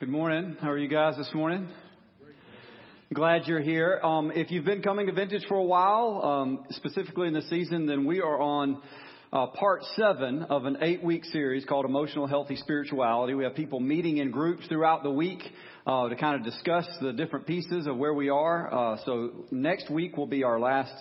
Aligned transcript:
Good 0.00 0.08
morning. 0.08 0.56
How 0.62 0.70
are 0.70 0.78
you 0.78 0.88
guys 0.88 1.18
this 1.18 1.28
morning? 1.34 1.68
Glad 3.12 3.42
you're 3.44 3.60
here. 3.60 4.00
Um, 4.02 4.32
if 4.34 4.50
you've 4.50 4.64
been 4.64 4.80
coming 4.80 5.08
to 5.08 5.12
Vintage 5.12 5.44
for 5.46 5.56
a 5.56 5.62
while, 5.62 6.22
um, 6.24 6.64
specifically 6.70 7.28
in 7.28 7.34
the 7.34 7.42
season, 7.42 7.84
then 7.84 8.06
we 8.06 8.22
are 8.22 8.40
on 8.40 8.80
uh, 9.32 9.46
part 9.46 9.82
seven 9.94 10.42
of 10.44 10.64
an 10.64 10.78
eight 10.82 11.04
week 11.04 11.24
series 11.26 11.64
called 11.64 11.84
Emotional 11.84 12.26
Healthy 12.26 12.56
Spirituality. 12.56 13.34
We 13.34 13.44
have 13.44 13.54
people 13.54 13.78
meeting 13.78 14.18
in 14.18 14.30
groups 14.32 14.66
throughout 14.66 15.04
the 15.04 15.10
week 15.10 15.40
uh, 15.86 16.08
to 16.08 16.16
kind 16.16 16.34
of 16.34 16.44
discuss 16.44 16.86
the 17.00 17.12
different 17.12 17.46
pieces 17.46 17.86
of 17.86 17.96
where 17.96 18.12
we 18.12 18.28
are. 18.28 18.72
Uh, 18.72 18.96
so 19.04 19.30
next 19.52 19.88
week 19.88 20.16
will 20.16 20.26
be 20.26 20.42
our 20.42 20.58
last 20.58 20.92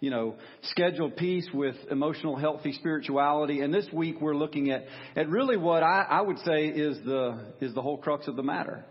you 0.00 0.10
know, 0.10 0.34
scheduled 0.62 1.16
piece 1.16 1.48
with 1.54 1.76
emotional 1.90 2.36
healthy 2.36 2.72
spirituality. 2.72 3.60
And 3.60 3.72
this 3.72 3.86
week 3.92 4.20
we're 4.20 4.36
looking 4.36 4.70
at, 4.70 4.84
at 5.14 5.28
really 5.28 5.56
what 5.56 5.82
I, 5.82 6.02
I 6.02 6.20
would 6.20 6.38
say 6.40 6.66
is 6.66 6.98
the, 7.04 7.54
is 7.60 7.72
the 7.72 7.82
whole 7.82 7.98
crux 7.98 8.26
of 8.26 8.36
the 8.36 8.42
matter. 8.42 8.84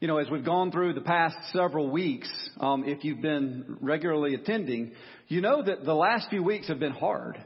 You 0.00 0.08
know, 0.08 0.18
as 0.18 0.30
we've 0.30 0.44
gone 0.44 0.70
through 0.70 0.94
the 0.94 1.00
past 1.00 1.36
several 1.52 1.90
weeks, 1.90 2.30
um, 2.60 2.84
if 2.86 3.04
you've 3.04 3.20
been 3.20 3.78
regularly 3.80 4.34
attending, 4.34 4.92
you 5.28 5.40
know 5.40 5.62
that 5.62 5.84
the 5.84 5.94
last 5.94 6.28
few 6.30 6.42
weeks 6.42 6.68
have 6.68 6.78
been 6.78 6.92
hard. 6.92 7.42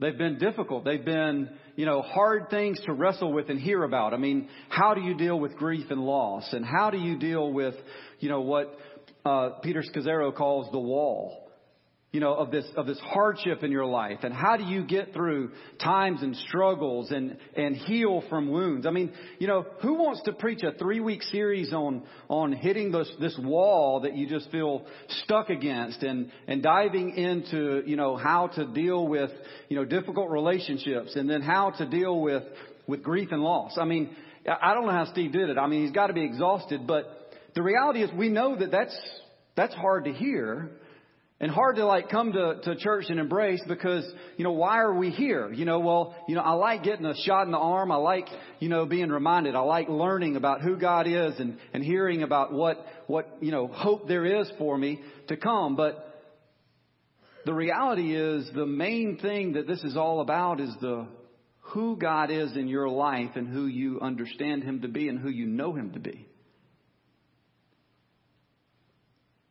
They've 0.00 0.16
been 0.16 0.38
difficult. 0.38 0.84
They've 0.84 1.04
been, 1.04 1.50
you 1.74 1.84
know, 1.84 2.02
hard 2.02 2.50
things 2.50 2.80
to 2.86 2.92
wrestle 2.92 3.32
with 3.32 3.50
and 3.50 3.60
hear 3.60 3.82
about. 3.82 4.14
I 4.14 4.16
mean, 4.16 4.48
how 4.68 4.94
do 4.94 5.00
you 5.00 5.14
deal 5.14 5.38
with 5.38 5.56
grief 5.56 5.90
and 5.90 6.00
loss? 6.00 6.52
And 6.52 6.64
how 6.64 6.90
do 6.90 6.98
you 6.98 7.18
deal 7.18 7.52
with, 7.52 7.74
you 8.20 8.28
know, 8.28 8.42
what 8.42 8.78
uh, 9.24 9.50
Peter 9.62 9.82
Scazzero 9.82 10.32
calls 10.34 10.70
the 10.70 10.78
wall? 10.78 11.47
You 12.10 12.20
know, 12.20 12.32
of 12.32 12.50
this, 12.50 12.64
of 12.74 12.86
this 12.86 12.98
hardship 13.04 13.62
in 13.62 13.70
your 13.70 13.84
life? 13.84 14.20
And 14.22 14.32
how 14.32 14.56
do 14.56 14.64
you 14.64 14.82
get 14.82 15.12
through 15.12 15.50
times 15.82 16.22
and 16.22 16.34
struggles 16.48 17.10
and, 17.10 17.36
and 17.54 17.76
heal 17.76 18.22
from 18.30 18.50
wounds? 18.50 18.86
I 18.86 18.90
mean, 18.90 19.12
you 19.38 19.46
know, 19.46 19.66
who 19.82 19.94
wants 19.94 20.22
to 20.22 20.32
preach 20.32 20.62
a 20.62 20.72
three 20.72 21.00
week 21.00 21.22
series 21.24 21.72
on, 21.72 22.02
on 22.28 22.52
hitting 22.52 22.92
this, 22.92 23.10
this 23.20 23.38
wall 23.42 24.00
that 24.00 24.16
you 24.16 24.26
just 24.26 24.50
feel 24.50 24.86
stuck 25.24 25.50
against 25.50 26.02
and, 26.02 26.30
and 26.46 26.62
diving 26.62 27.14
into, 27.14 27.82
you 27.84 27.96
know, 27.96 28.16
how 28.16 28.46
to 28.48 28.66
deal 28.66 29.06
with, 29.06 29.30
you 29.68 29.76
know, 29.76 29.84
difficult 29.84 30.30
relationships 30.30 31.14
and 31.14 31.28
then 31.28 31.42
how 31.42 31.70
to 31.72 31.84
deal 31.84 32.20
with, 32.22 32.42
with 32.86 33.02
grief 33.02 33.28
and 33.32 33.42
loss? 33.42 33.76
I 33.78 33.84
mean, 33.84 34.16
I 34.48 34.72
don't 34.72 34.86
know 34.86 34.92
how 34.92 35.12
Steve 35.12 35.32
did 35.32 35.50
it. 35.50 35.58
I 35.58 35.66
mean, 35.66 35.82
he's 35.82 35.94
got 35.94 36.06
to 36.06 36.14
be 36.14 36.24
exhausted, 36.24 36.86
but 36.86 37.04
the 37.54 37.62
reality 37.62 38.02
is 38.02 38.10
we 38.16 38.30
know 38.30 38.56
that 38.56 38.70
that's, 38.70 38.96
that's 39.56 39.74
hard 39.74 40.06
to 40.06 40.12
hear 40.12 40.70
and 41.40 41.50
hard 41.50 41.76
to 41.76 41.86
like 41.86 42.08
come 42.08 42.32
to, 42.32 42.60
to 42.64 42.76
church 42.76 43.06
and 43.08 43.20
embrace 43.20 43.62
because, 43.68 44.04
you 44.36 44.44
know, 44.44 44.52
why 44.52 44.78
are 44.78 44.94
we 44.94 45.10
here? 45.10 45.52
You 45.52 45.64
know, 45.64 45.78
well, 45.78 46.16
you 46.26 46.34
know, 46.34 46.40
I 46.40 46.52
like 46.52 46.82
getting 46.82 47.06
a 47.06 47.14
shot 47.24 47.46
in 47.46 47.52
the 47.52 47.58
arm. 47.58 47.92
I 47.92 47.96
like, 47.96 48.26
you 48.58 48.68
know, 48.68 48.86
being 48.86 49.08
reminded. 49.08 49.54
I 49.54 49.60
like 49.60 49.88
learning 49.88 50.34
about 50.34 50.62
who 50.62 50.76
God 50.76 51.06
is 51.06 51.38
and, 51.38 51.58
and 51.72 51.84
hearing 51.84 52.24
about 52.24 52.52
what, 52.52 52.84
what, 53.06 53.38
you 53.40 53.52
know, 53.52 53.68
hope 53.68 54.08
there 54.08 54.40
is 54.40 54.50
for 54.58 54.76
me 54.76 55.00
to 55.28 55.36
come. 55.36 55.76
But 55.76 56.04
the 57.44 57.54
reality 57.54 58.16
is 58.16 58.50
the 58.54 58.66
main 58.66 59.18
thing 59.22 59.52
that 59.52 59.68
this 59.68 59.82
is 59.84 59.96
all 59.96 60.20
about 60.20 60.60
is 60.60 60.74
the 60.80 61.06
who 61.60 61.96
God 61.96 62.30
is 62.30 62.56
in 62.56 62.66
your 62.66 62.88
life 62.88 63.30
and 63.36 63.46
who 63.46 63.66
you 63.66 64.00
understand 64.00 64.64
Him 64.64 64.82
to 64.82 64.88
be 64.88 65.08
and 65.08 65.18
who 65.18 65.28
you 65.28 65.46
know 65.46 65.72
Him 65.72 65.92
to 65.92 66.00
be. 66.00 66.27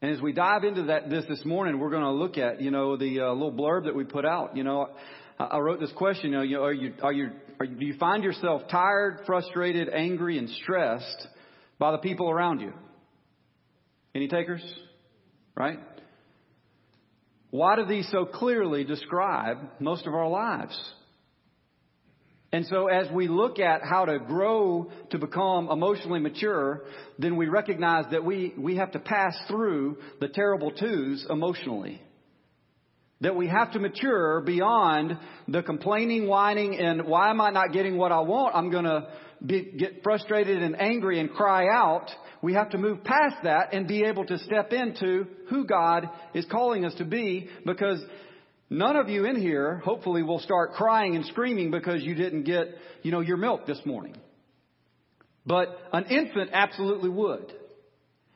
And 0.02 0.12
as 0.12 0.22
we 0.22 0.31
dive 0.31 0.64
into 0.64 0.84
that 0.84 1.09
this 1.09 1.26
this 1.28 1.44
morning, 1.44 1.80
we're 1.80 1.90
going 1.90 2.03
to 2.03 2.12
look 2.12 2.38
at 2.38 2.62
you 2.62 2.70
know 2.70 2.98
the 2.98 3.22
uh, 3.22 3.34
little 3.34 3.52
blurb 3.52 3.86
that 3.86 3.95
we 3.95 4.04
put 4.04 4.26
out. 4.26 4.56
You 4.56 4.64
know, 4.64 4.89
I, 5.39 5.44
I 5.44 5.59
wrote 5.59 5.80
this 5.80 5.92
question. 5.95 6.31
You 6.31 6.58
know, 6.58 6.64
are 6.64 6.73
you 6.73 6.94
are 7.02 7.14
you 7.14 7.31
are 7.59 7.66
you, 7.66 7.76
do 7.76 7.86
you 7.86 7.98
find 7.98 8.23
yourself 8.23 8.64
tired, 8.70 9.22
frustrated, 9.26 9.89
angry, 9.89 10.38
and 10.38 10.50
stressed 10.50 11.28
by 11.80 11.92
the 11.92 11.98
people 11.98 12.30
around 12.30 12.59
you? 12.59 12.73
Any 14.14 14.28
takers? 14.28 14.64
Right? 15.56 15.80
Why 17.50 17.76
do 17.76 17.86
these 17.86 18.08
so 18.11 18.26
clearly 18.26 18.83
describe 18.83 19.58
most 19.80 20.05
of 20.05 20.14
our 20.14 20.27
lives? 20.27 20.80
And 22.52 22.65
so 22.67 22.87
as 22.87 23.11
we 23.11 23.27
look 23.27 23.59
at 23.59 23.81
how 23.83 24.05
to 24.05 24.19
grow 24.19 24.89
to 25.09 25.17
become 25.17 25.69
emotionally 25.69 26.19
mature, 26.19 26.83
then 27.19 27.35
we 27.35 27.47
recognize 27.47 28.05
that 28.11 28.23
we, 28.23 28.53
we 28.58 28.77
have 28.77 28.91
to 28.93 28.99
pass 28.99 29.37
through 29.47 29.97
the 30.21 30.30
terrible 30.30 30.71
twos 30.71 31.25
emotionally. 31.30 32.02
That 33.19 33.35
we 33.35 33.47
have 33.47 33.73
to 33.73 33.80
mature 33.80 34.41
beyond 34.41 35.17
the 35.47 35.61
complaining, 35.61 36.27
whining, 36.27 36.80
and 36.80 37.05
why 37.05 37.31
am 37.31 37.41
I 37.41 37.49
not 37.49 37.73
getting 37.73 37.97
what 37.97 38.11
I 38.11 38.21
want? 38.21 38.55
I'm 38.55 38.71
gonna 38.71 39.09
get 39.45 40.03
frustrated 40.03 40.61
and 40.61 40.79
angry 40.79 41.19
and 41.19 41.29
cry 41.29 41.67
out. 41.67 42.09
We 42.41 42.53
have 42.53 42.69
to 42.69 42.77
move 42.77 43.03
past 43.03 43.37
that 43.43 43.73
and 43.73 43.87
be 43.87 44.03
able 44.03 44.25
to 44.25 44.37
step 44.39 44.71
into 44.71 45.25
who 45.49 45.65
God 45.65 46.09
is 46.33 46.45
calling 46.45 46.85
us 46.85 46.93
to 46.95 47.05
be 47.05 47.49
because 47.65 47.99
None 48.70 48.98
of 48.98 49.10
you 49.10 49.26
in 49.26 49.39
here, 49.39 49.78
hopefully, 49.78 50.23
will 50.23 50.39
start 50.39 50.73
crying 50.73 51.16
and 51.16 51.26
screaming 51.26 51.72
because 51.72 52.04
you 52.04 52.16
didn't 52.16 52.44
get, 52.44 52.67
you 53.02 53.11
know, 53.11 53.22
your 53.22 53.38
milk 53.38 53.66
this 53.66 53.80
morning. 53.86 54.16
But 55.45 55.70
an 55.94 56.05
infant 56.05 56.50
absolutely 56.52 57.10
would. 57.10 57.54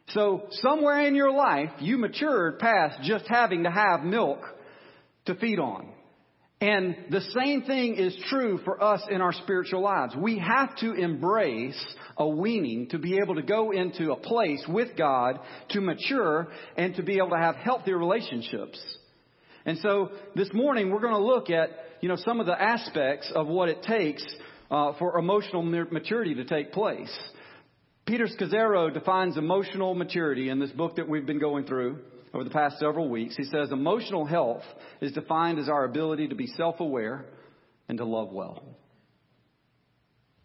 So 0.09 0.47
somewhere 0.51 1.05
in 1.05 1.15
your 1.15 1.31
life, 1.31 1.69
you 1.79 1.97
matured 1.97 2.59
past 2.59 3.01
just 3.03 3.25
having 3.27 3.63
to 3.63 3.71
have 3.71 4.03
milk 4.03 4.39
to 5.25 5.35
feed 5.35 5.59
on. 5.59 5.89
And 6.61 6.95
the 7.09 7.21
same 7.35 7.63
thing 7.63 7.95
is 7.95 8.15
true 8.29 8.59
for 8.63 8.81
us 8.81 9.01
in 9.09 9.19
our 9.19 9.33
spiritual 9.33 9.81
lives. 9.81 10.15
We 10.15 10.37
have 10.37 10.75
to 10.77 10.93
embrace 10.93 11.83
a 12.17 12.27
weaning 12.27 12.87
to 12.89 12.99
be 12.99 13.17
able 13.17 13.35
to 13.35 13.41
go 13.41 13.71
into 13.71 14.11
a 14.11 14.15
place 14.15 14.63
with 14.69 14.95
God 14.95 15.39
to 15.69 15.81
mature 15.81 16.49
and 16.77 16.95
to 16.95 17.03
be 17.03 17.17
able 17.17 17.31
to 17.31 17.37
have 17.37 17.55
healthy 17.55 17.93
relationships. 17.93 18.79
And 19.65 19.77
so 19.79 20.11
this 20.35 20.49
morning 20.53 20.89
we're 20.89 21.01
going 21.01 21.13
to 21.13 21.23
look 21.23 21.49
at, 21.49 21.69
you 22.01 22.09
know, 22.09 22.15
some 22.15 22.39
of 22.39 22.45
the 22.45 22.59
aspects 22.59 23.31
of 23.33 23.47
what 23.47 23.69
it 23.69 23.83
takes 23.83 24.25
uh, 24.69 24.93
for 24.97 25.17
emotional 25.17 25.61
maturity 25.61 26.35
to 26.35 26.45
take 26.45 26.71
place. 26.71 27.15
Peter 28.05 28.27
Scazzero 28.27 28.93
defines 28.93 29.37
emotional 29.37 29.93
maturity 29.93 30.49
in 30.49 30.59
this 30.59 30.71
book 30.71 30.95
that 30.95 31.07
we've 31.07 31.25
been 31.25 31.39
going 31.39 31.65
through 31.65 31.99
over 32.33 32.43
the 32.43 32.49
past 32.49 32.79
several 32.79 33.09
weeks. 33.09 33.35
He 33.35 33.43
says 33.43 33.71
emotional 33.71 34.25
health 34.25 34.63
is 35.01 35.11
defined 35.11 35.59
as 35.59 35.69
our 35.69 35.85
ability 35.85 36.29
to 36.29 36.35
be 36.35 36.47
self-aware 36.47 37.25
and 37.87 37.97
to 37.99 38.05
love 38.05 38.31
well. 38.31 38.63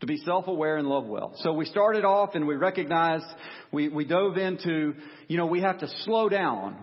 To 0.00 0.06
be 0.06 0.18
self-aware 0.18 0.76
and 0.76 0.88
love 0.88 1.06
well. 1.06 1.32
So 1.38 1.54
we 1.54 1.64
started 1.64 2.04
off 2.04 2.34
and 2.34 2.46
we 2.46 2.56
recognized, 2.56 3.24
we, 3.72 3.88
we 3.88 4.04
dove 4.04 4.36
into, 4.36 4.94
you 5.26 5.38
know, 5.38 5.46
we 5.46 5.62
have 5.62 5.78
to 5.78 5.88
slow 6.04 6.28
down 6.28 6.76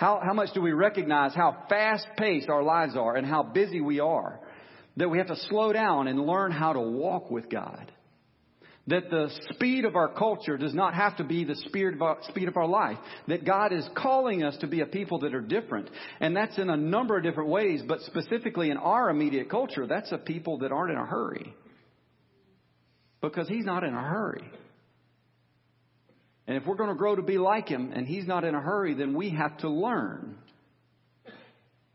how, 0.00 0.18
how 0.24 0.32
much 0.32 0.54
do 0.54 0.62
we 0.62 0.72
recognize 0.72 1.34
how 1.34 1.66
fast 1.68 2.06
paced 2.16 2.48
our 2.48 2.62
lives 2.62 2.96
are 2.96 3.16
and 3.16 3.26
how 3.26 3.42
busy 3.42 3.82
we 3.82 4.00
are? 4.00 4.40
That 4.96 5.10
we 5.10 5.18
have 5.18 5.26
to 5.26 5.36
slow 5.36 5.74
down 5.74 6.08
and 6.08 6.18
learn 6.18 6.52
how 6.52 6.72
to 6.72 6.80
walk 6.80 7.30
with 7.30 7.50
God. 7.50 7.92
That 8.86 9.10
the 9.10 9.28
speed 9.50 9.84
of 9.84 9.96
our 9.96 10.08
culture 10.08 10.56
does 10.56 10.72
not 10.72 10.94
have 10.94 11.18
to 11.18 11.24
be 11.24 11.44
the 11.44 11.54
speed 11.54 11.92
of, 11.92 12.00
our, 12.00 12.16
speed 12.30 12.48
of 12.48 12.56
our 12.56 12.66
life. 12.66 12.96
That 13.28 13.44
God 13.44 13.74
is 13.74 13.86
calling 13.94 14.42
us 14.42 14.56
to 14.62 14.66
be 14.66 14.80
a 14.80 14.86
people 14.86 15.18
that 15.18 15.34
are 15.34 15.42
different. 15.42 15.90
And 16.18 16.34
that's 16.34 16.56
in 16.56 16.70
a 16.70 16.78
number 16.78 17.18
of 17.18 17.22
different 17.22 17.50
ways, 17.50 17.82
but 17.86 18.00
specifically 18.00 18.70
in 18.70 18.78
our 18.78 19.10
immediate 19.10 19.50
culture, 19.50 19.86
that's 19.86 20.12
a 20.12 20.18
people 20.18 20.60
that 20.60 20.72
aren't 20.72 20.92
in 20.92 20.98
a 20.98 21.04
hurry. 21.04 21.54
Because 23.20 23.48
He's 23.48 23.66
not 23.66 23.84
in 23.84 23.92
a 23.92 24.02
hurry. 24.02 24.50
And 26.50 26.60
if 26.60 26.66
we're 26.66 26.74
going 26.74 26.88
to 26.88 26.96
grow 26.96 27.14
to 27.14 27.22
be 27.22 27.38
like 27.38 27.68
him 27.68 27.92
and 27.94 28.08
he's 28.08 28.26
not 28.26 28.42
in 28.42 28.56
a 28.56 28.60
hurry, 28.60 28.94
then 28.94 29.14
we 29.14 29.30
have 29.30 29.56
to 29.58 29.68
learn 29.68 30.34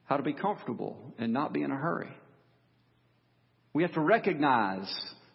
how 0.05 0.15
to 0.15 0.23
be 0.23 0.31
comfortable 0.31 1.13
and 1.17 1.33
not 1.33 1.51
be 1.51 1.61
in 1.61 1.71
a 1.71 1.75
hurry. 1.75 2.15
We 3.73 3.83
have 3.83 3.91
to 3.95 3.99
recognize, 3.99 4.89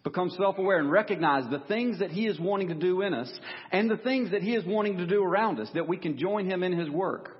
become 0.04 0.30
self 0.30 0.56
aware, 0.56 0.78
and 0.78 0.90
recognize 0.90 1.44
the 1.50 1.58
things 1.68 1.98
that 1.98 2.10
He 2.10 2.26
is 2.28 2.40
wanting 2.40 2.68
to 2.68 2.74
do 2.74 3.02
in 3.02 3.12
us 3.12 3.30
and 3.70 3.90
the 3.90 3.98
things 3.98 4.30
that 4.30 4.40
He 4.40 4.54
is 4.54 4.64
wanting 4.64 4.96
to 4.96 5.06
do 5.06 5.22
around 5.22 5.60
us, 5.60 5.68
that 5.74 5.86
we 5.86 5.98
can 5.98 6.16
join 6.16 6.50
Him 6.50 6.62
in 6.62 6.72
His 6.72 6.88
work. 6.88 7.36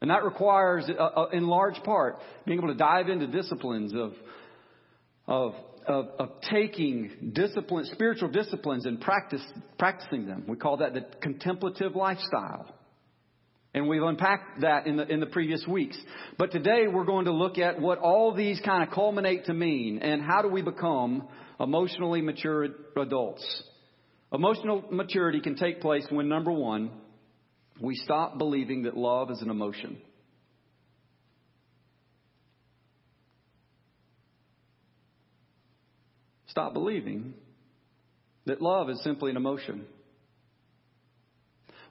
And 0.00 0.08
that 0.08 0.22
requires, 0.22 0.88
uh, 0.88 1.02
uh, 1.02 1.28
in 1.32 1.48
large 1.48 1.82
part, 1.82 2.20
being 2.46 2.60
able 2.60 2.68
to 2.68 2.78
dive 2.78 3.08
into 3.08 3.26
disciplines 3.26 3.92
of, 3.92 4.12
of 5.26 5.54
of, 5.86 6.08
of 6.18 6.30
taking 6.50 7.32
discipline, 7.32 7.86
spiritual 7.92 8.28
disciplines 8.28 8.86
and 8.86 9.00
practice, 9.00 9.42
practicing 9.78 10.26
them. 10.26 10.44
We 10.46 10.56
call 10.56 10.78
that 10.78 10.94
the 10.94 11.06
contemplative 11.20 11.96
lifestyle. 11.96 12.74
And 13.74 13.88
we've 13.88 14.02
unpacked 14.02 14.60
that 14.60 14.86
in 14.86 14.96
the, 14.96 15.06
in 15.10 15.20
the 15.20 15.26
previous 15.26 15.66
weeks. 15.66 15.96
But 16.38 16.52
today 16.52 16.88
we're 16.92 17.06
going 17.06 17.24
to 17.24 17.32
look 17.32 17.56
at 17.56 17.80
what 17.80 17.98
all 17.98 18.34
these 18.34 18.60
kind 18.60 18.86
of 18.86 18.94
culminate 18.94 19.46
to 19.46 19.54
mean 19.54 20.00
and 20.00 20.22
how 20.22 20.42
do 20.42 20.48
we 20.48 20.60
become 20.60 21.26
emotionally 21.58 22.20
mature 22.20 22.68
adults. 22.96 23.62
Emotional 24.32 24.84
maturity 24.90 25.40
can 25.40 25.56
take 25.56 25.80
place 25.80 26.06
when 26.10 26.28
number 26.28 26.52
one, 26.52 26.90
we 27.80 27.94
stop 27.96 28.36
believing 28.36 28.82
that 28.82 28.96
love 28.96 29.30
is 29.30 29.40
an 29.40 29.48
emotion. 29.48 29.98
Stop 36.52 36.74
believing 36.74 37.32
that 38.44 38.60
love 38.60 38.90
is 38.90 39.02
simply 39.02 39.30
an 39.30 39.38
emotion. 39.38 39.86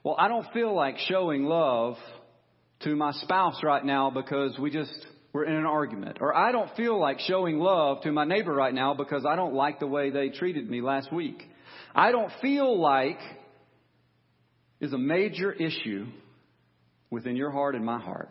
Well, 0.04 0.14
I 0.16 0.28
don't 0.28 0.46
feel 0.52 0.72
like 0.72 0.98
showing 0.98 1.42
love 1.42 1.96
to 2.84 2.94
my 2.94 3.10
spouse 3.10 3.60
right 3.64 3.84
now 3.84 4.10
because 4.10 4.56
we 4.60 4.70
just 4.70 4.92
we're 5.32 5.46
in 5.46 5.54
an 5.56 5.66
argument. 5.66 6.18
Or 6.20 6.32
I 6.32 6.52
don't 6.52 6.70
feel 6.76 6.96
like 6.96 7.18
showing 7.18 7.58
love 7.58 8.02
to 8.02 8.12
my 8.12 8.24
neighbor 8.24 8.52
right 8.52 8.72
now 8.72 8.94
because 8.94 9.26
I 9.26 9.34
don't 9.34 9.54
like 9.54 9.80
the 9.80 9.88
way 9.88 10.10
they 10.10 10.28
treated 10.28 10.70
me 10.70 10.80
last 10.80 11.12
week. 11.12 11.42
I 11.92 12.12
don't 12.12 12.30
feel 12.40 12.78
like 12.78 13.18
is 14.80 14.92
a 14.92 14.98
major 14.98 15.50
issue 15.52 16.06
within 17.10 17.34
your 17.34 17.50
heart 17.50 17.74
and 17.74 17.84
my 17.84 17.98
heart. 17.98 18.30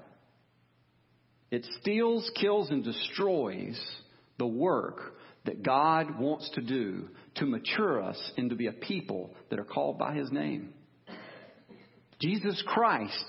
It 1.50 1.68
steals, 1.82 2.32
kills, 2.40 2.70
and 2.70 2.86
destroys 2.86 3.78
the 4.38 4.48
work 4.48 5.14
that 5.46 5.64
God 5.64 6.20
wants 6.20 6.50
to 6.56 6.62
do 6.62 7.10
to 7.36 7.46
mature 7.46 8.02
us 8.04 8.32
into 8.38 8.56
be 8.56 8.68
a 8.68 8.72
people 8.72 9.36
that 9.50 9.60
are 9.60 9.66
called 9.66 9.98
by 9.98 10.14
His 10.14 10.32
name. 10.32 10.74
Jesus 12.20 12.62
Christ 12.68 13.26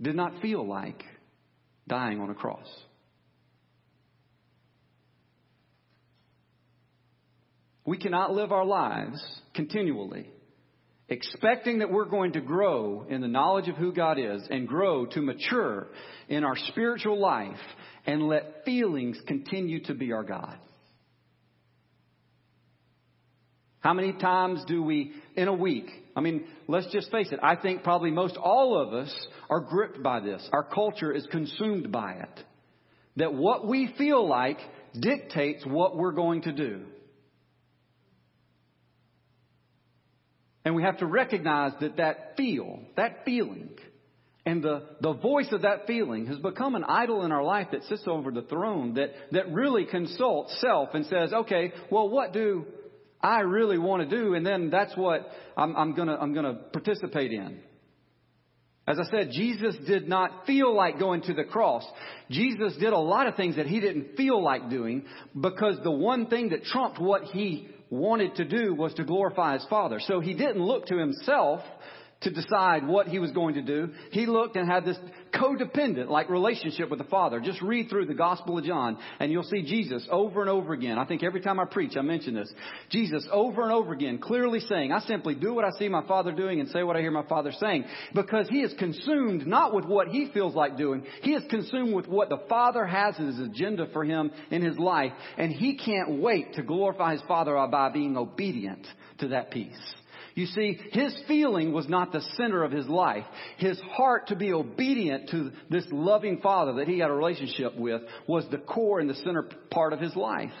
did 0.00 0.14
not 0.14 0.42
feel 0.42 0.66
like 0.66 1.02
dying 1.88 2.20
on 2.20 2.30
a 2.30 2.34
cross. 2.34 2.68
We 7.86 7.96
cannot 7.96 8.34
live 8.34 8.52
our 8.52 8.64
lives 8.64 9.24
continually 9.54 10.28
expecting 11.08 11.78
that 11.78 11.90
we're 11.90 12.06
going 12.06 12.32
to 12.32 12.40
grow 12.40 13.06
in 13.08 13.20
the 13.20 13.28
knowledge 13.28 13.68
of 13.68 13.76
who 13.76 13.92
God 13.92 14.18
is 14.18 14.42
and 14.50 14.66
grow 14.66 15.06
to 15.06 15.20
mature 15.20 15.88
in 16.28 16.44
our 16.44 16.56
spiritual 16.68 17.20
life 17.20 17.56
and 18.06 18.26
let 18.28 18.64
feelings 18.64 19.18
continue 19.26 19.82
to 19.84 19.94
be 19.94 20.12
our 20.12 20.24
God. 20.24 20.58
How 23.80 23.94
many 23.94 24.14
times 24.14 24.64
do 24.66 24.82
we, 24.82 25.12
in 25.36 25.46
a 25.46 25.54
week, 25.54 25.86
I 26.16 26.20
mean, 26.20 26.46
let's 26.66 26.90
just 26.92 27.08
face 27.12 27.28
it, 27.30 27.38
I 27.40 27.54
think 27.54 27.84
probably 27.84 28.10
most 28.10 28.36
all 28.36 28.80
of 28.80 28.92
us 28.92 29.14
are 29.48 29.60
gripped 29.60 30.02
by 30.02 30.18
this. 30.18 30.48
Our 30.52 30.64
culture 30.64 31.12
is 31.12 31.24
consumed 31.30 31.92
by 31.92 32.14
it. 32.14 32.44
That 33.14 33.32
what 33.32 33.64
we 33.68 33.94
feel 33.96 34.26
like 34.26 34.58
dictates 35.00 35.64
what 35.64 35.96
we're 35.96 36.12
going 36.12 36.42
to 36.42 36.52
do. 36.52 36.82
And 40.66 40.74
we 40.74 40.82
have 40.82 40.98
to 40.98 41.06
recognize 41.06 41.70
that 41.80 41.98
that 41.98 42.36
feel, 42.36 42.80
that 42.96 43.24
feeling, 43.24 43.70
and 44.44 44.64
the, 44.64 44.82
the 45.00 45.12
voice 45.12 45.46
of 45.52 45.62
that 45.62 45.86
feeling 45.86 46.26
has 46.26 46.38
become 46.38 46.74
an 46.74 46.82
idol 46.82 47.24
in 47.24 47.30
our 47.30 47.44
life 47.44 47.68
that 47.70 47.84
sits 47.84 48.02
over 48.08 48.32
the 48.32 48.42
throne 48.42 48.94
that, 48.94 49.10
that 49.30 49.52
really 49.52 49.84
consults 49.84 50.58
self 50.60 50.88
and 50.92 51.06
says, 51.06 51.32
okay, 51.32 51.72
well, 51.88 52.08
what 52.08 52.32
do 52.32 52.66
I 53.20 53.40
really 53.42 53.78
want 53.78 54.10
to 54.10 54.16
do, 54.16 54.34
and 54.34 54.44
then 54.44 54.68
that's 54.68 54.96
what 54.96 55.30
I'm, 55.56 55.76
I'm 55.76 55.94
going 55.94 56.08
to 56.08 56.14
I'm 56.14 56.34
gonna 56.34 56.54
participate 56.72 57.30
in. 57.30 57.60
As 58.88 58.98
I 58.98 59.08
said, 59.08 59.30
Jesus 59.30 59.76
did 59.86 60.08
not 60.08 60.46
feel 60.46 60.74
like 60.74 60.98
going 60.98 61.22
to 61.22 61.34
the 61.34 61.44
cross. 61.44 61.84
Jesus 62.28 62.76
did 62.80 62.92
a 62.92 62.98
lot 62.98 63.28
of 63.28 63.36
things 63.36 63.54
that 63.54 63.66
he 63.66 63.78
didn't 63.78 64.16
feel 64.16 64.42
like 64.42 64.68
doing 64.68 65.04
because 65.40 65.78
the 65.84 65.92
one 65.92 66.26
thing 66.26 66.48
that 66.48 66.64
trumped 66.64 67.00
what 67.00 67.22
he 67.22 67.68
wanted 67.90 68.36
to 68.36 68.44
do 68.44 68.74
was 68.74 68.94
to 68.94 69.04
glorify 69.04 69.54
his 69.54 69.64
Father. 69.66 70.00
So 70.00 70.20
he 70.20 70.34
didn't 70.34 70.62
look 70.62 70.86
to 70.86 70.96
himself 70.96 71.60
to 72.22 72.30
decide 72.30 72.86
what 72.86 73.08
he 73.08 73.18
was 73.18 73.30
going 73.32 73.54
to 73.54 73.62
do. 73.62 73.90
He 74.10 74.26
looked 74.26 74.56
and 74.56 74.68
had 74.68 74.84
this 74.84 74.96
codependent 75.34 76.08
like 76.08 76.30
relationship 76.30 76.88
with 76.88 76.98
the 76.98 77.04
Father. 77.04 77.40
Just 77.40 77.60
read 77.60 77.90
through 77.90 78.06
the 78.06 78.14
Gospel 78.14 78.58
of 78.58 78.64
John 78.64 78.96
and 79.20 79.30
you'll 79.30 79.42
see 79.42 79.62
Jesus 79.62 80.06
over 80.10 80.40
and 80.40 80.48
over 80.48 80.72
again. 80.72 80.98
I 80.98 81.04
think 81.04 81.22
every 81.22 81.42
time 81.42 81.60
I 81.60 81.66
preach 81.66 81.96
I 81.96 82.00
mention 82.00 82.34
this. 82.34 82.50
Jesus 82.90 83.26
over 83.30 83.62
and 83.62 83.72
over 83.72 83.92
again 83.92 84.18
clearly 84.18 84.60
saying, 84.60 84.92
I 84.92 85.00
simply 85.00 85.34
do 85.34 85.52
what 85.52 85.66
I 85.66 85.70
see 85.78 85.88
my 85.88 86.06
Father 86.06 86.32
doing 86.32 86.60
and 86.60 86.70
say 86.70 86.82
what 86.82 86.96
I 86.96 87.00
hear 87.00 87.10
my 87.10 87.26
Father 87.26 87.52
saying 87.52 87.84
because 88.14 88.48
he 88.48 88.60
is 88.60 88.72
consumed 88.78 89.46
not 89.46 89.74
with 89.74 89.84
what 89.84 90.08
he 90.08 90.30
feels 90.32 90.54
like 90.54 90.78
doing. 90.78 91.04
He 91.20 91.32
is 91.32 91.44
consumed 91.50 91.94
with 91.94 92.08
what 92.08 92.30
the 92.30 92.42
Father 92.48 92.86
has 92.86 93.14
as 93.18 93.36
his 93.36 93.40
agenda 93.40 93.88
for 93.92 94.04
him 94.04 94.30
in 94.50 94.62
his 94.62 94.78
life 94.78 95.12
and 95.36 95.52
he 95.52 95.76
can't 95.76 96.18
wait 96.20 96.54
to 96.54 96.62
glorify 96.62 97.12
his 97.12 97.22
Father 97.28 97.54
by 97.70 97.90
being 97.90 98.16
obedient 98.16 98.86
to 99.18 99.28
that 99.28 99.50
piece. 99.50 99.76
You 100.36 100.44
see, 100.44 100.78
his 100.92 101.16
feeling 101.26 101.72
was 101.72 101.88
not 101.88 102.12
the 102.12 102.20
center 102.36 102.62
of 102.62 102.70
his 102.70 102.86
life. 102.86 103.24
His 103.56 103.80
heart 103.80 104.28
to 104.28 104.36
be 104.36 104.52
obedient 104.52 105.30
to 105.30 105.50
this 105.70 105.86
loving 105.90 106.40
father 106.42 106.74
that 106.74 106.88
he 106.88 106.98
had 106.98 107.08
a 107.08 107.14
relationship 107.14 107.74
with 107.74 108.02
was 108.28 108.44
the 108.50 108.58
core 108.58 109.00
and 109.00 109.08
the 109.08 109.14
center 109.14 109.48
part 109.70 109.94
of 109.94 109.98
his 109.98 110.14
life. 110.14 110.52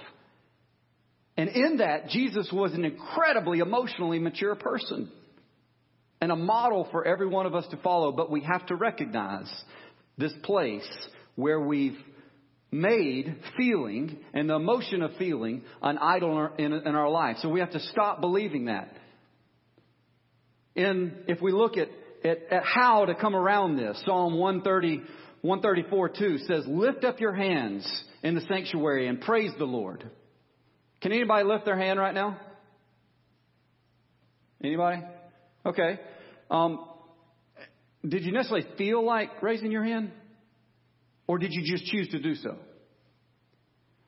And 1.36 1.50
in 1.50 1.76
that, 1.76 2.08
Jesus 2.08 2.48
was 2.50 2.72
an 2.72 2.86
incredibly 2.86 3.58
emotionally 3.58 4.18
mature 4.18 4.54
person 4.54 5.12
and 6.22 6.32
a 6.32 6.36
model 6.36 6.88
for 6.90 7.06
every 7.06 7.26
one 7.26 7.44
of 7.44 7.54
us 7.54 7.66
to 7.70 7.76
follow. 7.76 8.12
But 8.12 8.30
we 8.30 8.40
have 8.40 8.64
to 8.68 8.76
recognize 8.76 9.52
this 10.16 10.32
place 10.42 10.88
where 11.34 11.60
we've 11.60 11.98
made 12.72 13.36
feeling 13.58 14.20
and 14.32 14.48
the 14.48 14.54
emotion 14.54 15.02
of 15.02 15.10
feeling 15.18 15.64
an 15.82 15.98
idol 15.98 16.48
in 16.56 16.72
our, 16.72 17.10
life. 17.10 17.36
So 17.42 17.50
we 17.50 17.60
have 17.60 17.72
to 17.72 17.80
stop 17.80 18.22
believing 18.22 18.64
that 18.64 18.96
in, 20.76 21.24
if 21.26 21.40
we 21.40 21.52
look 21.52 21.76
at, 21.76 21.88
at, 22.24 22.38
at 22.50 22.62
how 22.64 23.06
to 23.06 23.14
come 23.14 23.34
around 23.34 23.76
this, 23.76 24.00
Psalm 24.04 24.38
130, 24.38 25.02
134 25.42 26.08
2 26.10 26.38
says, 26.38 26.64
Lift 26.66 27.04
up 27.04 27.20
your 27.20 27.34
hands 27.34 27.86
in 28.22 28.34
the 28.34 28.42
sanctuary 28.42 29.08
and 29.08 29.20
praise 29.20 29.52
the 29.58 29.64
Lord. 29.64 30.08
Can 31.00 31.12
anybody 31.12 31.44
lift 31.44 31.64
their 31.64 31.78
hand 31.78 31.98
right 31.98 32.14
now? 32.14 32.38
Anybody? 34.62 35.02
Okay. 35.64 36.00
Um, 36.50 36.86
did 38.06 38.24
you 38.24 38.32
necessarily 38.32 38.66
feel 38.78 39.04
like 39.04 39.42
raising 39.42 39.70
your 39.70 39.84
hand? 39.84 40.12
Or 41.26 41.38
did 41.38 41.52
you 41.52 41.62
just 41.64 41.90
choose 41.90 42.08
to 42.08 42.20
do 42.20 42.34
so? 42.36 42.56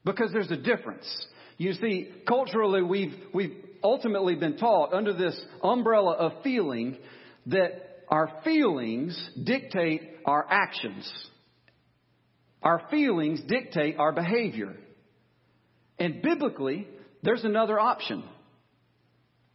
Because 0.05 0.31
there's 0.33 0.51
a 0.51 0.57
difference. 0.57 1.07
You 1.57 1.73
see, 1.75 2.09
culturally, 2.27 2.83
we've, 2.83 3.15
we've 3.35 3.57
ultimately 3.83 4.35
been 4.35 4.57
taught 4.57 4.93
under 4.93 5.13
this 5.13 5.39
umbrella 5.63 6.13
of 6.13 6.43
feeling 6.43 6.97
that 7.47 8.05
our 8.09 8.41
feelings 8.45 9.31
dictate 9.43 10.03
our 10.25 10.47
actions. 10.49 11.11
Our 12.63 12.83
feelings 12.91 13.41
dictate 13.47 13.99
our 13.99 14.13
behavior. 14.13 14.75
And 15.99 16.23
biblically, 16.23 16.87
there's 17.23 17.45
another 17.45 17.79
option. 17.79 18.25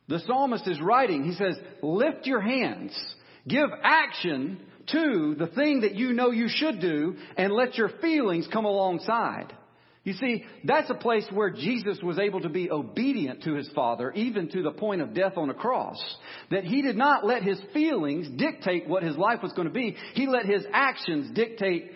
The 0.07 0.19
psalmist 0.19 0.67
is 0.67 0.81
writing, 0.81 1.23
he 1.23 1.33
says, 1.33 1.55
lift 1.81 2.25
your 2.25 2.41
hands, 2.41 2.98
give 3.48 3.69
action 3.83 4.59
to 4.91 5.36
the 5.38 5.48
thing 5.48 5.81
that 5.81 5.95
you 5.95 6.12
know 6.13 6.31
you 6.31 6.48
should 6.50 6.81
do, 6.81 7.15
and 7.38 7.53
let 7.53 7.75
your 7.75 7.89
feelings 8.01 8.48
come 8.51 8.65
alongside. 8.65 9.53
You 10.03 10.13
see, 10.13 10.43
that's 10.65 10.89
a 10.89 10.95
place 10.95 11.25
where 11.31 11.50
Jesus 11.50 12.00
was 12.03 12.19
able 12.19 12.41
to 12.41 12.50
be 12.50 12.69
obedient 12.69 13.43
to 13.43 13.53
his 13.53 13.69
Father, 13.74 14.12
even 14.12 14.50
to 14.50 14.62
the 14.62 14.72
point 14.72 15.01
of 15.01 15.13
death 15.13 15.38
on 15.38 15.50
a 15.50 15.53
cross. 15.53 15.98
That 16.51 16.65
he 16.65 16.81
did 16.81 16.98
not 16.98 17.25
let 17.25 17.43
his 17.43 17.60
feelings 17.74 18.27
dictate 18.38 18.88
what 18.88 19.03
his 19.03 19.15
life 19.15 19.39
was 19.41 19.53
going 19.53 19.69
to 19.69 19.74
be. 19.74 19.95
He 20.13 20.27
let 20.27 20.45
his 20.45 20.65
actions 20.74 21.33
dictate 21.33 21.91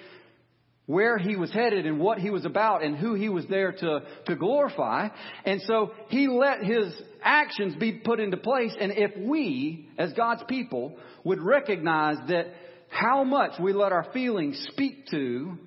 where 0.86 1.18
he 1.18 1.36
was 1.36 1.52
headed 1.52 1.86
and 1.86 2.00
what 2.00 2.18
he 2.18 2.30
was 2.30 2.46
about 2.46 2.82
and 2.82 2.96
who 2.96 3.14
he 3.14 3.28
was 3.28 3.46
there 3.50 3.74
to, 3.74 4.00
to 4.26 4.36
glorify. 4.38 5.10
And 5.44 5.62
so 5.64 5.92
he 6.08 6.30
let 6.30 6.64
his 6.64 6.94
actions 7.22 7.76
be 7.76 7.92
put 7.92 8.22
into 8.22 8.38
place. 8.38 8.74
And 8.80 8.94
if 8.96 9.12
we, 9.18 9.90
as 9.98 10.14
God's 10.14 10.44
people, 10.48 10.96
would 11.26 11.42
recognize 11.42 12.16
that 12.30 12.54
how 12.88 13.26
much 13.26 13.60
we 13.60 13.74
let 13.74 13.92
our 13.92 14.08
feelings 14.14 14.66
speak 14.72 15.08
to 15.08 15.58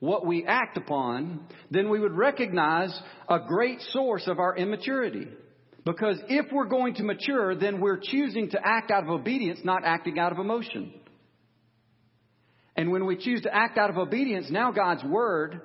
what 0.00 0.26
we 0.26 0.44
act 0.46 0.76
upon, 0.76 1.46
then 1.70 1.90
we 1.90 2.00
would 2.00 2.16
recognize 2.16 2.98
a 3.28 3.38
great 3.46 3.80
source 3.90 4.26
of 4.26 4.38
our 4.38 4.56
immaturity. 4.56 5.28
Because 5.84 6.18
if 6.28 6.50
we're 6.52 6.66
going 6.66 6.94
to 6.94 7.02
mature, 7.02 7.54
then 7.54 7.80
we're 7.80 8.00
choosing 8.02 8.50
to 8.50 8.60
act 8.62 8.90
out 8.90 9.04
of 9.04 9.10
obedience, 9.10 9.60
not 9.62 9.84
acting 9.84 10.18
out 10.18 10.32
of 10.32 10.38
emotion. 10.38 10.92
And 12.76 12.90
when 12.90 13.06
we 13.06 13.16
choose 13.16 13.42
to 13.42 13.54
act 13.54 13.78
out 13.78 13.90
of 13.90 13.98
obedience, 13.98 14.46
now 14.50 14.72
God's 14.72 15.04
Word 15.04 15.60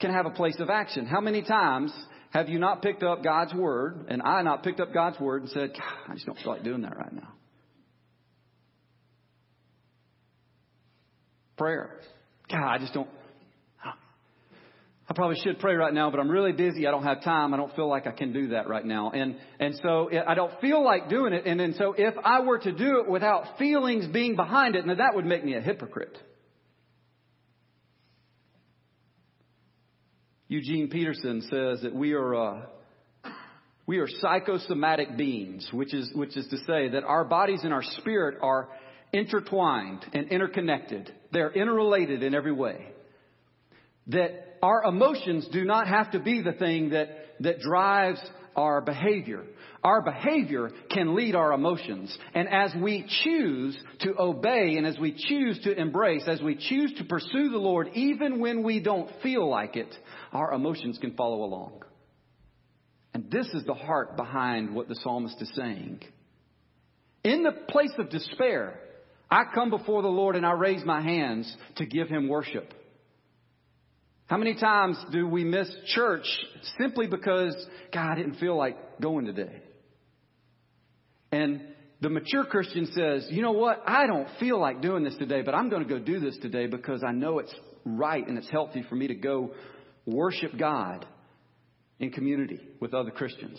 can 0.00 0.12
have 0.12 0.26
a 0.26 0.30
place 0.30 0.56
of 0.58 0.68
action. 0.68 1.06
How 1.06 1.20
many 1.20 1.42
times 1.42 1.92
have 2.30 2.48
you 2.48 2.58
not 2.58 2.82
picked 2.82 3.04
up 3.04 3.22
God's 3.22 3.54
Word, 3.54 4.06
and 4.08 4.22
I 4.22 4.42
not 4.42 4.64
picked 4.64 4.80
up 4.80 4.92
God's 4.92 5.20
Word 5.20 5.42
and 5.42 5.50
said, 5.50 5.72
I 6.08 6.14
just 6.14 6.26
don't 6.26 6.38
feel 6.38 6.52
like 6.52 6.64
doing 6.64 6.82
that 6.82 6.96
right 6.96 7.12
now? 7.12 7.32
Prayer. 11.56 12.00
God, 12.50 12.66
I 12.66 12.78
just 12.78 12.92
don't. 12.92 13.08
I 15.06 15.12
probably 15.12 15.36
should 15.44 15.58
pray 15.58 15.74
right 15.74 15.92
now, 15.92 16.10
but 16.10 16.18
I'm 16.18 16.30
really 16.30 16.52
busy. 16.52 16.86
I 16.86 16.90
don't 16.90 17.02
have 17.02 17.22
time. 17.22 17.52
I 17.52 17.58
don't 17.58 17.74
feel 17.76 17.88
like 17.88 18.06
I 18.06 18.10
can 18.10 18.32
do 18.32 18.48
that 18.48 18.68
right 18.68 18.84
now. 18.84 19.10
And, 19.10 19.36
and 19.60 19.74
so 19.82 20.08
I 20.26 20.34
don't 20.34 20.58
feel 20.62 20.82
like 20.82 21.10
doing 21.10 21.34
it. 21.34 21.44
And 21.44 21.60
then 21.60 21.74
so 21.76 21.94
if 21.96 22.14
I 22.24 22.40
were 22.40 22.58
to 22.58 22.72
do 22.72 23.00
it 23.00 23.10
without 23.10 23.58
feelings 23.58 24.06
being 24.06 24.34
behind 24.34 24.76
it, 24.76 24.86
then 24.86 24.96
that 24.96 25.14
would 25.14 25.26
make 25.26 25.44
me 25.44 25.56
a 25.56 25.60
hypocrite. 25.60 26.16
Eugene 30.48 30.88
Peterson 30.88 31.42
says 31.42 31.82
that 31.82 31.94
we 31.94 32.14
are, 32.14 32.34
uh, 32.34 32.62
We 33.86 33.98
are 33.98 34.08
psychosomatic 34.08 35.18
beings, 35.18 35.68
which 35.70 35.92
is, 35.92 36.10
which 36.14 36.34
is 36.38 36.46
to 36.48 36.56
say 36.66 36.88
that 36.88 37.04
our 37.04 37.24
bodies 37.24 37.60
and 37.64 37.74
our 37.74 37.82
spirit 37.82 38.38
are 38.40 38.70
intertwined 39.14 40.04
and 40.12 40.28
interconnected. 40.28 41.10
They're 41.32 41.52
interrelated 41.52 42.22
in 42.22 42.34
every 42.34 42.52
way. 42.52 42.88
That 44.08 44.58
our 44.62 44.82
emotions 44.84 45.48
do 45.52 45.64
not 45.64 45.86
have 45.86 46.10
to 46.10 46.18
be 46.18 46.42
the 46.42 46.52
thing 46.52 46.90
that, 46.90 47.08
that 47.40 47.60
drives 47.60 48.20
our 48.56 48.80
behavior. 48.80 49.44
Our 49.84 50.02
behavior 50.02 50.70
can 50.90 51.14
lead 51.14 51.34
our 51.34 51.52
emotions. 51.52 52.16
And 52.34 52.48
as 52.48 52.72
we 52.74 53.06
choose 53.22 53.78
to 54.00 54.14
obey 54.18 54.76
and 54.76 54.86
as 54.86 54.98
we 54.98 55.12
choose 55.16 55.60
to 55.64 55.78
embrace, 55.78 56.24
as 56.26 56.42
we 56.42 56.56
choose 56.56 56.92
to 56.98 57.04
pursue 57.04 57.50
the 57.50 57.58
Lord, 57.58 57.90
even 57.94 58.40
when 58.40 58.62
we 58.62 58.80
don't 58.80 59.10
feel 59.22 59.48
like 59.48 59.76
it, 59.76 59.94
our 60.32 60.52
emotions 60.52 60.98
can 61.00 61.14
follow 61.14 61.44
along. 61.44 61.82
And 63.12 63.30
this 63.30 63.46
is 63.54 63.64
the 63.64 63.74
heart 63.74 64.16
behind 64.16 64.74
what 64.74 64.88
the 64.88 64.96
psalmist 64.96 65.40
is 65.40 65.52
saying. 65.54 66.00
In 67.22 67.42
the 67.42 67.52
place 67.52 67.92
of 67.98 68.10
despair, 68.10 68.80
I 69.34 69.42
come 69.52 69.68
before 69.68 70.00
the 70.00 70.06
Lord 70.06 70.36
and 70.36 70.46
I 70.46 70.52
raise 70.52 70.84
my 70.84 71.00
hands 71.02 71.52
to 71.78 71.86
give 71.86 72.08
him 72.08 72.28
worship. 72.28 72.72
How 74.26 74.36
many 74.36 74.54
times 74.54 74.96
do 75.10 75.26
we 75.26 75.42
miss 75.42 75.68
church 75.88 76.24
simply 76.78 77.08
because, 77.08 77.56
God, 77.92 78.12
I 78.12 78.14
didn't 78.14 78.36
feel 78.36 78.56
like 78.56 79.00
going 79.00 79.26
today? 79.26 79.60
And 81.32 81.62
the 82.00 82.10
mature 82.10 82.44
Christian 82.44 82.86
says, 82.94 83.26
you 83.28 83.42
know 83.42 83.50
what? 83.50 83.82
I 83.84 84.06
don't 84.06 84.28
feel 84.38 84.60
like 84.60 84.80
doing 84.80 85.02
this 85.02 85.16
today, 85.16 85.42
but 85.42 85.52
I'm 85.52 85.68
going 85.68 85.82
to 85.82 85.88
go 85.88 85.98
do 85.98 86.20
this 86.20 86.38
today 86.40 86.68
because 86.68 87.02
I 87.04 87.10
know 87.10 87.40
it's 87.40 87.54
right 87.84 88.24
and 88.24 88.38
it's 88.38 88.50
healthy 88.50 88.84
for 88.88 88.94
me 88.94 89.08
to 89.08 89.16
go 89.16 89.50
worship 90.06 90.56
God 90.56 91.04
in 91.98 92.12
community 92.12 92.60
with 92.78 92.94
other 92.94 93.10
Christians. 93.10 93.58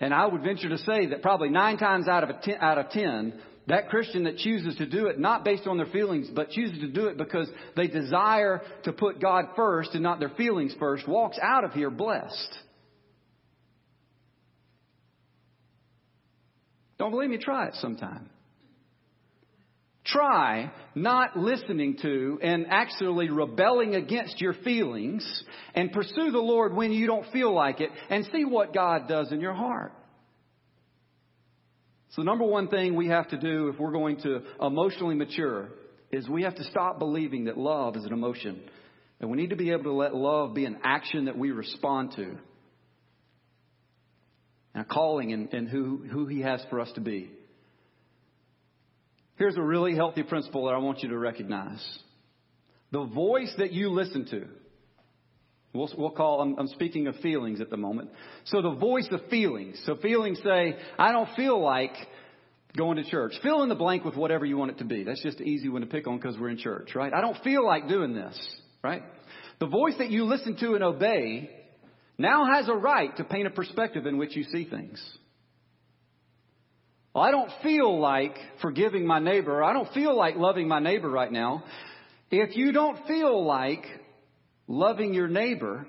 And 0.00 0.12
I 0.12 0.26
would 0.26 0.42
venture 0.42 0.68
to 0.68 0.78
say 0.78 1.06
that 1.06 1.22
probably 1.22 1.48
nine 1.48 1.78
times 1.78 2.06
out 2.06 2.28
of, 2.28 2.42
ten, 2.42 2.56
out 2.60 2.78
of 2.78 2.90
ten, 2.90 3.40
that 3.66 3.88
Christian 3.88 4.24
that 4.24 4.36
chooses 4.36 4.76
to 4.76 4.86
do 4.86 5.06
it 5.06 5.18
not 5.18 5.44
based 5.44 5.66
on 5.66 5.76
their 5.76 5.86
feelings, 5.86 6.28
but 6.32 6.50
chooses 6.50 6.78
to 6.80 6.88
do 6.88 7.06
it 7.06 7.16
because 7.16 7.48
they 7.76 7.86
desire 7.88 8.62
to 8.84 8.92
put 8.92 9.20
God 9.20 9.46
first 9.56 9.94
and 9.94 10.02
not 10.02 10.20
their 10.20 10.28
feelings 10.30 10.74
first, 10.78 11.08
walks 11.08 11.38
out 11.42 11.64
of 11.64 11.72
here 11.72 11.90
blessed. 11.90 12.58
Don't 16.98 17.10
believe 17.10 17.30
me? 17.30 17.38
Try 17.38 17.66
it 17.68 17.74
sometime. 17.74 18.30
Try 20.06 20.70
not 20.94 21.36
listening 21.36 21.96
to 22.02 22.38
and 22.42 22.66
actually 22.70 23.28
rebelling 23.28 23.94
against 23.94 24.40
your 24.40 24.54
feelings 24.54 25.44
and 25.74 25.90
pursue 25.90 26.30
the 26.30 26.38
Lord 26.38 26.74
when 26.74 26.92
you 26.92 27.06
don't 27.06 27.30
feel 27.32 27.52
like 27.52 27.80
it 27.80 27.90
and 28.08 28.24
see 28.32 28.44
what 28.44 28.72
God 28.72 29.08
does 29.08 29.32
in 29.32 29.40
your 29.40 29.54
heart. 29.54 29.92
So, 32.10 32.22
the 32.22 32.26
number 32.26 32.44
one 32.44 32.68
thing 32.68 32.94
we 32.94 33.08
have 33.08 33.28
to 33.28 33.36
do 33.36 33.68
if 33.68 33.78
we're 33.78 33.92
going 33.92 34.18
to 34.22 34.42
emotionally 34.60 35.16
mature 35.16 35.68
is 36.12 36.28
we 36.28 36.44
have 36.44 36.54
to 36.54 36.64
stop 36.64 36.98
believing 36.98 37.44
that 37.44 37.58
love 37.58 37.96
is 37.96 38.04
an 38.04 38.12
emotion. 38.12 38.62
And 39.20 39.30
we 39.30 39.36
need 39.36 39.50
to 39.50 39.56
be 39.56 39.70
able 39.70 39.84
to 39.84 39.92
let 39.92 40.14
love 40.14 40.54
be 40.54 40.66
an 40.66 40.78
action 40.84 41.24
that 41.24 41.36
we 41.36 41.50
respond 41.50 42.12
to. 42.16 42.36
And 44.74 44.82
a 44.82 44.84
calling 44.84 45.30
in, 45.30 45.48
in 45.48 45.66
who, 45.66 46.06
who 46.10 46.26
He 46.26 46.42
has 46.42 46.62
for 46.70 46.80
us 46.80 46.90
to 46.94 47.00
be. 47.00 47.30
Here's 49.36 49.56
a 49.56 49.62
really 49.62 49.94
healthy 49.94 50.22
principle 50.22 50.66
that 50.66 50.74
I 50.74 50.78
want 50.78 51.02
you 51.02 51.10
to 51.10 51.18
recognize. 51.18 51.84
The 52.92 53.04
voice 53.04 53.52
that 53.58 53.72
you 53.72 53.90
listen 53.90 54.26
to, 54.30 54.46
we'll, 55.74 55.90
we'll 55.96 56.10
call, 56.10 56.40
I'm, 56.40 56.58
I'm 56.58 56.68
speaking 56.68 57.06
of 57.06 57.16
feelings 57.16 57.60
at 57.60 57.68
the 57.68 57.76
moment. 57.76 58.10
So 58.46 58.62
the 58.62 58.74
voice 58.74 59.08
of 59.10 59.20
feelings. 59.28 59.80
So 59.84 59.96
feelings 59.96 60.40
say, 60.42 60.76
I 60.98 61.12
don't 61.12 61.28
feel 61.36 61.60
like 61.60 61.92
going 62.76 62.96
to 62.96 63.04
church. 63.04 63.34
Fill 63.42 63.62
in 63.62 63.68
the 63.68 63.74
blank 63.74 64.04
with 64.04 64.16
whatever 64.16 64.44
you 64.44 64.56
want 64.56 64.70
it 64.70 64.78
to 64.78 64.84
be. 64.84 65.04
That's 65.04 65.22
just 65.22 65.40
an 65.40 65.46
easy 65.46 65.68
one 65.68 65.82
to 65.82 65.86
pick 65.86 66.06
on 66.06 66.18
because 66.18 66.38
we're 66.38 66.50
in 66.50 66.58
church, 66.58 66.94
right? 66.94 67.12
I 67.12 67.20
don't 67.20 67.42
feel 67.42 67.64
like 67.64 67.88
doing 67.88 68.14
this, 68.14 68.38
right? 68.82 69.02
The 69.60 69.66
voice 69.66 69.94
that 69.98 70.10
you 70.10 70.24
listen 70.24 70.56
to 70.58 70.74
and 70.74 70.84
obey 70.84 71.50
now 72.18 72.46
has 72.54 72.68
a 72.68 72.74
right 72.74 73.14
to 73.16 73.24
paint 73.24 73.46
a 73.46 73.50
perspective 73.50 74.06
in 74.06 74.16
which 74.16 74.36
you 74.36 74.44
see 74.44 74.64
things. 74.68 75.02
Well, 77.16 77.24
I 77.24 77.30
don't 77.30 77.50
feel 77.62 77.98
like 77.98 78.36
forgiving 78.60 79.06
my 79.06 79.20
neighbor. 79.20 79.64
I 79.64 79.72
don't 79.72 79.90
feel 79.94 80.14
like 80.14 80.36
loving 80.36 80.68
my 80.68 80.80
neighbor 80.80 81.08
right 81.08 81.32
now. 81.32 81.64
If 82.30 82.54
you 82.54 82.72
don't 82.72 83.06
feel 83.06 83.42
like 83.42 83.86
loving 84.68 85.14
your 85.14 85.26
neighbor 85.26 85.86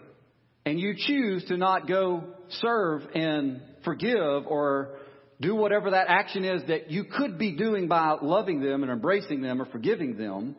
and 0.66 0.80
you 0.80 0.96
choose 0.96 1.44
to 1.50 1.58
not 1.58 1.86
go 1.86 2.24
serve 2.62 3.02
and 3.14 3.60
forgive 3.84 4.48
or 4.48 5.00
do 5.42 5.54
whatever 5.54 5.92
that 5.92 6.06
action 6.08 6.46
is 6.46 6.62
that 6.70 6.92
you 6.92 7.04
could 7.04 7.38
be 7.38 7.58
doing 7.58 7.90
by 7.90 8.16
loving 8.22 8.62
them 8.62 8.84
and 8.84 8.90
embracing 8.90 9.42
them 9.42 9.62
or 9.62 9.66
forgiving 9.66 10.16
them, 10.16 10.56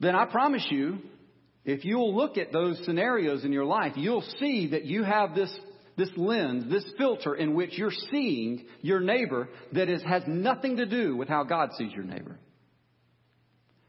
then 0.00 0.14
I 0.14 0.24
promise 0.24 0.66
you, 0.70 1.00
if 1.66 1.84
you'll 1.84 2.16
look 2.16 2.38
at 2.38 2.50
those 2.50 2.80
scenarios 2.86 3.44
in 3.44 3.52
your 3.52 3.66
life, 3.66 3.92
you'll 3.96 4.24
see 4.38 4.68
that 4.68 4.86
you 4.86 5.02
have 5.02 5.34
this 5.34 5.54
this 6.00 6.10
lens, 6.16 6.64
this 6.70 6.84
filter 6.96 7.34
in 7.34 7.54
which 7.54 7.76
you're 7.76 7.92
seeing 8.10 8.64
your 8.80 9.00
neighbor 9.00 9.50
that 9.72 9.90
is, 9.90 10.02
has 10.02 10.22
nothing 10.26 10.78
to 10.78 10.86
do 10.86 11.14
with 11.14 11.28
how 11.28 11.44
God 11.44 11.70
sees 11.76 11.92
your 11.92 12.04
neighbor. 12.04 12.38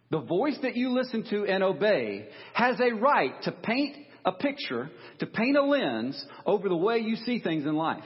The 0.10 0.20
voice 0.20 0.58
that 0.62 0.76
you 0.76 0.90
listen 0.90 1.24
to 1.30 1.46
and 1.46 1.64
obey 1.64 2.28
has 2.54 2.78
a 2.82 2.94
right 2.94 3.42
to 3.44 3.54
paint 3.54 3.96
a 4.26 4.34
picture, 4.34 4.92
to 5.20 5.26
paint 5.26 5.56
a 5.56 5.64
lens 5.64 6.22
over 6.46 6.68
the 6.68 6.76
way 6.76 6.98
you 6.98 7.16
see 7.16 7.40
things 7.40 7.64
in 7.64 7.76
life. 7.76 8.04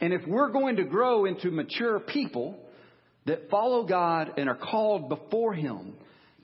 And 0.00 0.12
if 0.12 0.22
we're 0.24 0.52
going 0.52 0.76
to 0.76 0.84
grow 0.84 1.24
into 1.24 1.50
mature 1.50 1.98
people 1.98 2.60
that 3.26 3.50
follow 3.50 3.84
God 3.84 4.34
and 4.36 4.48
are 4.48 4.56
called 4.56 5.08
before 5.08 5.52
Him 5.52 5.94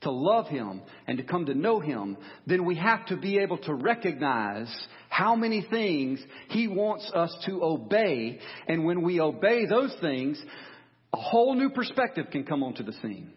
to 0.03 0.11
love 0.11 0.47
Him 0.49 0.83
and 1.07 1.19
to 1.19 1.25
come 1.25 1.47
to 1.47 1.55
know 1.55 1.81
Him, 1.81 2.17
then 2.47 2.65
we 2.65 2.77
have 2.77 3.07
to 3.07 3.17
be 3.17 3.39
able 3.39 3.59
to 3.59 3.75
recognize 3.75 4.69
how 5.09 5.35
many 5.35 5.67
things 5.69 6.21
He 6.49 6.69
wants 6.69 7.11
us 7.15 7.35
to 7.47 7.63
obey. 7.63 8.39
And 8.69 8.85
when 8.85 9.03
we 9.03 9.21
obey 9.21 9.67
those 9.67 9.95
things, 10.01 10.43
a 11.13 11.19
whole 11.19 11.55
new 11.55 11.71
perspective 11.71 12.27
can 12.31 12.45
come 12.45 12.63
onto 12.63 12.83
the 12.83 12.93
scene. 13.03 13.33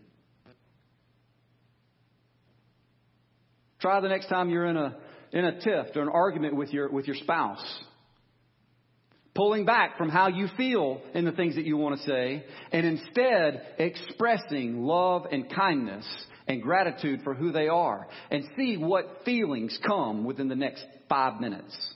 Try 3.79 4.01
the 4.01 4.09
next 4.09 4.27
time 4.27 4.49
you're 4.49 4.65
in 4.65 4.75
a, 4.75 4.97
in 5.31 5.45
a 5.45 5.61
tiff 5.61 5.95
or 5.95 6.01
an 6.01 6.09
argument 6.09 6.55
with 6.55 6.73
your, 6.73 6.89
with 6.91 7.07
your 7.07 7.15
spouse. 7.15 7.63
Pulling 9.33 9.63
back 9.63 9.97
from 9.97 10.09
how 10.09 10.27
you 10.27 10.47
feel 10.57 11.01
in 11.13 11.23
the 11.23 11.31
things 11.31 11.55
that 11.55 11.63
you 11.63 11.77
want 11.77 11.97
to 11.97 12.05
say 12.05 12.43
and 12.73 12.85
instead 12.85 13.61
expressing 13.77 14.83
love 14.83 15.27
and 15.31 15.49
kindness 15.49 16.05
and 16.50 16.63
gratitude 16.63 17.22
for 17.24 17.36
who 17.36 17.51
they 17.51 17.68
are 17.68 18.08
and 18.32 18.44
see 18.58 18.75
what 18.75 19.20
feelings 19.24 19.77
come 19.86 20.25
within 20.25 20.50
the 20.50 20.56
next 20.56 20.84
five 21.08 21.39
minutes. 21.39 21.94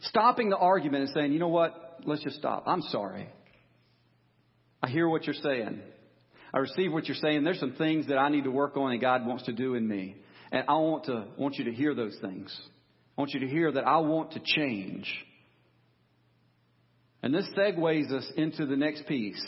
Stopping 0.00 0.48
the 0.48 0.56
argument 0.56 1.04
and 1.04 1.12
saying, 1.14 1.32
you 1.32 1.38
know 1.38 1.48
what? 1.48 2.00
Let's 2.04 2.24
just 2.24 2.36
stop. 2.36 2.64
I'm 2.66 2.80
sorry. 2.82 3.28
I 4.82 4.88
hear 4.88 5.08
what 5.08 5.24
you're 5.24 5.34
saying. 5.34 5.80
I 6.54 6.58
receive 6.58 6.90
what 6.90 7.06
you're 7.06 7.16
saying. 7.16 7.44
There's 7.44 7.60
some 7.60 7.74
things 7.74 8.08
that 8.08 8.16
I 8.16 8.30
need 8.30 8.44
to 8.44 8.50
work 8.50 8.78
on 8.78 8.92
and 8.92 9.00
God 9.00 9.26
wants 9.26 9.44
to 9.44 9.52
do 9.52 9.74
in 9.74 9.86
me. 9.86 10.16
And 10.50 10.64
I 10.68 10.74
want 10.74 11.04
to 11.04 11.26
want 11.36 11.56
you 11.56 11.64
to 11.64 11.72
hear 11.72 11.94
those 11.94 12.16
things. 12.22 12.56
I 13.18 13.20
want 13.20 13.32
you 13.34 13.40
to 13.40 13.48
hear 13.48 13.70
that 13.72 13.86
I 13.86 13.98
want 13.98 14.32
to 14.32 14.40
change. 14.40 15.12
And 17.22 17.34
this 17.34 17.46
segues 17.58 18.10
us 18.12 18.30
into 18.36 18.64
the 18.64 18.76
next 18.76 19.06
piece 19.06 19.42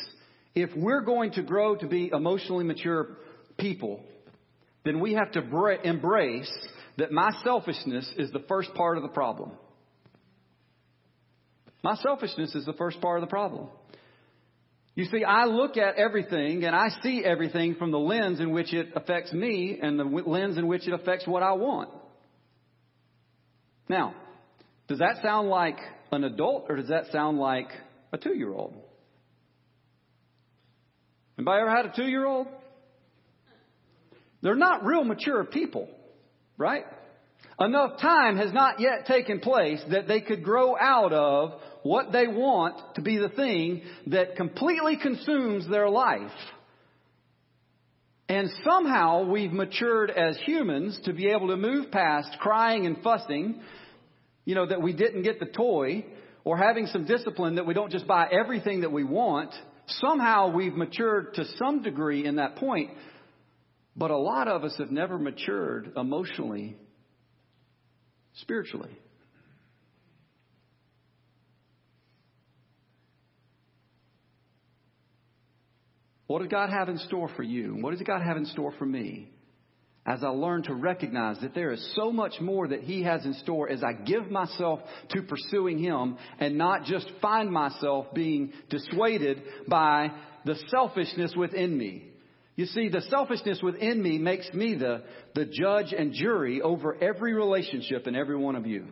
if 0.55 0.71
we're 0.77 1.03
going 1.03 1.33
to 1.33 1.43
grow 1.43 1.77
to 1.77 1.87
be 1.87 2.11
emotionally 2.13 2.65
mature 2.65 3.17
people, 3.59 4.01
then 4.85 5.01
we 5.01 5.15
have 5.15 5.33
to 5.33 5.79
embrace 5.85 6.53
that 6.97 7.13
my 7.13 7.31
selfishness 7.45 8.11
is 8.17 8.31
the 8.33 8.45
first 8.49 8.73
part 8.75 8.97
of 8.97 9.03
the 9.03 9.09
problem. 9.09 9.53
My 11.83 11.95
selfishness 11.97 12.55
is 12.55 12.65
the 12.65 12.73
first 12.73 13.01
part 13.01 13.19
of 13.19 13.29
the 13.29 13.31
problem. 13.31 13.69
You 14.95 15.05
see, 15.05 15.23
I 15.23 15.45
look 15.45 15.77
at 15.77 15.95
everything 15.95 16.65
and 16.65 16.75
I 16.75 16.89
see 17.03 17.23
everything 17.25 17.77
from 17.77 17.93
the 17.93 17.99
lens 18.01 18.41
in 18.41 18.51
which 18.51 18.75
it 18.75 18.89
affects 18.97 19.33
me 19.33 19.79
and 19.81 19.97
the 19.99 20.05
lens 20.05 20.59
in 20.59 20.67
which 20.67 20.89
it 20.89 20.93
affects 20.93 21.25
what 21.25 21.45
I 21.45 21.53
want. 21.53 21.91
Now, 23.89 24.15
does 24.89 24.99
that 24.99 25.23
sound 25.23 25.49
like 25.51 25.79
an 26.11 26.25
adult 26.25 26.67
or 26.69 26.77
does 26.77 26.89
that 26.89 27.13
sound 27.13 27.39
like 27.39 27.69
a 28.13 28.19
two 28.19 28.37
year 28.37 28.53
old? 28.53 28.75
Anybody 31.39 31.61
ever 31.61 31.71
had 31.71 31.87
a 31.87 31.93
two 31.95 32.09
year 32.09 32.27
old? 32.27 32.49
They're 34.43 34.57
not 34.57 34.85
real 34.85 35.05
mature 35.05 35.45
people, 35.45 35.89
right? 36.57 36.85
Enough 37.61 38.01
time 38.01 38.37
has 38.37 38.53
not 38.53 38.81
yet 38.81 39.07
taken 39.07 39.41
place 39.41 39.81
that 39.91 40.09
they 40.09 40.21
could 40.21 40.43
grow 40.43 40.77
out 40.77 41.13
of 41.13 41.61
what 41.83 42.13
they 42.13 42.27
want 42.27 42.97
to 42.97 43.03
be 43.03 43.19
the 43.19 43.29
thing 43.29 43.83
that 44.09 44.37
completely 44.37 44.97
consumes 44.97 45.69
their 45.69 45.89
life. 45.89 46.31
And 48.29 48.51
somehow 48.65 49.25
we've 49.25 49.53
matured 49.53 50.11
as 50.11 50.37
humans 50.45 50.99
to 51.05 51.13
be 51.13 51.29
able 51.29 51.49
to 51.49 51.57
move 51.57 51.91
past 51.91 52.37
crying 52.41 52.85
and 52.85 52.99
fussing, 53.03 53.61
you 54.45 54.55
know, 54.55 54.67
that 54.67 54.83
we 54.83 54.93
didn't 54.93 55.23
get 55.23 55.41
the 55.41 55.47
toy, 55.47 56.05
or 56.45 56.57
having 56.57 56.87
some 56.87 57.07
discipline 57.07 57.57
that 57.57 57.67
we 57.67 57.75
don't 57.75 57.91
just 57.91 58.07
buy 58.07 58.29
everything 58.31 58.83
that 58.83 58.93
we 58.93 59.05
want. 59.05 59.55
Somehow 59.89 60.53
we've 60.55 60.75
matured 60.75 61.35
to 61.35 61.45
some 61.59 61.83
degree 61.83 62.27
in 62.27 62.37
that 62.37 62.57
point, 62.57 62.91
but 63.97 64.11
a 64.11 64.17
lot 64.17 64.47
of 64.47 64.63
us 64.63 64.75
have 64.79 64.91
never 64.91 65.19
matured 65.19 65.93
emotionally, 65.97 66.77
spiritually. 68.35 68.97
What 76.27 76.41
does 76.41 76.49
God 76.49 76.69
have 76.69 76.91
in 76.91 76.99
store 76.99 77.31
for 77.37 77.43
you? 77.43 77.79
What 77.81 77.93
does 77.93 78.03
God 78.03 78.21
have 78.23 78.37
in 78.37 78.45
store 78.45 78.73
for 78.79 78.85
me? 78.85 79.31
As 80.09 80.25
I 80.25 80.29
learn 80.29 80.63
to 80.63 80.75
recognize 80.75 81.39
that 81.43 81.55
there 81.55 81.71
is 81.71 81.93
so 81.95 82.11
much 82.11 82.41
more 82.41 82.67
that 82.67 82.81
He 82.81 83.03
has 83.03 83.27
in 83.27 83.35
store 83.35 83.69
as 83.69 83.83
I 83.83 83.93
give 83.93 84.31
myself 84.31 84.81
to 85.11 85.23
pursuing 85.23 85.79
Him 85.79 86.17
and 86.41 86.57
not 86.57 86.85
just 86.85 87.13
find 87.21 87.53
myself 87.53 88.07
being 88.15 88.55
dissuaded 88.71 89.43
by 89.69 90.11
the 90.47 90.55
selfishness 90.71 91.35
within 91.37 91.77
me. 91.77 92.05
You 92.57 92.65
see, 92.65 92.89
the 92.89 93.03
selfishness 93.03 93.61
within 93.63 94.03
me 94.03 94.17
makes 94.17 94.51
me 94.55 94.77
the, 94.77 95.03
the 95.35 95.45
judge 95.45 95.93
and 95.93 96.15
jury 96.15 96.63
over 96.63 96.97
every 97.03 97.35
relationship 97.35 98.07
in 98.07 98.17
every 98.17 98.37
one 98.37 98.57
of 98.57 98.67
you. 98.67 98.87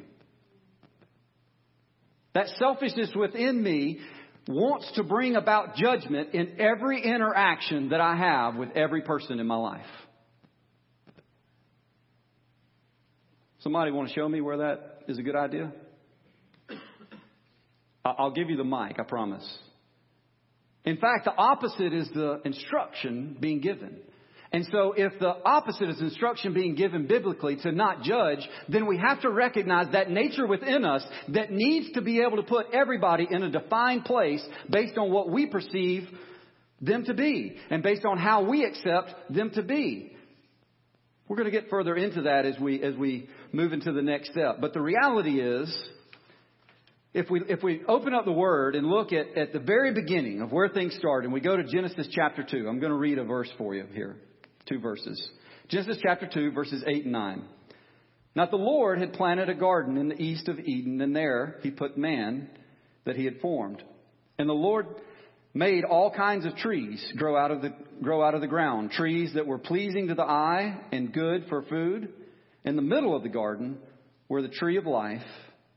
That 2.35 2.49
selfishness 2.58 3.12
within 3.16 3.62
me 3.62 4.00
wants 4.46 4.92
to 4.96 5.02
bring 5.02 5.35
about 5.35 5.76
judgment 5.76 6.35
in 6.35 6.61
every 6.61 7.02
interaction 7.02 7.88
that 7.88 8.02
I 8.02 8.16
have 8.16 8.56
with 8.56 8.76
every 8.76 9.00
person 9.00 9.40
in 9.40 9.46
my 9.46 9.56
life. 9.56 9.87
Somebody 13.66 13.90
want 13.90 14.06
to 14.06 14.14
show 14.14 14.28
me 14.28 14.40
where 14.40 14.58
that 14.58 15.00
is 15.08 15.18
a 15.18 15.23
good 15.23 15.35
idea? 15.35 15.73
I'll 18.04 18.30
give 18.30 18.49
you 18.49 18.56
the 18.56 18.62
mic, 18.62 19.00
I 19.00 19.02
promise. 19.02 19.44
In 20.85 20.99
fact, 20.99 21.25
the 21.25 21.35
opposite 21.35 21.92
is 21.92 22.08
the 22.14 22.40
instruction 22.44 23.37
being 23.40 23.61
given. 23.61 23.96
And 24.52 24.68
so 24.70 24.94
if 24.96 25.18
the 25.18 25.35
opposite 25.44 25.88
is 25.88 26.00
instruction 26.00 26.54
being 26.54 26.76
given 26.76 27.08
biblically 27.08 27.56
to 27.64 27.73
not 27.73 28.04
judge, 28.04 28.49
then 28.68 28.87
we 28.87 28.99
have 28.99 29.23
to 29.23 29.30
recognize 29.30 29.90
that 29.90 30.11
nature 30.11 30.46
within 30.46 30.85
us 30.85 31.02
that 31.35 31.50
needs 31.50 31.90
to 31.94 32.02
be 32.02 32.20
able 32.20 32.37
to 32.37 32.44
put 32.44 32.66
everybody 32.73 33.26
in 33.28 33.42
a 33.42 33.50
defined 33.50 34.04
place 34.04 34.46
based 34.70 34.96
on 34.96 35.11
what 35.11 35.28
we 35.28 35.46
perceive 35.46 36.06
them 36.80 37.04
to 37.06 37.14
be 37.14 37.56
and 37.68 37.82
based 37.82 38.04
on 38.04 38.16
how 38.16 38.49
we 38.49 38.64
accept 38.64 39.12
them 39.28 39.50
to 39.54 39.62
be. 39.64 40.12
We're 41.28 41.37
going 41.37 41.50
to 41.50 41.61
get 41.61 41.68
further 41.68 41.96
into 41.96 42.23
that 42.23 42.46
as 42.46 42.56
we, 42.61 42.80
as 42.80 42.94
we 42.94 43.28
move 43.56 43.72
into 43.72 43.92
the 43.92 44.02
next 44.02 44.30
step. 44.32 44.58
But 44.60 44.75
the 44.75 44.80
reality 44.80 45.40
is, 45.40 45.75
if 47.14 47.30
we, 47.30 47.40
if 47.48 47.62
we 47.62 47.82
open 47.88 48.12
up 48.12 48.26
the 48.26 48.32
Word 48.32 48.76
and 48.76 48.86
look 48.86 49.12
at, 49.12 49.36
at 49.36 49.52
the 49.52 49.58
very 49.58 49.94
beginning 49.94 50.42
of 50.42 50.52
where 50.52 50.68
things 50.68 50.94
start, 50.96 51.25
and 51.25 51.32
we 51.32 51.40
go 51.40 51.56
to 51.56 51.64
Genesis 51.64 52.06
chapter 52.12 52.44
2, 52.48 52.68
I'm 52.68 52.78
going 52.78 52.92
to 52.92 52.98
read 52.98 53.18
a 53.18 53.25
verse 53.25 53.50
for 53.56 53.75
you 53.75 53.86
here 53.92 54.16
two 54.66 54.78
verses. 54.80 55.28
Genesis 55.68 55.98
chapter 56.02 56.28
2, 56.32 56.50
verses 56.50 56.82
8 56.86 57.04
and 57.04 57.12
9. 57.12 57.44
Now 58.34 58.46
the 58.46 58.56
Lord 58.56 58.98
had 58.98 59.14
planted 59.14 59.48
a 59.48 59.54
garden 59.54 59.96
in 59.96 60.08
the 60.08 60.20
east 60.20 60.48
of 60.48 60.58
Eden, 60.58 61.00
and 61.00 61.14
there 61.14 61.58
he 61.62 61.70
put 61.70 61.96
man 61.96 62.50
that 63.04 63.16
he 63.16 63.25
had 63.25 63.40
formed. 63.40 63.82
And 64.38 64.48
the 64.48 64.54
Lord 64.54 64.86
made 65.54 65.84
all 65.84 66.10
kinds 66.10 66.44
of 66.44 66.56
trees 66.56 67.02
grow 67.16 67.36
out 67.36 67.50
of 67.50 67.62
the, 67.62 67.72
grow 68.02 68.22
out 68.22 68.34
of 68.34 68.42
the 68.42 68.46
ground, 68.46 68.90
trees 68.90 69.32
that 69.34 69.46
were 69.46 69.58
pleasing 69.58 70.08
to 70.08 70.14
the 70.14 70.22
eye 70.22 70.78
and 70.92 71.12
good 71.12 71.46
for 71.48 71.62
food. 71.62 72.12
In 72.66 72.75
the 72.75 72.82
middle 72.82 73.14
of 73.14 73.23
the 73.23 73.28
garden 73.28 73.78
were 74.28 74.42
the 74.42 74.49
tree 74.49 74.76
of 74.76 74.87
life 74.87 75.23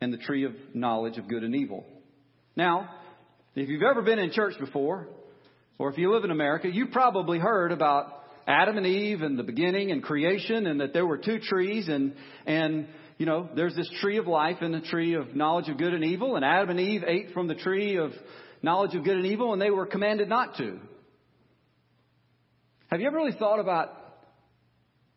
and 0.02 0.12
the 0.12 0.18
tree 0.18 0.44
of 0.44 0.54
knowledge 0.74 1.20
of 1.20 1.28
good 1.28 1.44
and 1.44 1.56
evil. 1.56 1.86
Now, 2.56 2.90
if 3.56 3.70
you've 3.70 3.84
ever 3.84 4.02
been 4.02 4.18
in 4.18 4.32
church 4.32 4.56
before, 4.60 5.08
or 5.78 5.92
if 5.92 6.00
you 6.00 6.12
live 6.12 6.24
in 6.24 6.32
America, 6.32 6.68
you've 6.68 6.92
probably 6.92 7.38
heard 7.38 7.72
about 7.72 8.24
Adam 8.48 8.78
and 8.78 8.88
Eve 8.88 9.22
and 9.22 9.38
the 9.38 9.44
beginning 9.44 9.92
and 9.92 10.02
creation 10.02 10.66
and 10.66 10.82
that 10.82 10.92
there 10.92 11.06
were 11.06 11.20
two 11.20 11.38
trees 11.40 11.88
and, 11.88 12.16
and, 12.48 12.88
you 13.20 13.28
know, 13.28 13.48
there's 13.56 13.76
this 13.76 13.90
tree 14.02 14.18
of 14.18 14.26
life 14.26 14.58
and 14.62 14.74
the 14.74 14.82
tree 14.82 15.14
of 15.14 15.36
knowledge 15.36 15.70
of 15.70 15.78
good 15.78 15.94
and 15.94 16.04
evil 16.04 16.38
and 16.38 16.44
Adam 16.44 16.72
and 16.72 16.80
Eve 16.80 17.04
ate 17.06 17.34
from 17.36 17.48
the 17.48 17.56
tree 17.56 17.98
of 17.98 18.14
knowledge 18.64 18.96
of 18.96 19.04
good 19.04 19.16
and 19.16 19.28
evil 19.28 19.54
and 19.54 19.62
they 19.62 19.70
were 19.70 19.86
commanded 19.86 20.28
not 20.28 20.58
to. 20.58 20.80
Have 22.88 23.00
you 23.00 23.06
ever 23.06 23.18
really 23.18 23.38
thought 23.38 23.60
about 23.60 23.96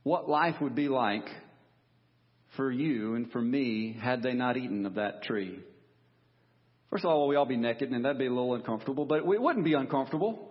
what 0.02 0.28
life 0.28 0.56
would 0.60 0.74
be 0.74 0.88
like 0.88 1.24
for 2.56 2.70
you 2.70 3.14
and 3.14 3.30
for 3.30 3.40
me 3.40 3.96
had 4.00 4.22
they 4.22 4.34
not 4.34 4.56
eaten 4.56 4.86
of 4.86 4.94
that 4.94 5.22
tree? 5.22 5.60
First 6.90 7.04
of 7.04 7.10
all, 7.10 7.26
we 7.26 7.36
all 7.36 7.46
be 7.46 7.56
naked 7.56 7.90
and 7.90 8.04
that'd 8.04 8.18
be 8.18 8.26
a 8.26 8.30
little 8.30 8.54
uncomfortable, 8.54 9.06
but 9.06 9.20
it 9.20 9.26
wouldn't 9.26 9.64
be 9.64 9.74
uncomfortable. 9.74 10.50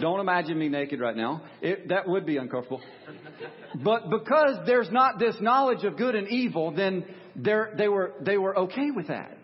Don't 0.00 0.20
imagine 0.20 0.58
me 0.58 0.68
naked 0.68 1.00
right 1.00 1.16
now. 1.16 1.42
It, 1.60 1.88
that 1.88 2.08
would 2.08 2.24
be 2.24 2.36
uncomfortable. 2.36 2.80
But 3.82 4.10
because 4.10 4.58
there's 4.66 4.90
not 4.90 5.18
this 5.18 5.36
knowledge 5.40 5.84
of 5.84 5.96
good 5.96 6.14
and 6.14 6.28
evil, 6.28 6.70
then 6.70 7.04
they 7.36 7.88
were, 7.88 8.14
they 8.20 8.38
were 8.38 8.56
okay 8.60 8.90
with 8.94 9.08
that. 9.08 9.36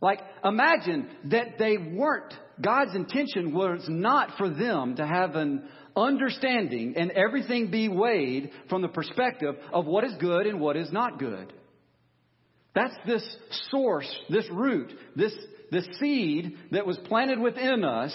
Like, 0.00 0.20
imagine 0.44 1.08
that 1.30 1.58
they 1.58 1.76
weren't, 1.76 2.32
God's 2.60 2.94
intention 2.94 3.52
was 3.52 3.84
not 3.88 4.36
for 4.38 4.48
them 4.48 4.96
to 4.96 5.06
have 5.06 5.34
an 5.34 5.68
understanding 5.98 6.94
and 6.96 7.10
everything 7.10 7.70
be 7.70 7.88
weighed 7.88 8.50
from 8.68 8.82
the 8.82 8.88
perspective 8.88 9.56
of 9.72 9.86
what 9.86 10.04
is 10.04 10.12
good 10.20 10.46
and 10.46 10.60
what 10.60 10.76
is 10.76 10.90
not 10.92 11.18
good. 11.18 11.52
That's 12.74 12.94
this 13.06 13.36
source, 13.70 14.08
this 14.30 14.46
root, 14.52 14.92
this, 15.16 15.34
this 15.70 15.86
seed 15.98 16.56
that 16.72 16.86
was 16.86 16.98
planted 17.06 17.40
within 17.40 17.84
us 17.84 18.14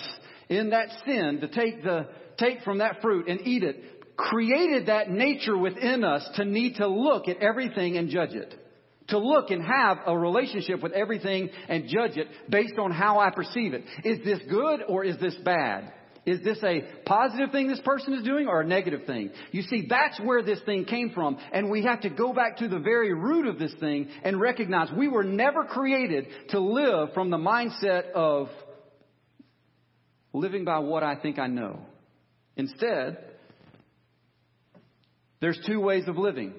in 0.49 0.69
that 0.69 0.87
sin 1.05 1.39
to 1.41 1.47
take 1.47 1.83
the, 1.83 2.07
take 2.37 2.61
from 2.63 2.77
that 2.77 3.01
fruit 3.01 3.27
and 3.27 3.41
eat 3.45 3.63
it, 3.63 4.15
created 4.15 4.87
that 4.87 5.09
nature 5.09 5.57
within 5.57 6.03
us 6.03 6.27
to 6.35 6.45
need 6.45 6.75
to 6.75 6.87
look 6.87 7.27
at 7.27 7.37
everything 7.37 7.97
and 7.97 8.09
judge 8.09 8.33
it. 8.33 8.53
To 9.09 9.17
look 9.17 9.49
and 9.49 9.61
have 9.61 9.97
a 10.07 10.17
relationship 10.17 10.81
with 10.81 10.93
everything 10.93 11.49
and 11.67 11.89
judge 11.89 12.15
it 12.15 12.27
based 12.49 12.79
on 12.79 12.91
how 12.91 13.19
I 13.19 13.31
perceive 13.31 13.73
it. 13.73 13.83
Is 14.05 14.23
this 14.23 14.39
good 14.49 14.81
or 14.87 15.03
is 15.03 15.19
this 15.19 15.35
bad? 15.43 15.91
Is 16.25 16.41
this 16.41 16.57
a 16.63 16.81
positive 17.05 17.51
thing 17.51 17.67
this 17.67 17.81
person 17.81 18.13
is 18.13 18.23
doing 18.23 18.47
or 18.47 18.61
a 18.61 18.65
negative 18.65 19.05
thing? 19.05 19.31
You 19.51 19.61
see, 19.63 19.87
that's 19.89 20.19
where 20.21 20.41
this 20.41 20.59
thing 20.65 20.85
came 20.85 21.09
from. 21.09 21.37
And 21.51 21.69
we 21.69 21.83
have 21.83 22.01
to 22.01 22.09
go 22.09 22.33
back 22.33 22.57
to 22.57 22.69
the 22.69 22.79
very 22.79 23.13
root 23.13 23.45
of 23.45 23.59
this 23.59 23.73
thing 23.79 24.07
and 24.23 24.39
recognize 24.39 24.89
we 24.91 25.09
were 25.09 25.25
never 25.25 25.65
created 25.65 26.27
to 26.49 26.59
live 26.59 27.13
from 27.13 27.29
the 27.29 27.37
mindset 27.37 28.11
of 28.11 28.47
living 30.31 30.63
by 30.63 30.79
what 30.79 31.03
I 31.03 31.15
think 31.15 31.39
I 31.39 31.47
know. 31.47 31.81
Instead, 32.55 33.17
there's 35.41 35.59
two 35.67 35.81
ways 35.81 36.05
of 36.07 36.17
living. 36.17 36.53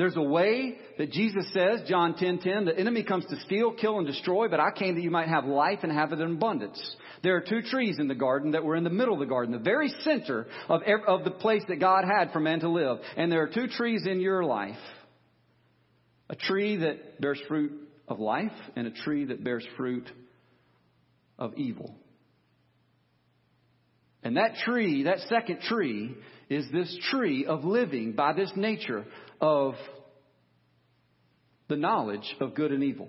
There's 0.00 0.16
a 0.16 0.22
way 0.22 0.78
that 0.96 1.10
Jesus 1.10 1.44
says, 1.52 1.82
John 1.86 2.14
10:10, 2.14 2.18
10, 2.18 2.38
10, 2.38 2.64
the 2.64 2.78
enemy 2.78 3.02
comes 3.02 3.26
to 3.26 3.38
steal, 3.40 3.70
kill, 3.74 3.98
and 3.98 4.06
destroy, 4.06 4.48
but 4.48 4.58
I 4.58 4.70
came 4.70 4.94
that 4.94 5.02
you 5.02 5.10
might 5.10 5.28
have 5.28 5.44
life 5.44 5.80
and 5.82 5.92
have 5.92 6.14
it 6.14 6.20
in 6.20 6.36
abundance. 6.36 6.96
There 7.22 7.36
are 7.36 7.42
two 7.42 7.60
trees 7.60 7.98
in 7.98 8.08
the 8.08 8.14
garden 8.14 8.52
that 8.52 8.64
were 8.64 8.76
in 8.76 8.84
the 8.84 8.88
middle 8.88 9.12
of 9.12 9.20
the 9.20 9.26
garden, 9.26 9.52
the 9.52 9.58
very 9.58 9.90
center 10.00 10.46
of, 10.70 10.80
of 11.06 11.24
the 11.24 11.30
place 11.30 11.62
that 11.68 11.80
God 11.80 12.06
had 12.10 12.32
for 12.32 12.40
man 12.40 12.60
to 12.60 12.70
live. 12.70 12.96
And 13.18 13.30
there 13.30 13.42
are 13.42 13.48
two 13.48 13.66
trees 13.66 14.06
in 14.06 14.20
your 14.20 14.42
life. 14.42 14.80
A 16.30 16.34
tree 16.34 16.76
that 16.76 17.20
bears 17.20 17.42
fruit 17.46 17.72
of 18.08 18.20
life 18.20 18.56
and 18.76 18.86
a 18.86 18.90
tree 18.90 19.26
that 19.26 19.44
bears 19.44 19.66
fruit 19.76 20.10
of 21.38 21.52
evil. 21.58 21.94
And 24.22 24.38
that 24.38 24.54
tree, 24.64 25.02
that 25.02 25.18
second 25.28 25.60
tree, 25.60 26.16
is 26.48 26.66
this 26.72 26.98
tree 27.10 27.44
of 27.44 27.64
living 27.64 28.12
by 28.12 28.32
this 28.32 28.50
nature 28.56 29.04
of 29.40 29.74
the 31.68 31.76
knowledge 31.76 32.36
of 32.40 32.54
good 32.54 32.72
and 32.72 32.82
evil. 32.82 33.08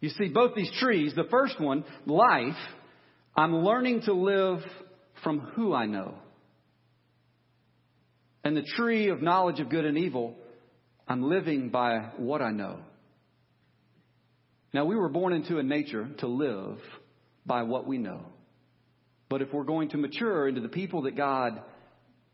You 0.00 0.10
see, 0.10 0.28
both 0.28 0.54
these 0.54 0.70
trees, 0.80 1.12
the 1.14 1.24
first 1.30 1.60
one, 1.60 1.84
life, 2.06 2.56
I'm 3.36 3.56
learning 3.56 4.02
to 4.02 4.12
live 4.12 4.60
from 5.22 5.40
who 5.40 5.74
I 5.74 5.86
know. 5.86 6.14
And 8.44 8.56
the 8.56 8.66
tree 8.76 9.08
of 9.08 9.20
knowledge 9.20 9.60
of 9.60 9.68
good 9.68 9.84
and 9.84 9.98
evil, 9.98 10.36
I'm 11.06 11.22
living 11.22 11.70
by 11.70 12.10
what 12.16 12.40
I 12.40 12.50
know. 12.50 12.78
Now, 14.72 14.84
we 14.84 14.96
were 14.96 15.08
born 15.08 15.32
into 15.32 15.58
a 15.58 15.62
nature 15.62 16.08
to 16.18 16.28
live 16.28 16.78
by 17.44 17.62
what 17.62 17.86
we 17.86 17.98
know. 17.98 18.26
But 19.28 19.42
if 19.42 19.52
we're 19.52 19.64
going 19.64 19.90
to 19.90 19.96
mature 19.96 20.46
into 20.46 20.60
the 20.60 20.68
people 20.68 21.02
that 21.02 21.16
God 21.16 21.60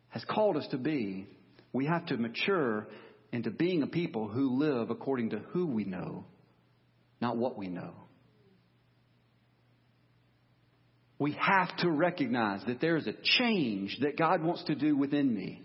has 0.08 0.24
called 0.24 0.56
us 0.56 0.66
to 0.72 0.78
be, 0.78 1.26
we 1.74 1.84
have 1.84 2.06
to 2.06 2.16
mature 2.16 2.88
into 3.32 3.50
being 3.50 3.82
a 3.82 3.87
people 3.87 4.28
who 4.28 4.58
live 4.58 4.88
according 4.88 5.30
to 5.30 5.40
who 5.50 5.66
we 5.66 5.84
know, 5.84 6.24
not 7.20 7.37
what 7.37 7.58
we 7.58 7.68
know. 7.68 7.92
we 11.18 11.32
have 11.32 11.74
to 11.78 11.90
recognize 11.90 12.60
that 12.66 12.82
there 12.82 12.96
is 12.96 13.06
a 13.06 13.14
change 13.38 13.98
that 14.02 14.18
God 14.18 14.42
wants 14.42 14.64
to 14.64 14.74
do 14.74 14.94
within 14.94 15.34
me 15.34 15.62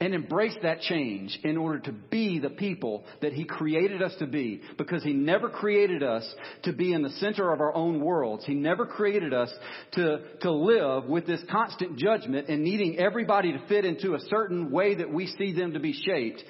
and 0.00 0.14
embrace 0.14 0.56
that 0.62 0.80
change 0.80 1.38
in 1.44 1.58
order 1.58 1.78
to 1.78 1.92
be 1.92 2.38
the 2.38 2.48
people 2.48 3.04
that 3.20 3.34
He 3.34 3.44
created 3.44 4.02
us 4.02 4.14
to 4.18 4.26
be. 4.26 4.62
Because 4.78 5.02
He 5.02 5.12
never 5.12 5.50
created 5.50 6.02
us 6.02 6.26
to 6.62 6.72
be 6.72 6.94
in 6.94 7.02
the 7.02 7.10
center 7.10 7.52
of 7.52 7.60
our 7.60 7.74
own 7.74 8.00
worlds. 8.00 8.46
He 8.46 8.54
never 8.54 8.86
created 8.86 9.34
us 9.34 9.52
to, 9.92 10.20
to 10.40 10.50
live 10.50 11.04
with 11.04 11.26
this 11.26 11.42
constant 11.50 11.98
judgment 11.98 12.48
and 12.48 12.64
needing 12.64 12.98
everybody 12.98 13.52
to 13.52 13.66
fit 13.68 13.84
into 13.84 14.14
a 14.14 14.20
certain 14.30 14.70
way 14.70 14.94
that 14.94 15.12
we 15.12 15.26
see 15.26 15.52
them 15.52 15.74
to 15.74 15.80
be 15.80 15.92
shaped. 15.92 16.42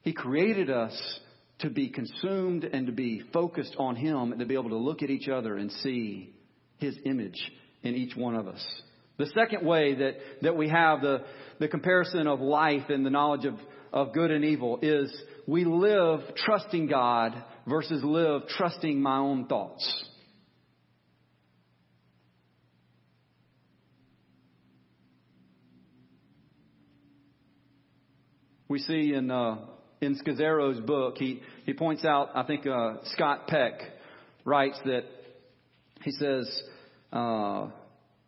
He 0.00 0.14
created 0.14 0.70
us 0.70 1.20
to 1.58 1.68
be 1.68 1.90
consumed 1.90 2.64
and 2.64 2.86
to 2.86 2.92
be 2.92 3.22
focused 3.32 3.76
on 3.78 3.94
Him 3.94 4.32
and 4.32 4.38
to 4.40 4.46
be 4.46 4.54
able 4.54 4.70
to 4.70 4.76
look 4.76 5.02
at 5.02 5.10
each 5.10 5.28
other 5.28 5.56
and 5.58 5.70
see 5.70 6.32
His 6.78 6.96
image 7.04 7.52
in 7.82 7.94
each 7.94 8.16
one 8.16 8.36
of 8.36 8.48
us. 8.48 8.64
The 9.18 9.26
second 9.34 9.66
way 9.66 9.94
that, 9.96 10.12
that 10.42 10.56
we 10.56 10.68
have 10.68 11.00
the, 11.00 11.24
the 11.58 11.66
comparison 11.66 12.28
of 12.28 12.40
life 12.40 12.88
and 12.88 13.04
the 13.04 13.10
knowledge 13.10 13.44
of, 13.46 13.54
of 13.92 14.12
good 14.12 14.30
and 14.30 14.44
evil 14.44 14.78
is 14.80 15.12
we 15.46 15.64
live 15.64 16.20
trusting 16.36 16.86
God 16.86 17.34
versus 17.66 18.02
live 18.04 18.42
trusting 18.48 19.02
my 19.02 19.18
own 19.18 19.46
thoughts. 19.46 20.04
We 28.68 28.78
see 28.80 29.14
in 29.14 29.30
uh, 29.30 29.56
in 30.00 30.20
Scazzero's 30.20 30.78
book, 30.80 31.16
he 31.16 31.40
he 31.64 31.72
points 31.72 32.04
out. 32.04 32.28
I 32.34 32.42
think 32.44 32.66
uh, 32.66 32.98
Scott 33.14 33.48
Peck 33.48 33.80
writes 34.44 34.78
that 34.84 35.04
he 36.02 36.12
says. 36.12 36.62
Uh, 37.10 37.68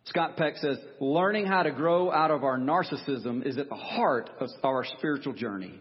Scott 0.05 0.35
Peck 0.35 0.57
says, 0.57 0.77
learning 0.99 1.45
how 1.45 1.63
to 1.63 1.71
grow 1.71 2.11
out 2.11 2.31
of 2.31 2.43
our 2.43 2.57
narcissism 2.57 3.45
is 3.45 3.57
at 3.57 3.69
the 3.69 3.75
heart 3.75 4.29
of 4.39 4.49
our 4.63 4.83
spiritual 4.97 5.33
journey. 5.33 5.79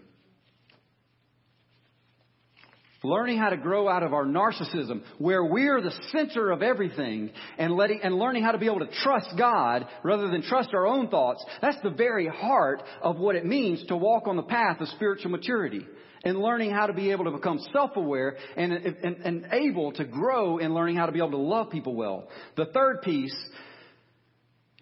Learning 3.02 3.38
how 3.38 3.48
to 3.48 3.56
grow 3.56 3.88
out 3.88 4.02
of 4.02 4.12
our 4.12 4.26
narcissism, 4.26 5.02
where 5.16 5.42
we're 5.42 5.80
the 5.80 5.94
center 6.12 6.50
of 6.50 6.62
everything, 6.62 7.30
and 7.56 7.72
letting, 7.72 8.00
and 8.02 8.14
learning 8.18 8.42
how 8.42 8.52
to 8.52 8.58
be 8.58 8.66
able 8.66 8.80
to 8.80 8.90
trust 9.02 9.28
God 9.38 9.86
rather 10.04 10.28
than 10.28 10.42
trust 10.42 10.74
our 10.74 10.86
own 10.86 11.08
thoughts. 11.08 11.42
That's 11.62 11.80
the 11.82 11.88
very 11.88 12.28
heart 12.28 12.82
of 13.00 13.16
what 13.16 13.36
it 13.36 13.46
means 13.46 13.82
to 13.86 13.96
walk 13.96 14.26
on 14.26 14.36
the 14.36 14.42
path 14.42 14.82
of 14.82 14.88
spiritual 14.88 15.30
maturity. 15.30 15.86
And 16.22 16.38
learning 16.38 16.72
how 16.72 16.86
to 16.88 16.92
be 16.92 17.12
able 17.12 17.24
to 17.24 17.30
become 17.30 17.58
self-aware 17.72 18.36
and, 18.54 18.70
and, 18.74 19.16
and 19.24 19.46
able 19.52 19.92
to 19.92 20.04
grow 20.04 20.58
in 20.58 20.74
learning 20.74 20.96
how 20.96 21.06
to 21.06 21.12
be 21.12 21.20
able 21.20 21.30
to 21.30 21.38
love 21.38 21.70
people 21.70 21.94
well. 21.94 22.28
The 22.58 22.66
third 22.66 23.00
piece 23.00 23.34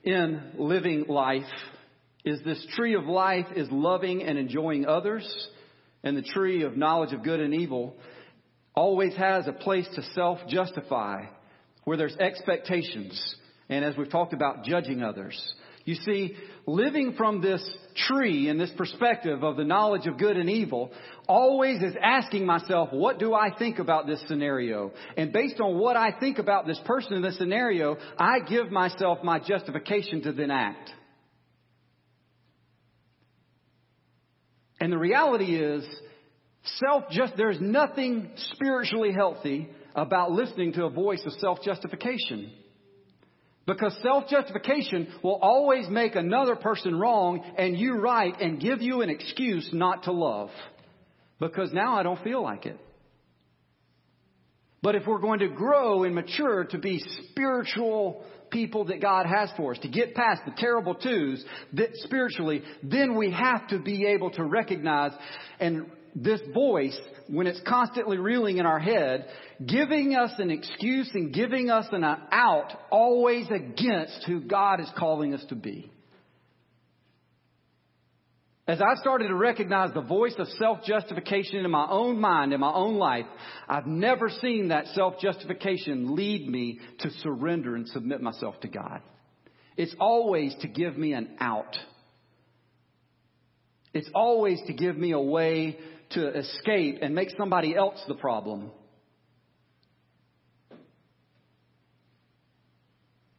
in 0.05 0.41
living 0.57 1.07
life 1.09 1.43
is 2.25 2.41
this 2.45 2.65
tree 2.77 2.95
of 2.95 3.05
life 3.05 3.47
is 3.57 3.69
loving 3.71 4.23
and 4.23 4.39
enjoying 4.39 4.87
others, 4.87 5.27
and 6.03 6.17
the 6.17 6.23
tree 6.23 6.63
of 6.63 6.77
knowledge 6.77 7.13
of 7.13 7.23
good 7.23 7.41
and 7.41 7.55
evil 7.55 7.97
always 8.75 9.15
has 9.17 9.47
a 9.47 9.53
place 9.53 9.89
to 9.95 10.03
self 10.15 10.39
justify 10.49 11.25
where 11.85 11.97
there's 11.97 12.17
expectations, 12.17 13.37
and 13.69 13.85
as 13.85 13.97
we've 13.97 14.11
talked 14.11 14.35
about, 14.35 14.65
judging 14.65 15.03
others. 15.03 15.55
You 15.89 15.95
see, 15.95 16.37
living 16.67 17.15
from 17.17 17.41
this 17.41 17.67
tree 17.97 18.51
and 18.51 18.61
this 18.61 18.71
perspective 18.77 19.43
of 19.43 19.57
the 19.57 19.65
knowledge 19.65 20.07
of 20.07 20.19
good 20.19 20.37
and 20.37 20.51
evil 20.51 20.93
always 21.27 21.83
is 21.83 21.95
asking 21.99 22.45
myself, 22.45 22.91
what 22.93 23.19
do 23.19 23.33
I 23.33 23.57
think 23.57 23.79
about 23.79 24.07
this 24.07 24.23
scenario? 24.29 24.93
And 25.17 25.33
based 25.33 25.63
on 25.63 25.79
what 25.79 25.97
I 25.97 26.11
think 26.21 26.37
about 26.39 26.67
this 26.67 26.79
person 26.85 27.15
in 27.15 27.23
this 27.23 27.39
scenario, 27.39 27.97
I 28.19 28.41
give 28.41 28.71
myself 28.71 29.21
my 29.25 29.39
justification 29.39 30.21
to 30.25 30.33
then 30.33 30.51
act. 30.51 30.91
And 34.79 34.93
the 34.93 34.99
reality 34.99 35.57
is, 35.57 35.87
self 36.81 37.05
just, 37.11 37.33
there's 37.39 37.63
nothing 37.63 38.33
spiritually 38.53 39.15
healthy 39.17 39.71
about 39.95 40.33
listening 40.33 40.75
to 40.75 40.85
a 40.85 40.91
voice 40.91 41.23
of 41.25 41.33
self 41.41 41.63
justification. 41.63 42.53
Because 43.69 43.95
self-justification 44.03 45.09
will 45.23 45.39
always 45.43 45.91
make 45.91 46.17
another 46.17 46.57
person 46.57 46.99
wrong 46.99 47.45
and 47.59 47.79
you 47.79 47.97
right 47.97 48.33
and 48.41 48.59
give 48.59 48.81
you 48.81 49.03
an 49.03 49.11
excuse 49.11 49.69
not 49.75 50.05
to 50.05 50.13
love. 50.13 50.49
Because 51.39 51.71
now 51.71 51.99
I 51.99 52.03
don't 52.03 52.25
feel 52.25 52.43
like 52.43 52.65
it. 52.65 52.81
But 54.81 54.95
if 54.95 55.07
we're 55.07 55.19
going 55.19 55.41
to 55.41 55.49
grow 55.49 56.05
and 56.05 56.15
mature 56.15 56.65
to 56.65 56.79
be 56.79 57.05
spiritual 57.31 58.25
people 58.51 58.87
that 58.87 59.03
God 59.03 59.27
has 59.27 59.51
for 59.55 59.75
us, 59.75 59.79
to 59.81 59.89
get 59.89 60.15
past 60.15 60.41
the 60.47 60.55
terrible 60.57 60.95
twos 60.95 61.45
that 61.75 61.91
spiritually, 61.97 62.63
then 62.83 63.17
we 63.17 63.31
have 63.33 63.69
to 63.69 63.79
be 63.79 64.07
able 64.07 64.31
to 64.31 64.45
recognize 64.45 65.13
and 65.61 65.91
this 66.23 66.41
voice, 66.55 66.99
when 67.29 67.47
it's 67.47 67.61
constantly 67.67 68.19
reeling 68.19 68.59
in 68.59 68.67
our 68.67 68.79
head, 68.79 69.27
giving 69.65 70.17
us 70.17 70.33
an 70.39 70.51
excuse 70.51 71.11
and 71.15 71.33
giving 71.33 71.71
us 71.71 71.87
an 71.93 72.05
out 72.05 72.73
always 72.91 73.47
against 73.51 74.25
who 74.27 74.41
God 74.41 74.81
is 74.81 74.91
calling 74.97 75.35
us 75.35 75.45
to 75.49 75.55
be. 75.55 75.91
As 78.67 78.83
I 78.83 79.01
started 79.01 79.29
to 79.29 79.35
recognize 79.35 79.95
the 79.95 80.03
voice 80.03 80.35
of 80.39 80.47
self-justification 80.59 81.65
in 81.65 81.71
my 81.71 81.87
own 81.89 82.21
mind, 82.21 82.53
in 82.53 82.61
my 82.61 82.73
own 82.73 82.97
life, 82.97 83.25
I've 83.67 83.87
never 83.87 84.29
seen 84.29 84.69
that 84.69 84.89
self-justification 84.89 86.15
lead 86.15 86.47
me 86.47 86.81
to 86.99 87.11
surrender 87.23 87.77
and 87.77 87.89
submit 87.89 88.21
myself 88.21 88.61
to 88.61 88.69
God. 88.69 89.01
It's 89.79 89.95
always 89.99 90.55
to 90.61 90.69
give 90.69 90.99
me 90.99 91.15
an 91.15 91.37
out. 91.41 91.79
It's 93.95 94.11
always 94.15 94.61
to 94.67 94.75
give 94.75 94.99
me 94.99 95.13
a 95.13 95.19
way 95.19 95.79
to 96.11 96.39
escape 96.39 96.99
and 97.03 97.15
make 97.15 97.31
somebody 97.37 97.77
else 97.77 98.03
the 98.09 98.15
problem. 98.15 98.71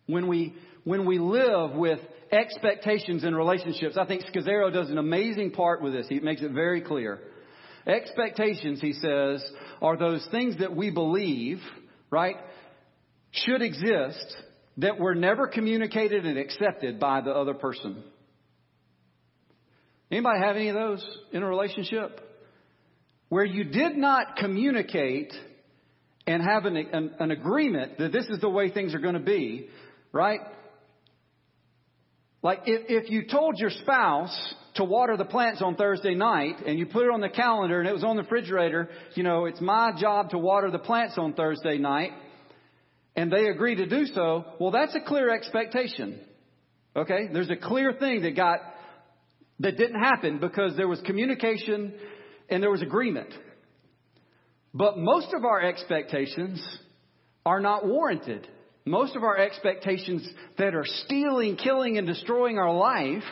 When 0.06 0.28
we, 0.28 0.56
when 0.84 1.06
we 1.06 1.20
live 1.20 1.72
with 1.72 2.00
expectations 2.32 3.24
in 3.24 3.36
relationships, 3.36 3.98
I 3.98 4.06
think 4.06 4.24
Scazzero 4.24 4.74
does 4.74 4.90
an 4.90 4.98
amazing 4.98 5.52
part 5.52 5.82
with 5.82 5.94
this. 5.94 6.08
He 6.08 6.20
makes 6.20 6.42
it 6.42 6.52
very 6.52 6.82
clear. 6.82 7.20
Expectations, 7.88 8.82
he 8.82 8.94
says, 8.94 9.44
are 9.82 9.98
those 9.98 10.28
things 10.32 10.58
that 10.60 10.76
we 10.76 10.92
believe, 10.92 11.60
right, 12.12 12.36
should 13.32 13.62
exist 13.62 14.36
that 14.78 15.00
were 15.00 15.16
never 15.16 15.48
communicated 15.48 16.26
and 16.26 16.38
accepted 16.38 17.00
by 17.00 17.22
the 17.22 17.32
other 17.32 17.54
person. 17.54 18.04
Anybody 20.12 20.40
have 20.40 20.56
any 20.56 20.70
of 20.70 20.76
those 20.76 21.20
in 21.32 21.44
a 21.44 21.48
relationship? 21.48 22.22
Where 23.30 23.46
you 23.46 23.64
did 23.64 23.96
not 23.96 24.36
communicate 24.36 25.32
and 26.28 26.44
have 26.44 26.66
an, 26.66 26.76
an, 26.76 27.12
an 27.20 27.32
agreement 27.32 27.98
that 28.00 28.12
this 28.12 28.26
is 28.26 28.40
the 28.40 28.50
way 28.50 28.70
things 28.70 28.94
are 28.94 29.00
going 29.00 29.14
to 29.14 29.20
be, 29.20 29.70
right? 30.12 30.42
Like 32.42 32.62
if, 32.66 33.06
if 33.06 33.12
you 33.12 33.28
told 33.28 33.58
your 33.58 33.70
spouse 33.70 34.54
to 34.76 34.84
water 34.84 35.18
the 35.18 35.26
plants 35.26 35.62
on 35.62 35.76
Thursday 35.76 36.16
night 36.16 36.56
and 36.66 36.80
you 36.80 36.86
put 36.86 37.04
it 37.04 37.12
on 37.12 37.22
the 37.22 37.30
calendar 37.30 37.80
and 37.80 37.90
it 37.90 37.94
was 37.94 38.04
on 38.04 38.16
the 38.16 38.24
refrigerator, 38.24 38.90
you 39.16 39.24
know, 39.24 39.46
it's 39.46 39.62
my 39.62 39.92
job 40.00 40.30
to 40.32 40.38
water 40.38 40.72
the 40.72 40.80
plants 40.80 41.16
on 41.18 41.34
Thursday 41.34 41.78
night, 41.78 42.12
and 43.16 43.32
they 43.32 43.48
agree 43.48 43.76
to 43.76 43.86
do 43.86 44.06
so, 44.06 44.46
well, 44.60 44.72
that's 44.72 44.96
a 44.96 45.02
clear 45.02 45.30
expectation. 45.30 46.20
Okay? 46.96 47.28
There's 47.32 47.50
a 47.50 47.58
clear 47.58 47.94
thing 47.94 48.22
that 48.22 48.36
got, 48.36 48.60
that 49.60 49.78
didn't 49.78 50.00
happen 50.00 50.40
because 50.40 50.78
there 50.78 50.88
was 50.88 51.02
communication 51.02 51.94
and 52.50 52.62
there 52.62 52.72
was 52.72 52.82
agreement. 52.82 53.30
But 54.74 54.98
most 54.98 55.34
of 55.34 55.46
our 55.46 55.62
expectations 55.62 56.64
are 57.46 57.60
not 57.60 57.88
warranted. 57.88 58.48
Most 58.86 59.16
of 59.16 59.24
our 59.24 59.38
expectations 59.38 60.28
that 60.58 60.76
are 60.76 60.86
stealing, 60.86 61.58
killing, 61.58 61.98
and 61.98 62.08
destroying 62.08 62.58
our 62.58 62.74
life 62.74 63.24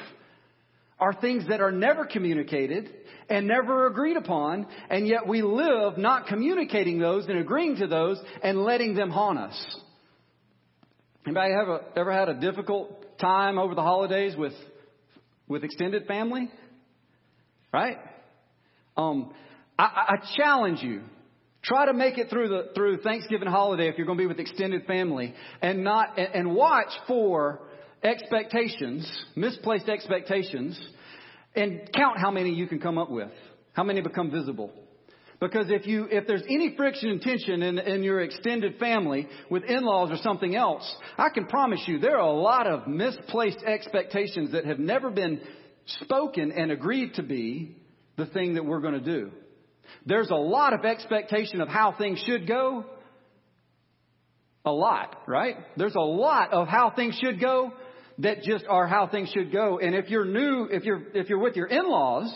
are 1.00 1.14
things 1.14 1.48
that 1.50 1.62
are 1.62 1.72
never 1.72 2.06
communicated 2.06 2.90
and 3.30 3.48
never 3.48 3.88
agreed 3.88 4.18
upon, 4.18 4.66
and 4.90 5.08
yet 5.08 5.28
we 5.28 5.42
live 5.42 5.98
not 5.98 6.28
communicating 6.28 6.98
those 6.98 7.26
and 7.28 7.38
agreeing 7.38 7.76
to 7.78 7.88
those 7.88 8.20
and 8.42 8.64
letting 8.64 8.96
them 8.96 9.10
haunt 9.10 9.38
us. 9.38 9.78
Anybody 11.26 11.54
ever, 11.62 11.82
ever 11.96 12.14
had 12.14 12.30
a 12.30 12.40
difficult 12.40 13.20
time 13.20 13.60
over 13.60 13.76
the 13.76 13.82
holidays 13.82 14.36
with, 14.38 14.54
with 15.48 15.64
extended 15.64 16.08
family? 16.08 16.50
Right? 17.74 17.98
Um, 18.98 19.32
I, 19.78 19.84
I 19.84 20.16
challenge 20.36 20.82
you. 20.82 21.04
Try 21.64 21.86
to 21.86 21.94
make 21.94 22.18
it 22.18 22.30
through 22.30 22.50
the 22.50 22.72
through 22.76 22.98
Thanksgiving 23.02 23.48
holiday 23.48 23.88
if 23.90 23.98
you're 23.98 24.06
going 24.06 24.18
to 24.18 24.24
be 24.24 24.28
with 24.28 24.40
extended 24.40 24.86
family, 24.86 25.34
and 25.62 25.84
not 25.84 26.18
and, 26.18 26.30
and 26.34 26.56
watch 26.56 26.90
for 27.08 27.62
expectations, 28.04 29.10
misplaced 29.36 29.90
expectations, 29.90 30.80
and 31.56 31.90
count 31.94 32.20
how 32.20 32.32
many 32.32 32.52
you 32.52 32.68
can 32.68 32.80
come 32.80 32.98
up 32.98 33.10
with, 33.10 33.32
how 33.74 33.84
many 33.84 34.02
become 34.02 34.32
visible. 34.32 34.72
Because 35.40 35.68
if 35.70 35.86
you, 35.86 36.08
if 36.10 36.26
there's 36.26 36.42
any 36.50 36.74
friction 36.76 37.10
and 37.10 37.22
tension 37.22 37.62
in, 37.62 37.78
in 37.78 38.02
your 38.02 38.22
extended 38.22 38.80
family 38.80 39.28
with 39.52 39.64
in-laws 39.64 40.10
or 40.10 40.18
something 40.24 40.56
else, 40.56 40.96
I 41.16 41.30
can 41.30 41.46
promise 41.46 41.82
you 41.86 42.00
there 42.00 42.18
are 42.18 42.28
a 42.28 42.32
lot 42.32 42.66
of 42.66 42.88
misplaced 42.88 43.60
expectations 43.64 44.54
that 44.54 44.66
have 44.66 44.80
never 44.80 45.12
been 45.12 45.40
spoken 45.86 46.52
and 46.52 46.72
agreed 46.72 47.14
to 47.16 47.24
be 47.24 47.76
the 48.18 48.26
thing 48.26 48.56
that 48.56 48.66
we're 48.66 48.82
going 48.82 48.94
to 48.94 49.00
do. 49.00 49.32
There's 50.06 50.30
a 50.30 50.36
lot 50.36 50.74
of 50.74 50.84
expectation 50.84 51.62
of 51.62 51.70
how 51.70 51.94
things 51.98 52.22
should 52.26 52.48
go. 52.48 52.86
A 54.66 54.72
lot, 54.72 55.16
right? 55.28 55.56
There's 55.78 55.96
a 55.96 56.00
lot 56.00 56.52
of 56.52 56.68
how 56.68 56.92
things 56.92 57.18
should 57.22 57.40
go 57.40 57.72
that 58.18 58.42
just 58.44 58.66
are 58.68 58.86
how 58.88 59.08
things 59.08 59.30
should 59.34 59.52
go. 59.54 59.80
And 59.80 59.96
if 59.96 60.10
you're 60.10 60.26
new, 60.26 60.68
if 60.70 60.84
you're, 60.84 61.04
if 61.14 61.30
you're 61.30 61.40
with 61.40 61.56
your 61.56 61.68
in-laws, 61.68 62.34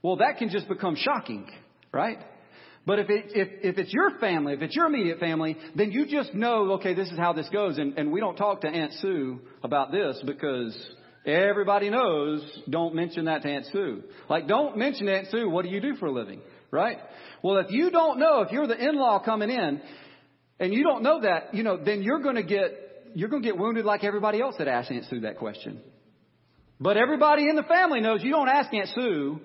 well, 0.00 0.16
that 0.16 0.38
can 0.38 0.48
just 0.48 0.66
become 0.66 0.96
shocking 0.96 1.50
right? 1.92 2.18
But 2.86 3.00
if, 3.00 3.10
it, 3.10 3.26
if, 3.34 3.48
if 3.62 3.78
it's 3.78 3.92
your 3.92 4.18
family, 4.18 4.54
if 4.54 4.62
it's 4.62 4.74
your 4.74 4.86
immediate 4.86 5.18
family, 5.18 5.56
then 5.74 5.92
you 5.92 6.06
just 6.06 6.34
know, 6.34 6.72
okay, 6.74 6.94
this 6.94 7.08
is 7.08 7.18
how 7.18 7.32
this 7.32 7.48
goes. 7.50 7.78
And, 7.78 7.98
and 7.98 8.10
we 8.10 8.20
don't 8.20 8.36
talk 8.36 8.62
to 8.62 8.68
Aunt 8.68 8.92
Sue 8.94 9.40
about 9.62 9.92
this 9.92 10.20
because 10.24 10.76
everybody 11.24 11.90
knows 11.90 12.42
don't 12.68 12.94
mention 12.94 13.26
that 13.26 13.42
to 13.42 13.48
Aunt 13.48 13.66
Sue. 13.72 14.02
Like, 14.28 14.48
don't 14.48 14.76
mention 14.76 15.08
Aunt 15.08 15.28
Sue, 15.30 15.48
what 15.48 15.64
do 15.64 15.70
you 15.70 15.80
do 15.80 15.96
for 15.96 16.06
a 16.06 16.12
living? 16.12 16.40
Right? 16.70 16.98
Well, 17.42 17.58
if 17.58 17.70
you 17.70 17.90
don't 17.90 18.18
know, 18.18 18.42
if 18.42 18.52
you're 18.52 18.66
the 18.66 18.76
in-law 18.78 19.24
coming 19.24 19.50
in, 19.50 19.80
and 20.60 20.72
you 20.72 20.82
don't 20.82 21.02
know 21.02 21.20
that, 21.22 21.54
you 21.54 21.62
know, 21.62 21.82
then 21.82 22.02
you're 22.02 22.20
going 22.20 22.34
to 22.34 22.42
get, 22.42 23.12
you're 23.14 23.28
going 23.28 23.42
to 23.42 23.48
get 23.48 23.58
wounded 23.58 23.84
like 23.84 24.04
everybody 24.04 24.40
else 24.40 24.56
that 24.58 24.68
asked 24.68 24.90
Aunt 24.90 25.04
Sue 25.08 25.20
that 25.20 25.38
question. 25.38 25.80
But 26.80 26.96
everybody 26.96 27.48
in 27.48 27.56
the 27.56 27.62
family 27.62 28.00
knows 28.00 28.22
you 28.22 28.30
don't 28.30 28.48
ask 28.48 28.72
Aunt 28.72 28.88
Sue 28.94 29.40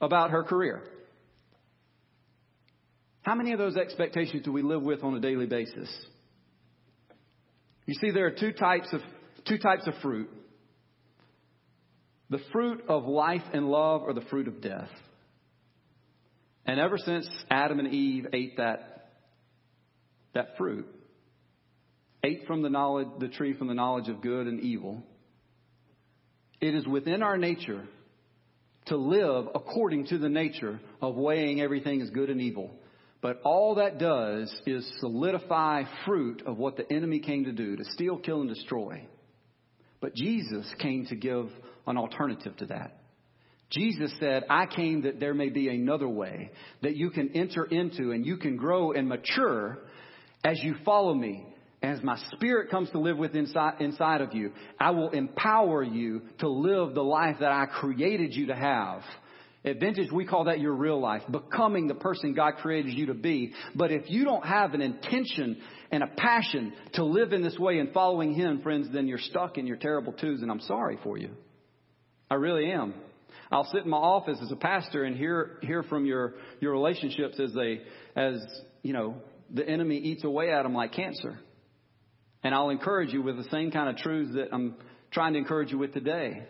about 0.00 0.30
her 0.30 0.42
career. 0.42 0.82
How 3.22 3.34
many 3.34 3.52
of 3.52 3.58
those 3.58 3.76
expectations 3.76 4.44
do 4.44 4.52
we 4.52 4.62
live 4.62 4.82
with 4.82 5.02
on 5.02 5.14
a 5.14 5.20
daily 5.20 5.46
basis? 5.46 5.88
You 7.86 7.94
see, 8.00 8.10
there 8.10 8.26
are 8.26 8.30
two 8.30 8.52
types 8.52 8.88
of, 8.92 9.00
two 9.46 9.58
types 9.58 9.86
of 9.86 9.94
fruit. 10.02 10.28
The 12.30 12.40
fruit 12.52 12.84
of 12.88 13.04
life 13.04 13.42
and 13.52 13.68
love 13.68 14.02
or 14.02 14.12
the 14.12 14.22
fruit 14.22 14.48
of 14.48 14.60
death. 14.60 14.88
And 16.66 16.80
ever 16.80 16.96
since 16.98 17.28
Adam 17.50 17.78
and 17.78 17.92
Eve 17.92 18.26
ate 18.32 18.56
that, 18.56 19.10
that 20.32 20.56
fruit, 20.56 20.86
ate 22.24 22.46
from 22.46 22.62
the 22.62 22.70
knowledge, 22.70 23.08
the 23.20 23.28
tree 23.28 23.52
from 23.52 23.68
the 23.68 23.74
knowledge 23.74 24.08
of 24.08 24.22
good 24.22 24.46
and 24.46 24.60
evil, 24.60 25.02
it 26.60 26.74
is 26.74 26.86
within 26.86 27.22
our 27.22 27.36
nature 27.36 27.84
to 28.86 28.96
live 28.96 29.48
according 29.54 30.06
to 30.06 30.18
the 30.18 30.28
nature 30.28 30.80
of 31.02 31.16
weighing 31.16 31.60
everything 31.60 32.00
as 32.00 32.10
good 32.10 32.30
and 32.30 32.40
evil 32.40 32.70
but 33.24 33.40
all 33.42 33.76
that 33.76 33.96
does 33.96 34.54
is 34.66 34.86
solidify 35.00 35.84
fruit 36.04 36.42
of 36.44 36.58
what 36.58 36.76
the 36.76 36.92
enemy 36.92 37.20
came 37.20 37.44
to 37.44 37.52
do 37.52 37.74
to 37.74 37.84
steal, 37.86 38.18
kill, 38.18 38.42
and 38.42 38.50
destroy. 38.50 39.02
But 40.02 40.14
Jesus 40.14 40.70
came 40.78 41.06
to 41.06 41.16
give 41.16 41.48
an 41.86 41.96
alternative 41.96 42.56
to 42.58 42.66
that. 42.66 42.96
Jesus 43.70 44.12
said, 44.20 44.44
I 44.48 44.66
came 44.66 45.02
that 45.02 45.18
there 45.18 45.34
may 45.34 45.48
be 45.48 45.68
another 45.68 46.08
way 46.08 46.50
that 46.82 46.96
you 46.96 47.10
can 47.10 47.30
enter 47.34 47.64
into 47.64 48.12
and 48.12 48.24
you 48.24 48.36
can 48.36 48.56
grow 48.56 48.92
and 48.92 49.08
mature 49.08 49.78
as 50.44 50.62
you 50.62 50.76
follow 50.84 51.14
me. 51.14 51.46
As 51.82 52.02
my 52.02 52.16
spirit 52.32 52.70
comes 52.70 52.88
to 52.90 52.98
live 52.98 53.18
within 53.18 53.44
inside, 53.44 53.74
inside 53.80 54.22
of 54.22 54.32
you, 54.32 54.52
I 54.80 54.92
will 54.92 55.10
empower 55.10 55.82
you 55.82 56.22
to 56.38 56.48
live 56.48 56.94
the 56.94 57.02
life 57.02 57.36
that 57.40 57.52
I 57.52 57.66
created 57.66 58.34
you 58.34 58.46
to 58.46 58.54
have. 58.54 59.02
At 59.66 59.80
Vintage, 59.80 60.10
we 60.10 60.24
call 60.24 60.44
that 60.44 60.60
your 60.60 60.72
real 60.72 60.98
life, 60.98 61.22
becoming 61.30 61.86
the 61.86 61.94
person 61.94 62.32
God 62.32 62.54
created 62.56 62.94
you 62.94 63.06
to 63.06 63.14
be. 63.14 63.52
But 63.74 63.92
if 63.92 64.08
you 64.08 64.24
don't 64.24 64.46
have 64.46 64.72
an 64.72 64.80
intention 64.80 65.60
and 65.90 66.02
a 66.02 66.06
passion 66.06 66.72
to 66.94 67.04
live 67.04 67.34
in 67.34 67.42
this 67.42 67.58
way 67.58 67.78
and 67.78 67.92
following 67.92 68.32
Him, 68.32 68.62
friends, 68.62 68.88
then 68.92 69.06
you're 69.06 69.18
stuck 69.18 69.58
in 69.58 69.66
your 69.66 69.76
terrible 69.76 70.14
twos, 70.14 70.40
and 70.40 70.50
I'm 70.50 70.60
sorry 70.60 70.98
for 71.02 71.18
you. 71.18 71.30
I 72.30 72.34
really 72.34 72.70
am. 72.70 72.94
I'll 73.50 73.70
sit 73.72 73.84
in 73.84 73.90
my 73.90 73.96
office 73.96 74.38
as 74.42 74.50
a 74.50 74.56
pastor 74.56 75.04
and 75.04 75.16
hear 75.16 75.58
hear 75.62 75.82
from 75.82 76.06
your 76.06 76.34
your 76.60 76.72
relationships 76.72 77.38
as 77.38 77.52
they 77.52 77.82
as 78.16 78.44
you 78.82 78.92
know 78.92 79.16
the 79.52 79.68
enemy 79.68 79.98
eats 79.98 80.24
away 80.24 80.52
at 80.52 80.62
them 80.62 80.74
like 80.74 80.92
cancer. 80.92 81.38
And 82.42 82.54
I'll 82.54 82.70
encourage 82.70 83.12
you 83.12 83.22
with 83.22 83.36
the 83.36 83.48
same 83.50 83.70
kind 83.70 83.88
of 83.88 83.96
truths 83.96 84.34
that 84.34 84.48
I'm 84.52 84.76
trying 85.10 85.32
to 85.34 85.38
encourage 85.38 85.70
you 85.70 85.78
with 85.78 85.94
today. 85.94 86.46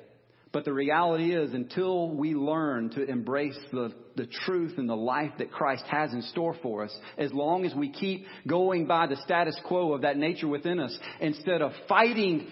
But 0.54 0.64
the 0.64 0.72
reality 0.72 1.34
is, 1.34 1.52
until 1.52 2.10
we 2.10 2.34
learn 2.34 2.90
to 2.90 3.04
embrace 3.04 3.58
the, 3.72 3.92
the 4.14 4.26
truth 4.46 4.78
and 4.78 4.88
the 4.88 4.96
life 4.96 5.32
that 5.38 5.50
Christ 5.50 5.84
has 5.90 6.12
in 6.12 6.22
store 6.22 6.54
for 6.62 6.84
us, 6.84 6.96
as 7.18 7.32
long 7.32 7.64
as 7.64 7.74
we 7.74 7.90
keep 7.90 8.24
going 8.46 8.86
by 8.86 9.08
the 9.08 9.16
status 9.24 9.58
quo 9.66 9.92
of 9.94 10.02
that 10.02 10.16
nature 10.16 10.46
within 10.46 10.78
us, 10.78 10.96
instead 11.20 11.60
of 11.60 11.72
fighting 11.88 12.46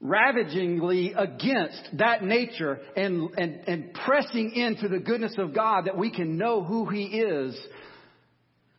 ravagingly 0.00 1.12
against 1.16 1.88
that 1.94 2.22
nature 2.22 2.80
and, 2.96 3.30
and, 3.36 3.60
and 3.66 3.94
pressing 3.94 4.52
into 4.52 4.88
the 4.88 4.98
goodness 4.98 5.34
of 5.38 5.54
God 5.54 5.86
that 5.86 5.96
we 5.96 6.10
can 6.10 6.36
know 6.36 6.62
who 6.62 6.86
He 6.86 7.04
is, 7.04 7.58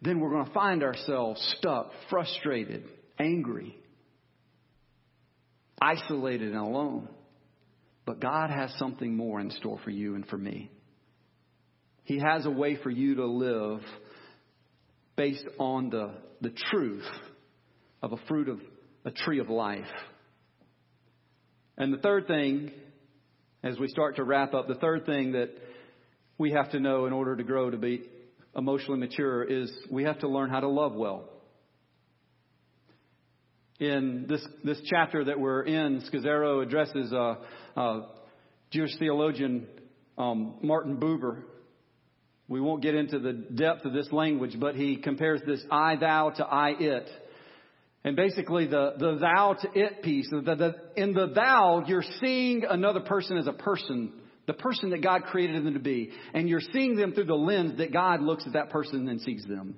then 0.01 0.19
we're 0.19 0.29
going 0.29 0.45
to 0.45 0.53
find 0.53 0.81
ourselves 0.83 1.55
stuck, 1.57 1.91
frustrated, 2.09 2.85
angry, 3.19 3.77
isolated, 5.81 6.49
and 6.49 6.61
alone. 6.61 7.09
But 8.05 8.21
God 8.21 8.49
has 8.49 8.73
something 8.79 9.15
more 9.15 9.39
in 9.39 9.51
store 9.51 9.79
for 9.83 9.91
you 9.91 10.15
and 10.15 10.25
for 10.25 10.37
me. 10.37 10.71
He 12.05 12.19
has 12.19 12.45
a 12.45 12.49
way 12.49 12.75
for 12.81 12.89
you 12.89 13.15
to 13.15 13.25
live 13.25 13.81
based 15.15 15.45
on 15.59 15.89
the, 15.89 16.13
the 16.41 16.53
truth 16.71 17.05
of 18.01 18.13
a 18.13 18.17
fruit 18.27 18.49
of 18.49 18.59
a 19.05 19.11
tree 19.11 19.39
of 19.39 19.49
life. 19.49 19.85
And 21.79 21.93
the 21.93 21.97
third 21.97 22.27
thing, 22.27 22.71
as 23.63 23.79
we 23.79 23.87
start 23.87 24.17
to 24.17 24.23
wrap 24.25 24.53
up, 24.53 24.67
the 24.67 24.75
third 24.75 25.05
thing 25.05 25.31
that 25.31 25.49
we 26.37 26.51
have 26.51 26.71
to 26.71 26.79
know 26.79 27.05
in 27.05 27.13
order 27.13 27.37
to 27.37 27.43
grow 27.43 27.69
to 27.69 27.77
be 27.77 28.03
emotionally 28.53 28.99
mature 28.99 29.45
is 29.45 29.71
we 29.89 30.03
have 30.03 30.19
to 30.19 30.27
learn 30.27 30.49
how 30.49 30.59
to 30.59 30.67
love 30.67 30.93
well. 30.93 31.29
In 33.79 34.25
this, 34.27 34.45
this 34.65 34.81
chapter 34.89 35.23
that 35.23 35.39
we're 35.39 35.61
in, 35.61 36.01
Scazzero 36.01 36.61
addresses 36.61 37.13
uh, 37.13 37.35
uh, 37.77 38.01
Jewish 38.71 38.91
theologian 38.99 39.65
um, 40.17 40.55
Martin 40.61 40.97
Buber. 40.97 41.43
We 42.49 42.59
won't 42.59 42.81
get 42.81 42.93
into 42.93 43.19
the 43.19 43.31
depth 43.31 43.85
of 43.85 43.93
this 43.93 44.11
language, 44.11 44.57
but 44.59 44.75
he 44.75 44.97
compares 44.97 45.39
this 45.47 45.63
I 45.71 45.95
thou 45.95 46.31
to 46.31 46.43
I 46.43 46.71
it. 46.71 47.09
And 48.03 48.15
basically, 48.15 48.65
the, 48.65 48.93
the 48.97 49.17
thou 49.19 49.55
to 49.61 49.67
it 49.73 50.01
piece, 50.03 50.29
the, 50.29 50.41
the, 50.41 50.75
in 50.95 51.13
the 51.13 51.27
thou, 51.27 51.83
you're 51.85 52.03
seeing 52.21 52.63
another 52.67 53.01
person 53.01 53.37
as 53.37 53.47
a 53.47 53.53
person, 53.53 54.13
the 54.47 54.53
person 54.53 54.91
that 54.91 55.03
God 55.03 55.23
created 55.23 55.65
them 55.65 55.73
to 55.73 55.79
be. 55.79 56.11
And 56.33 56.47
you're 56.47 56.61
seeing 56.73 56.95
them 56.95 57.11
through 57.11 57.25
the 57.25 57.35
lens 57.35 57.77
that 57.79 57.91
God 57.91 58.21
looks 58.21 58.45
at 58.47 58.53
that 58.53 58.69
person 58.69 59.07
and 59.09 59.19
sees 59.21 59.45
them. 59.45 59.75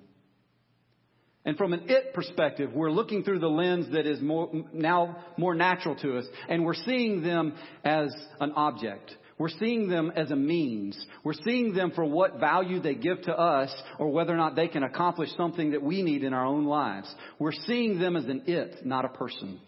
And 1.43 1.57
from 1.57 1.73
an 1.73 1.86
it 1.88 2.13
perspective, 2.13 2.71
we're 2.73 2.91
looking 2.91 3.23
through 3.23 3.39
the 3.39 3.47
lens 3.47 3.91
that 3.93 4.05
is 4.05 4.21
more, 4.21 4.51
now 4.71 5.17
more 5.38 5.55
natural 5.55 5.95
to 5.95 6.17
us, 6.19 6.25
and 6.47 6.63
we're 6.63 6.75
seeing 6.75 7.23
them 7.23 7.55
as 7.84 8.13
an 8.39 8.51
object. 8.55 9.15
We're 9.41 9.49
seeing 9.49 9.89
them 9.89 10.12
as 10.15 10.30
a 10.30 10.36
means. 10.36 10.95
We're 11.23 11.34
seeing 11.34 11.73
them 11.73 11.93
for 11.95 12.06
what 12.06 12.39
value 12.39 12.80
they 12.80 12.93
give 12.93 13.23
to 13.23 13.32
us 13.32 13.73
or 13.97 14.12
whether 14.12 14.32
or 14.32 14.38
not 14.38 14.56
they 14.56 14.67
can 14.67 14.84
accomplish 14.84 15.30
something 15.36 15.71
that 15.71 15.82
we 15.82 16.04
need 16.04 16.23
in 16.23 16.32
our 16.32 16.45
own 16.45 16.65
lives. 16.65 17.12
We're 17.39 17.51
seeing 17.65 17.97
them 17.97 18.15
as 18.15 18.25
an 18.25 18.43
it, 18.45 18.86
not 18.86 19.04
a 19.04 19.10
person. 19.10 19.60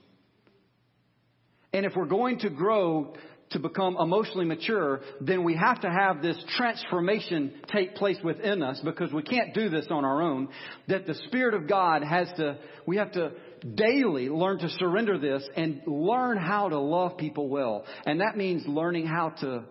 And 1.74 1.88
if 1.88 1.94
we're 1.96 2.06
going 2.06 2.38
to 2.42 2.52
grow 2.52 3.16
to 3.50 3.60
become 3.60 3.98
emotionally 4.00 4.46
mature, 4.46 5.02
then 5.22 5.44
we 5.44 5.56
have 5.56 5.82
to 5.82 5.90
have 5.90 6.22
this 6.22 6.38
transformation 6.56 7.54
take 7.74 7.96
place 7.96 8.18
within 8.24 8.62
us 8.62 8.80
because 8.84 9.12
we 9.12 9.24
can't 9.24 9.56
do 9.56 9.70
this 9.70 9.88
on 9.90 10.06
our 10.06 10.22
own. 10.22 10.50
That 10.88 11.08
the 11.08 11.16
Spirit 11.28 11.56
of 11.56 11.68
God 11.68 12.04
has 12.04 12.28
to, 12.38 12.60
we 12.86 12.98
have 12.98 13.12
to 13.14 13.32
daily 13.64 14.30
learn 14.30 14.60
to 14.60 14.70
surrender 14.70 15.18
this 15.18 15.48
and 15.56 15.82
learn 15.86 16.38
how 16.38 16.70
to 16.70 16.80
love 16.80 17.18
people 17.18 17.50
well. 17.50 17.86
And 18.06 18.22
that 18.22 18.38
means 18.38 18.68
learning 18.68 19.08
how 19.08 19.30
to 19.42 19.64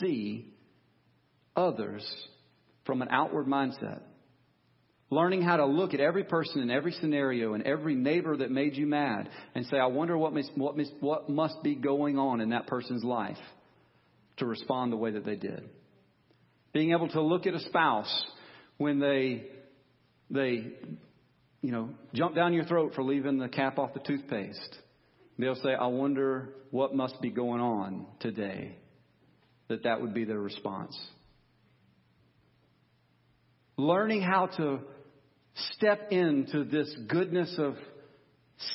see 0.00 0.52
others 1.54 2.04
from 2.84 3.02
an 3.02 3.08
outward 3.10 3.46
mindset. 3.46 4.00
Learning 5.08 5.40
how 5.40 5.56
to 5.56 5.66
look 5.66 5.94
at 5.94 6.00
every 6.00 6.24
person 6.24 6.60
in 6.62 6.70
every 6.70 6.90
scenario 6.92 7.54
and 7.54 7.64
every 7.64 7.94
neighbor 7.94 8.36
that 8.36 8.50
made 8.50 8.74
you 8.74 8.86
mad 8.86 9.28
and 9.54 9.64
say, 9.66 9.76
I 9.76 9.86
wonder 9.86 10.18
what 10.18 10.34
must, 10.34 10.50
what, 10.56 10.76
must, 10.76 10.92
what 10.98 11.28
must 11.30 11.62
be 11.62 11.76
going 11.76 12.18
on 12.18 12.40
in 12.40 12.50
that 12.50 12.66
person's 12.66 13.04
life 13.04 13.38
to 14.38 14.46
respond 14.46 14.92
the 14.92 14.96
way 14.96 15.12
that 15.12 15.24
they 15.24 15.36
did. 15.36 15.68
Being 16.72 16.90
able 16.90 17.08
to 17.08 17.22
look 17.22 17.46
at 17.46 17.54
a 17.54 17.60
spouse 17.60 18.26
when 18.78 18.98
they, 18.98 19.46
they, 20.28 20.72
you 21.66 21.72
know, 21.72 21.90
jump 22.14 22.36
down 22.36 22.52
your 22.54 22.64
throat 22.64 22.92
for 22.94 23.02
leaving 23.02 23.38
the 23.38 23.48
cap 23.48 23.76
off 23.76 23.92
the 23.92 24.00
toothpaste. 24.00 24.76
They'll 25.36 25.56
say, 25.56 25.74
I 25.74 25.88
wonder 25.88 26.50
what 26.70 26.94
must 26.94 27.20
be 27.20 27.30
going 27.30 27.60
on 27.60 28.06
today. 28.20 28.76
That 29.66 29.82
that 29.82 30.00
would 30.00 30.14
be 30.14 30.24
their 30.24 30.38
response. 30.38 30.96
learning 33.76 34.22
how 34.22 34.46
to 34.46 34.78
step 35.72 36.12
into 36.12 36.64
this 36.64 36.94
goodness 37.08 37.54
of 37.58 37.74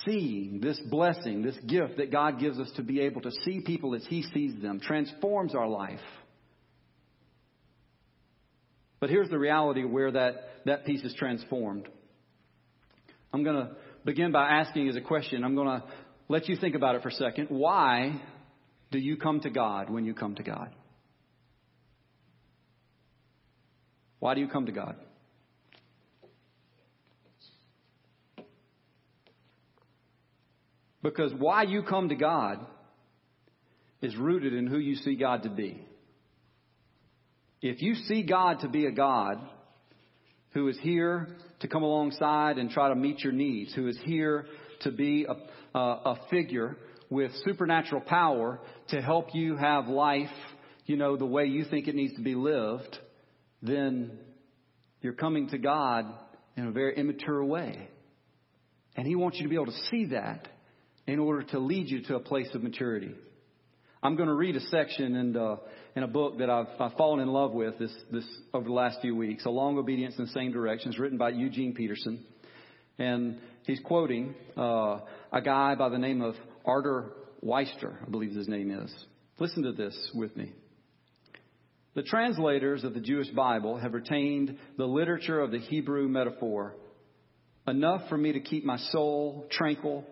seeing 0.06 0.60
this 0.62 0.80
blessing, 0.90 1.42
this 1.42 1.58
gift 1.68 1.98
that 1.98 2.12
God 2.12 2.40
gives 2.40 2.60
us 2.60 2.72
to 2.76 2.84
be 2.84 3.02
able 3.02 3.22
to 3.22 3.32
see 3.44 3.62
people 3.62 3.96
as 3.96 4.06
He 4.08 4.24
sees 4.34 4.62
them, 4.62 4.80
transforms 4.80 5.56
our 5.56 5.68
life. 5.68 6.00
But 9.00 9.10
here's 9.10 9.30
the 9.30 9.40
reality 9.40 9.84
where 9.84 10.12
that, 10.12 10.36
that 10.66 10.86
piece 10.86 11.04
is 11.04 11.16
transformed. 11.18 11.88
I'm 13.34 13.44
going 13.44 13.56
to 13.56 13.72
begin 14.04 14.32
by 14.32 14.50
asking 14.50 14.90
as 14.90 14.96
a 14.96 15.02
question. 15.02 15.44
I'm 15.44 15.56
going 15.56 15.68
to 15.68 15.84
let 16.28 16.50
you 16.50 16.56
think 16.56 16.76
about 16.76 16.96
it 16.96 17.02
for 17.02 17.10
a 17.10 17.14
second. 17.14 17.48
Why 17.50 18.22
do 18.92 19.00
you 19.00 19.18
come 19.18 19.40
to 19.42 19.50
God 19.50 19.90
when 19.90 20.06
you 20.06 20.14
come 20.14 20.36
to 20.36 20.44
God? 20.44 20.70
Why 24.20 24.36
do 24.36 24.42
you 24.42 24.48
come 24.48 24.66
to 24.66 24.72
God? 24.72 24.96
Because 31.02 31.32
why 31.38 31.64
you 31.64 31.82
come 31.84 32.10
to 32.10 32.16
God 32.16 32.60
is 34.02 34.16
rooted 34.16 34.54
in 34.54 34.68
who 34.68 34.78
you 34.78 34.96
see 34.96 35.16
God 35.16 35.44
to 35.44 35.50
be. 35.50 35.84
If 37.62 37.82
you 37.82 37.96
see 37.96 38.24
God 38.24 38.60
to 38.60 38.70
be 38.70 38.86
a 38.86 38.92
God 38.92 39.40
who 40.54 40.68
is 40.68 40.78
here 40.82 41.28
to 41.62 41.68
come 41.68 41.84
alongside 41.84 42.58
and 42.58 42.70
try 42.70 42.90
to 42.90 42.96
meet 42.96 43.20
your 43.20 43.34
needs, 43.34 43.74
who 43.74 43.88
is 43.88 43.98
here 44.04 44.46
to 44.82 44.92
be 44.92 45.26
a, 45.26 45.78
a, 45.78 45.82
a 45.82 46.20
figure 46.30 46.78
with 47.10 47.32
supernatural 47.46 48.02
power 48.02 48.60
to 48.90 49.02
help 49.02 49.34
you 49.34 49.58
have 49.58 49.88
life, 49.88 50.30
you 50.86 50.98
know, 50.98 51.18
the 51.18 51.26
way 51.26 51.46
you 51.46 51.66
think 51.66 51.88
it 51.88 51.96
needs 51.96 52.16
to 52.16 52.22
be 52.22 52.36
lived, 52.36 52.98
then 53.62 54.18
you're 55.02 55.14
coming 55.14 55.50
to 55.50 55.58
God 55.58 56.06
in 56.56 56.68
a 56.68 56.72
very 56.72 56.98
immature 56.98 57.44
way. 57.44 57.90
And 58.96 59.06
He 59.06 59.16
wants 59.16 59.38
you 59.38 59.44
to 59.44 59.50
be 59.50 59.56
able 59.56 59.68
to 59.68 59.80
see 59.90 60.06
that 60.06 60.48
in 61.08 61.20
order 61.20 61.44
to 61.44 61.60
lead 61.60 61.90
you 61.90 62.04
to 62.04 62.16
a 62.16 62.20
place 62.20 62.48
of 62.54 62.64
maturity. 62.64 63.14
I'm 64.04 64.16
going 64.16 64.30
to 64.30 64.34
read 64.34 64.56
a 64.56 64.62
section 64.62 65.16
in, 65.16 65.38
uh, 65.38 65.58
in 65.96 66.02
a 66.02 66.08
book 66.08 66.40
that 66.40 66.50
I've, 66.50 66.66
I've 66.80 66.94
fallen 66.94 67.20
in 67.20 67.28
love 67.28 67.52
with 67.52 67.78
this, 67.78 67.94
this 68.12 68.26
over 68.52 68.66
the 68.66 68.74
last 68.74 68.98
few 69.00 69.16
weeks, 69.16 69.46
A 69.46 69.52
Long 69.52 69.78
Obedience 69.78 70.16
in 70.18 70.26
the 70.26 70.32
Same 70.32 70.52
Directions, 70.52 70.98
written 70.98 71.20
by 71.20 71.30
Eugene 71.30 71.76
Peterson. 71.76 72.26
And 72.98 73.40
he's 73.68 73.80
quoting 73.82 74.34
uh, 74.58 75.02
a 75.32 75.42
guy 75.44 75.76
by 75.76 75.90
the 75.90 76.00
name 76.00 76.24
of 76.24 76.34
Arthur 76.66 77.12
Weister, 77.46 77.96
I 78.02 78.10
believe 78.10 78.34
his 78.34 78.48
name 78.48 78.72
is. 78.72 78.92
Listen 79.38 79.62
to 79.64 79.72
this 79.72 79.96
with 80.16 80.36
me. 80.36 80.52
The 81.94 82.02
translators 82.02 82.84
of 82.84 82.96
the 82.96 83.02
Jewish 83.02 83.30
Bible 83.30 83.78
have 83.78 83.94
retained 83.94 84.58
the 84.80 84.86
literature 84.86 85.40
of 85.40 85.52
the 85.52 85.60
Hebrew 85.60 86.08
metaphor 86.08 86.74
enough 87.68 88.10
for 88.10 88.18
me 88.18 88.32
to 88.32 88.40
keep 88.40 88.66
my 88.66 88.78
soul 88.78 89.46
tranquil 89.52 90.06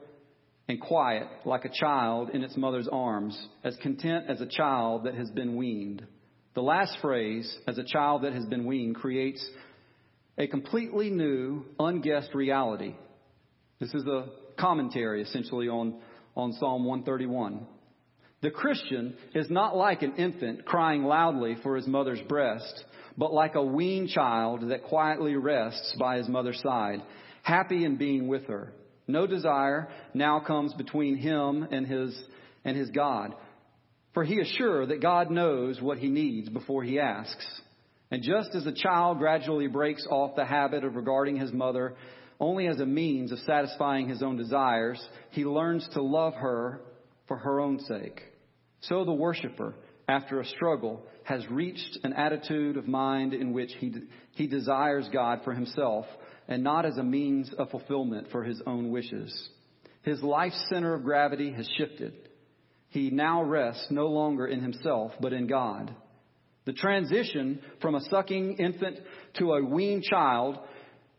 and 0.70 0.80
quiet 0.80 1.28
like 1.46 1.66
a 1.66 1.70
child 1.70 2.30
in 2.30 2.44
its 2.44 2.56
mother's 2.56 2.88
arms, 2.88 3.38
as 3.64 3.76
content 3.82 4.26
as 4.30 4.40
a 4.40 4.46
child 4.46 5.06
that 5.06 5.16
has 5.16 5.30
been 5.32 5.58
weaned. 5.58 6.06
The 6.54 6.62
last 6.62 6.96
phrase, 7.02 7.52
as 7.68 7.80
a 7.80 7.84
child 7.84 8.22
that 8.22 8.34
has 8.34 8.46
been 8.46 8.66
weaned, 8.66 8.96
creates 8.96 9.44
a 10.38 10.46
completely 10.46 11.10
new, 11.10 11.66
unguessed 11.80 12.36
reality. 12.36 12.96
This 13.80 13.94
is 13.96 14.06
a 14.06 14.28
commentary 14.60 15.24
essentially 15.24 15.68
on, 15.68 15.96
on 16.38 16.54
Psalm 16.54 16.86
131. 16.86 17.66
The 18.42 18.52
Christian 18.52 19.16
is 19.34 19.50
not 19.50 19.76
like 19.76 20.04
an 20.04 20.18
infant 20.18 20.66
crying 20.66 21.04
loudly 21.04 21.58
for 21.64 21.78
his 21.78 21.88
mother's 21.88 22.22
breast, 22.22 22.86
but 23.18 23.34
like 23.34 23.56
a 23.56 23.66
weaned 23.66 24.10
child 24.10 24.70
that 24.70 24.84
quietly 24.84 25.36
rests 25.36 25.96
by 26.00 26.18
his 26.18 26.30
mother's 26.30 26.62
side, 26.62 27.02
happy 27.42 27.84
in 27.86 27.98
being 27.98 28.28
with 28.28 28.46
her. 28.46 28.72
No 29.10 29.26
desire 29.26 29.90
now 30.14 30.40
comes 30.40 30.72
between 30.76 31.18
him 31.18 31.68
and 31.72 31.88
his, 31.88 32.24
and 32.64 32.78
his 32.78 32.92
God. 32.92 33.34
For 34.14 34.24
he 34.24 34.36
is 34.36 34.48
sure 34.58 34.86
that 34.86 35.02
God 35.02 35.32
knows 35.32 35.82
what 35.82 35.98
he 35.98 36.10
needs 36.10 36.48
before 36.48 36.84
he 36.84 37.00
asks. 37.00 37.62
And 38.12 38.22
just 38.22 38.50
as 38.54 38.68
a 38.68 38.72
child 38.72 39.18
gradually 39.18 39.68
breaks 39.68 40.06
off 40.10 40.36
the 40.36 40.46
habit 40.46 40.84
of 40.84 40.96
regarding 40.96 41.38
his 41.38 41.52
mother 41.52 41.96
only 42.40 42.68
as 42.68 42.80
a 42.80 42.86
means 42.86 43.32
of 43.32 43.40
satisfying 43.40 44.08
his 44.08 44.22
own 44.22 44.38
desires, 44.38 45.04
he 45.32 45.44
learns 45.44 45.88
to 45.94 46.02
love 46.02 46.36
her 46.36 46.82
for 47.28 47.38
her 47.38 47.60
own 47.60 47.80
sake. 47.80 48.22
So 48.82 49.04
the 49.06 49.12
worshiper, 49.12 49.74
after 50.08 50.40
a 50.40 50.46
struggle, 50.46 51.04
has 51.24 51.46
reached 51.50 51.98
an 52.04 52.14
attitude 52.14 52.78
of 52.78 52.88
mind 52.88 53.34
in 53.34 53.54
which 53.54 53.72
he, 53.80 53.92
he 54.32 54.48
desires 54.48 55.10
God 55.12 55.42
for 55.44 55.54
himself 55.54 56.06
and 56.50 56.64
not 56.64 56.86
as 56.86 56.98
a 56.98 57.04
means 57.04 57.54
of 57.58 57.70
fulfillment 57.70 58.28
for 58.32 58.44
his 58.44 58.62
own 58.66 58.92
wishes. 58.92 59.50
His 60.02 60.22
life's 60.24 60.62
center 60.70 60.96
of 60.96 61.04
gravity 61.04 61.54
has 61.54 61.70
shifted. 61.78 62.14
He 62.90 63.12
now 63.12 63.44
rests 63.44 63.86
no 63.92 64.08
longer 64.08 64.48
in 64.48 64.62
himself, 64.62 65.12
but 65.22 65.32
in 65.32 65.46
God. 65.46 65.96
The 66.66 66.74
transition 66.74 67.62
from 67.82 67.94
a 67.94 68.02
sucking 68.10 68.58
infant 68.58 68.98
to 69.38 69.54
a 69.54 69.64
weaned 69.64 70.04
child, 70.04 70.58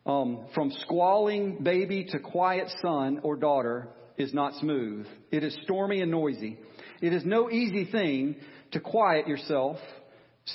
um, 0.05 0.47
from 0.53 0.73
squalling 0.83 1.63
baby 1.63 2.07
to 2.11 2.19
quiet 2.19 2.69
son 2.83 3.21
or 3.23 3.37
daughter, 3.37 3.89
is 4.19 4.35
not 4.35 4.55
smooth. 4.55 5.07
It 5.31 5.45
is 5.45 5.57
stormy 5.63 6.01
and 6.01 6.11
noisy. 6.11 6.59
It 7.01 7.13
is 7.13 7.25
no 7.25 7.49
easy 7.51 7.85
thing 7.85 8.35
to 8.73 8.81
quiet 8.81 9.29
yourself. 9.29 9.77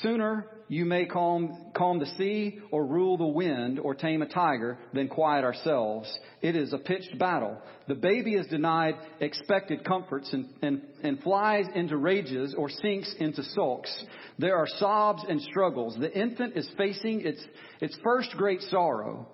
Sooner 0.02 0.48
you 0.68 0.86
may 0.86 1.06
calm, 1.06 1.72
calm 1.76 2.00
the 2.00 2.08
sea 2.18 2.60
or 2.72 2.86
rule 2.86 3.18
the 3.18 3.26
wind 3.26 3.80
or 3.80 3.94
tame 3.94 4.22
a 4.22 4.28
tiger 4.28 4.80
than 4.94 5.08
quiet 5.08 5.44
ourselves. 5.44 6.12
It 6.42 6.56
is 6.56 6.74
a 6.74 6.80
pitched 6.80 7.18
battle. 7.20 7.58
The 7.88 7.96
baby 7.96 8.34
is 8.34 8.48
denied 8.48 8.96
expected 9.20 9.86
comforts 9.86 10.34
and, 10.34 10.50
and, 10.62 10.82
and 11.04 11.22
flies 11.22 11.66
into 11.76 11.98
rages 11.98 12.56
or 12.58 12.70
sinks 12.70 13.14
into 13.20 13.44
sulks. 13.44 13.96
There 14.40 14.58
are 14.58 14.68
sobs 14.80 15.24
and 15.28 15.40
struggles. 15.42 15.96
The 16.00 16.12
infant 16.12 16.58
is 16.58 16.68
facing 16.78 17.22
its, 17.22 17.44
its 17.80 17.98
first 18.04 18.32
great 18.32 18.62
sorrow 18.64 19.28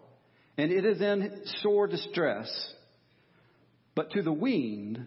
and 0.58 0.72
it 0.72 0.86
is 0.86 1.02
in 1.02 1.42
sore 1.62 1.88
distress. 1.88 2.50
But 3.96 4.12
to 4.12 4.22
the 4.22 4.34
weaned, 4.34 5.06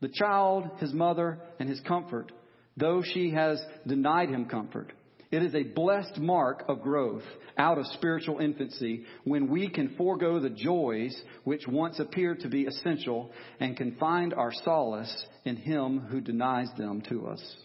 the 0.00 0.08
child, 0.08 0.70
his 0.78 0.92
mother, 0.92 1.38
and 1.58 1.68
his 1.68 1.80
comfort, 1.80 2.32
though 2.76 3.02
she 3.02 3.30
has 3.30 3.62
denied 3.86 4.30
him 4.30 4.46
comfort, 4.46 4.92
it 5.30 5.42
is 5.44 5.54
a 5.54 5.62
blessed 5.62 6.18
mark 6.18 6.64
of 6.68 6.82
growth 6.82 7.22
out 7.56 7.78
of 7.78 7.86
spiritual 7.88 8.40
infancy 8.40 9.04
when 9.24 9.48
we 9.48 9.68
can 9.68 9.94
forego 9.96 10.40
the 10.40 10.50
joys 10.50 11.16
which 11.44 11.68
once 11.68 12.00
appeared 12.00 12.40
to 12.40 12.48
be 12.48 12.64
essential 12.64 13.30
and 13.60 13.76
can 13.76 13.96
find 13.96 14.34
our 14.34 14.52
solace 14.64 15.26
in 15.44 15.56
Him 15.56 16.00
who 16.00 16.20
denies 16.20 16.68
them 16.76 17.02
to 17.08 17.28
us. 17.28 17.56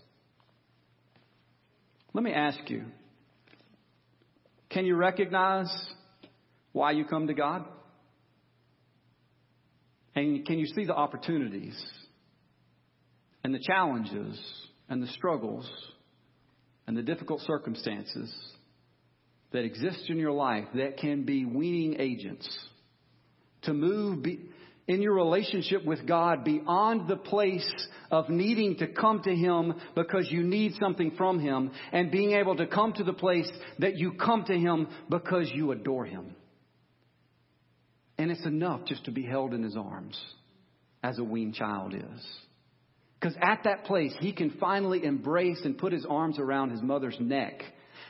Let 2.14 2.24
me 2.24 2.34
ask 2.34 2.70
you 2.70 2.84
can 4.70 4.86
you 4.86 4.96
recognize 4.96 5.74
why 6.72 6.92
you 6.92 7.06
come 7.06 7.28
to 7.28 7.34
God? 7.34 7.66
And 10.16 10.46
can 10.46 10.60
you 10.60 10.66
see 10.68 10.86
the 10.86 10.96
opportunities 10.96 11.82
and 13.44 13.54
the 13.54 13.60
challenges 13.60 14.40
and 14.88 15.02
the 15.02 15.08
struggles 15.08 15.70
and 16.88 16.96
the 16.96 17.02
difficult 17.02 17.42
circumstances 17.42 18.34
that 19.52 19.64
exist 19.64 20.10
in 20.10 20.18
your 20.18 20.32
life 20.32 20.66
that 20.76 20.98
can 20.98 21.24
be 21.24 21.46
weaning 21.46 22.00
agents 22.00 22.48
to 23.64 23.74
move 23.74 24.24
be, 24.24 24.40
in 24.88 25.02
your 25.02 25.14
relationship 25.14 25.84
with 25.84 26.06
God 26.08 26.44
beyond 26.44 27.08
the 27.08 27.16
place 27.16 27.70
of 28.12 28.30
needing 28.30 28.78
to 28.78 28.88
come 28.88 29.22
to 29.24 29.36
Him 29.36 29.74
because 29.96 30.28
you 30.30 30.44
need 30.44 30.74
something 30.80 31.12
from 31.18 31.40
Him 31.40 31.72
and 31.92 32.12
being 32.12 32.34
able 32.34 32.56
to 32.58 32.68
come 32.68 32.94
to 32.94 33.04
the 33.04 33.14
place 33.14 33.50
that 33.80 33.98
you 33.98 34.14
come 34.14 34.44
to 34.46 34.54
Him 34.54 34.88
because 35.10 35.50
you 35.54 35.72
adore 35.72 36.06
Him. 36.06 36.36
And 38.18 38.32
it's 38.32 38.46
enough 38.46 38.86
just 38.86 39.06
to 39.06 39.12
be 39.12 39.24
held 39.24 39.54
in 39.54 39.64
His 39.64 39.76
arms 39.76 40.20
as 41.02 41.18
a 41.18 41.24
weaned 41.24 41.56
child 41.56 41.94
is. 41.94 42.26
Because 43.20 43.36
at 43.42 43.64
that 43.64 43.86
place, 43.86 44.14
he 44.20 44.34
can 44.34 44.52
finally 44.60 45.04
embrace 45.04 45.62
and 45.64 45.78
put 45.78 45.94
his 45.94 46.06
arms 46.06 46.38
around 46.38 46.72
his 46.72 46.82
mother's 46.82 47.18
neck 47.20 47.62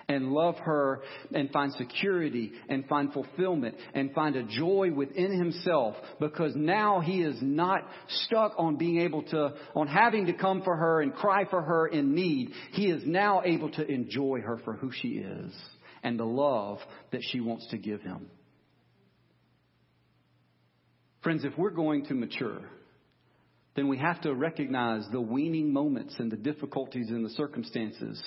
and 0.07 0.31
love 0.31 0.57
her 0.57 1.01
and 1.33 1.51
find 1.51 1.73
security 1.73 2.51
and 2.69 2.85
find 2.87 3.11
fulfillment 3.13 3.75
and 3.93 4.13
find 4.13 4.35
a 4.35 4.43
joy 4.43 4.91
within 4.93 5.37
himself 5.37 5.95
because 6.19 6.53
now 6.55 6.99
he 6.99 7.21
is 7.21 7.37
not 7.41 7.81
stuck 8.25 8.53
on 8.57 8.77
being 8.77 9.01
able 9.01 9.23
to, 9.23 9.53
on 9.75 9.87
having 9.87 10.27
to 10.27 10.33
come 10.33 10.61
for 10.63 10.75
her 10.75 11.01
and 11.01 11.13
cry 11.13 11.45
for 11.49 11.61
her 11.61 11.87
in 11.87 12.13
need. 12.13 12.51
He 12.71 12.87
is 12.87 13.03
now 13.05 13.41
able 13.43 13.71
to 13.71 13.87
enjoy 13.87 14.41
her 14.41 14.59
for 14.63 14.73
who 14.73 14.91
she 14.91 15.09
is 15.09 15.53
and 16.03 16.19
the 16.19 16.25
love 16.25 16.79
that 17.11 17.21
she 17.23 17.39
wants 17.39 17.67
to 17.71 17.77
give 17.77 18.01
him. 18.01 18.27
Friends, 21.23 21.43
if 21.43 21.57
we're 21.57 21.71
going 21.71 22.05
to 22.05 22.13
mature, 22.13 22.61
then 23.75 23.87
we 23.87 23.97
have 23.97 24.21
to 24.21 24.33
recognize 24.33 25.05
the 25.11 25.21
weaning 25.21 25.71
moments 25.71 26.15
and 26.19 26.31
the 26.31 26.37
difficulties 26.37 27.09
and 27.09 27.25
the 27.25 27.29
circumstances 27.31 28.21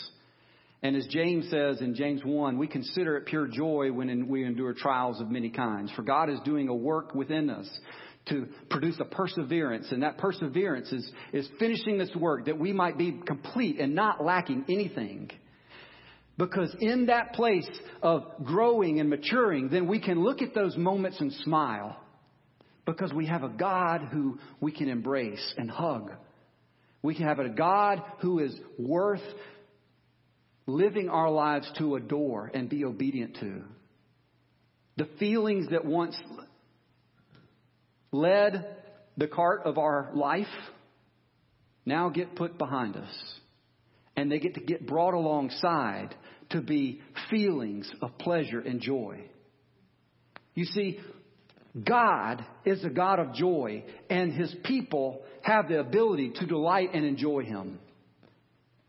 And 0.83 0.95
as 0.97 1.07
James 1.09 1.51
says 1.51 1.81
in 1.81 1.95
James 1.95 2.25
1, 2.25 2.57
we 2.57 2.69
consider 2.69 3.17
it 3.17 3.27
pure 3.27 3.49
joy 3.49 3.91
when 3.91 4.29
we 4.29 4.45
endure 4.45 4.73
trials 4.73 5.21
of 5.21 5.29
many 5.29 5.51
kinds. 5.51 5.91
For 5.93 6.03
God 6.03 6.31
is 6.31 6.39
doing 6.45 6.69
a 6.69 6.75
work 6.75 7.15
within 7.15 7.51
us 7.51 7.69
to 8.27 8.47
produce 8.71 8.97
a 9.01 9.05
perseverance. 9.05 9.91
And 9.91 10.03
that 10.05 10.19
perseverance 10.19 10.93
is, 10.93 11.11
is 11.33 11.49
finishing 11.59 11.99
this 11.99 12.15
work 12.15 12.47
that 12.47 12.59
we 12.59 12.73
might 12.73 12.97
be 12.97 13.21
complete 13.27 13.81
and 13.81 13.95
not 13.95 14.25
lacking 14.25 14.67
anything. 14.69 15.31
Because 16.37 16.73
in 16.79 17.07
that 17.07 17.33
place 17.33 17.69
of 18.01 18.23
growing 18.45 19.01
and 19.01 19.11
maturing, 19.11 19.71
then 19.71 19.89
we 19.89 20.01
can 20.01 20.23
look 20.23 20.43
at 20.43 20.55
those 20.55 20.77
moments 20.77 21.21
and 21.21 21.33
smile. 21.33 21.97
Because 22.89 23.13
we 23.13 23.27
have 23.27 23.43
a 23.43 23.51
God 23.51 24.01
who 24.11 24.39
we 24.61 24.73
can 24.73 24.89
embrace 24.89 25.55
and 25.59 25.71
hug. 25.71 26.11
We 27.03 27.15
can 27.15 27.27
have 27.27 27.39
a 27.39 27.51
God 27.51 28.03
who 28.21 28.39
is 28.39 28.59
worth 28.79 29.21
living 30.67 31.11
our 31.11 31.31
lives 31.31 31.71
to 31.77 31.97
adore 31.97 32.51
and 32.53 32.67
be 32.67 32.87
obedient 32.87 33.37
to. 33.41 33.63
The 34.97 35.07
feelings 35.19 35.69
that 35.71 35.85
once 35.85 36.17
led 38.11 38.77
the 39.19 39.29
cart 39.29 39.63
of 39.67 39.77
our 39.77 40.09
life 40.15 40.47
now 41.85 42.09
get 42.09 42.37
put 42.37 42.57
behind 42.57 42.97
us. 42.97 43.13
And 44.17 44.33
they 44.33 44.39
get 44.39 44.55
to 44.55 44.61
get 44.61 44.87
brought 44.87 45.13
alongside 45.13 46.15
to 46.51 46.63
be 46.63 47.03
feelings 47.29 47.91
of 48.01 48.17
pleasure 48.17 48.61
and 48.61 48.81
joy. 48.81 49.27
You 50.55 50.65
see, 50.65 51.01
God 51.85 52.45
is 52.65 52.83
a 52.85 52.91
God 52.91 53.19
of 53.19 53.35
joy, 53.35 53.85
and 54.09 54.33
His 54.33 54.55
people 54.65 55.23
have 55.43 55.69
the 55.69 55.81
ability 55.81 56.33
to 56.37 56.47
delight 56.47 56.91
and 56.95 57.05
enjoy 57.05 57.45
Him. 57.45 57.79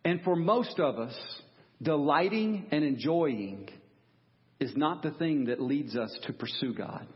And 0.05 0.21
for 0.21 0.35
most 0.35 0.79
of 0.79 0.97
us, 0.97 1.17
delighting 1.81 2.67
and 2.71 2.83
enjoying 2.83 3.69
is 4.59 4.75
not 4.75 5.03
the 5.03 5.11
thing 5.11 5.45
that 5.45 5.61
leads 5.61 5.95
us 5.95 6.17
to 6.23 6.33
pursue 6.33 6.73
God. 6.73 7.07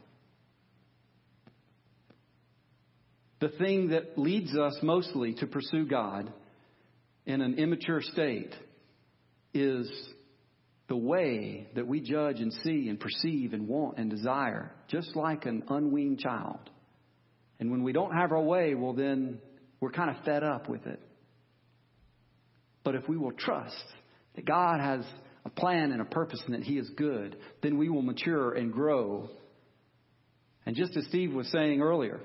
The 3.40 3.50
thing 3.50 3.90
that 3.90 4.18
leads 4.18 4.56
us 4.58 4.78
mostly 4.82 5.34
to 5.36 5.48
pursue 5.48 5.86
God 5.86 6.32
in 7.26 7.42
an 7.42 7.56
immature 7.56 8.02
state 8.02 8.54
is 9.54 9.90
the 10.94 10.98
way 10.98 11.66
that 11.74 11.88
we 11.88 12.00
judge 12.00 12.40
and 12.40 12.54
see 12.64 12.88
and 12.88 13.00
perceive 13.00 13.54
and 13.54 13.68
want 13.68 13.98
and 13.98 14.12
desire, 14.12 14.72
just 14.90 15.16
like 15.16 15.48
an 15.48 15.64
unweaned 15.68 16.20
child. 16.20 16.70
And 17.60 17.72
when 17.72 17.82
we 17.82 17.94
don't 17.94 18.16
have 18.16 18.32
our 18.32 18.40
way, 18.40 18.76
well, 18.76 18.94
then 18.94 19.40
we're 19.80 19.90
kind 19.90 20.16
of 20.16 20.24
fed 20.24 20.44
up 20.44 20.70
with 20.70 20.86
it. 20.86 21.00
But 22.84 22.94
if 22.94 23.10
we 23.10 23.18
will 23.18 23.32
trust 23.32 23.84
that 24.36 24.46
God 24.46 24.80
has 24.80 25.04
a 25.44 25.50
plan 25.50 25.94
and 25.94 26.00
a 26.00 26.06
purpose 26.06 26.44
and 26.46 26.54
that 26.54 26.62
He 26.62 26.78
is 26.78 26.88
good, 26.96 27.38
then 27.64 27.80
we 27.80 27.90
will 27.90 28.04
mature 28.04 28.54
and 28.54 28.72
grow. 28.72 29.32
And 30.68 30.76
just 30.76 30.96
as 30.96 31.08
Steve 31.08 31.34
was 31.34 31.48
saying 31.48 31.82
earlier, 31.82 32.20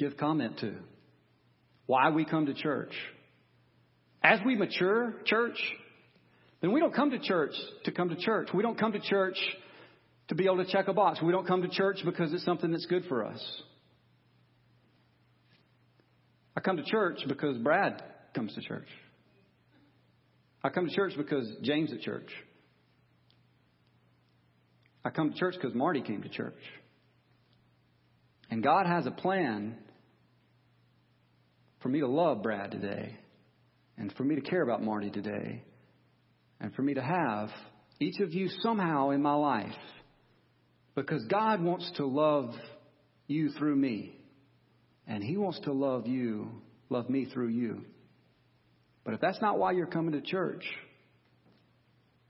give 0.00 0.16
comment 0.16 0.58
to 0.62 0.74
why 1.86 2.10
we 2.10 2.24
come 2.24 2.46
to 2.46 2.54
church. 2.54 2.92
As 4.20 4.40
we 4.44 4.56
mature, 4.56 5.14
church, 5.26 5.60
then 6.62 6.72
we 6.72 6.80
don't 6.80 6.94
come 6.94 7.10
to 7.10 7.18
church 7.18 7.52
to 7.84 7.92
come 7.92 8.08
to 8.08 8.16
church. 8.16 8.48
We 8.54 8.62
don't 8.62 8.78
come 8.78 8.92
to 8.92 9.00
church 9.00 9.36
to 10.28 10.34
be 10.34 10.44
able 10.46 10.64
to 10.64 10.70
check 10.70 10.88
a 10.88 10.94
box. 10.94 11.20
We 11.20 11.32
don't 11.32 11.46
come 11.46 11.60
to 11.62 11.68
church 11.68 11.98
because 12.04 12.32
it's 12.32 12.44
something 12.44 12.70
that's 12.70 12.86
good 12.86 13.04
for 13.08 13.26
us. 13.26 13.62
I 16.56 16.60
come 16.60 16.76
to 16.76 16.84
church 16.84 17.18
because 17.26 17.58
Brad 17.58 18.02
comes 18.34 18.54
to 18.54 18.60
church. 18.60 18.86
I 20.62 20.68
come 20.68 20.88
to 20.88 20.94
church 20.94 21.14
because 21.16 21.52
James 21.62 21.92
at 21.92 22.00
church. 22.00 22.30
I 25.04 25.10
come 25.10 25.32
to 25.32 25.38
church 25.38 25.54
because 25.60 25.74
Marty 25.74 26.00
came 26.00 26.22
to 26.22 26.28
church. 26.28 26.54
And 28.50 28.62
God 28.62 28.86
has 28.86 29.06
a 29.06 29.10
plan 29.10 29.76
for 31.80 31.88
me 31.88 32.00
to 32.00 32.06
love 32.06 32.42
Brad 32.42 32.70
today, 32.70 33.16
and 33.98 34.12
for 34.12 34.22
me 34.22 34.36
to 34.36 34.40
care 34.40 34.62
about 34.62 34.82
Marty 34.82 35.10
today, 35.10 35.64
and 36.62 36.72
for 36.74 36.82
me 36.82 36.94
to 36.94 37.02
have 37.02 37.50
each 38.00 38.20
of 38.20 38.32
you 38.32 38.48
somehow 38.62 39.10
in 39.10 39.20
my 39.20 39.34
life. 39.34 39.74
Because 40.94 41.24
God 41.24 41.60
wants 41.60 41.90
to 41.96 42.06
love 42.06 42.54
you 43.26 43.50
through 43.50 43.74
me. 43.76 44.16
And 45.08 45.22
He 45.22 45.36
wants 45.36 45.58
to 45.64 45.72
love 45.72 46.06
you, 46.06 46.48
love 46.88 47.10
me 47.10 47.26
through 47.26 47.48
you. 47.48 47.84
But 49.04 49.14
if 49.14 49.20
that's 49.20 49.40
not 49.42 49.58
why 49.58 49.72
you're 49.72 49.86
coming 49.88 50.12
to 50.12 50.20
church, 50.20 50.64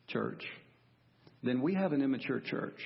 church, 0.09 0.43
then 1.43 1.61
we 1.61 1.75
have 1.75 1.93
an 1.93 2.01
immature 2.01 2.41
church. 2.41 2.81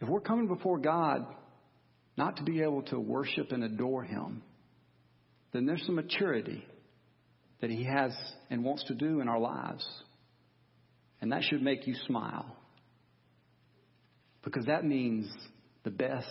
If 0.00 0.08
we're 0.08 0.20
coming 0.20 0.48
before 0.48 0.78
God 0.78 1.26
not 2.16 2.38
to 2.38 2.42
be 2.42 2.62
able 2.62 2.82
to 2.84 2.98
worship 2.98 3.52
and 3.52 3.62
adore 3.62 4.02
Him, 4.02 4.42
then 5.52 5.66
there's 5.66 5.84
some 5.84 5.96
maturity 5.96 6.64
that 7.60 7.70
He 7.70 7.84
has 7.84 8.12
and 8.50 8.64
wants 8.64 8.84
to 8.84 8.94
do 8.94 9.20
in 9.20 9.28
our 9.28 9.38
lives. 9.38 9.86
And 11.20 11.32
that 11.32 11.42
should 11.44 11.62
make 11.62 11.86
you 11.86 11.94
smile. 12.06 12.56
Because 14.42 14.66
that 14.66 14.84
means 14.84 15.30
the 15.84 15.90
best 15.90 16.26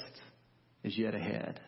is 0.84 0.98
yet 0.98 1.16
ahead. 1.16 1.60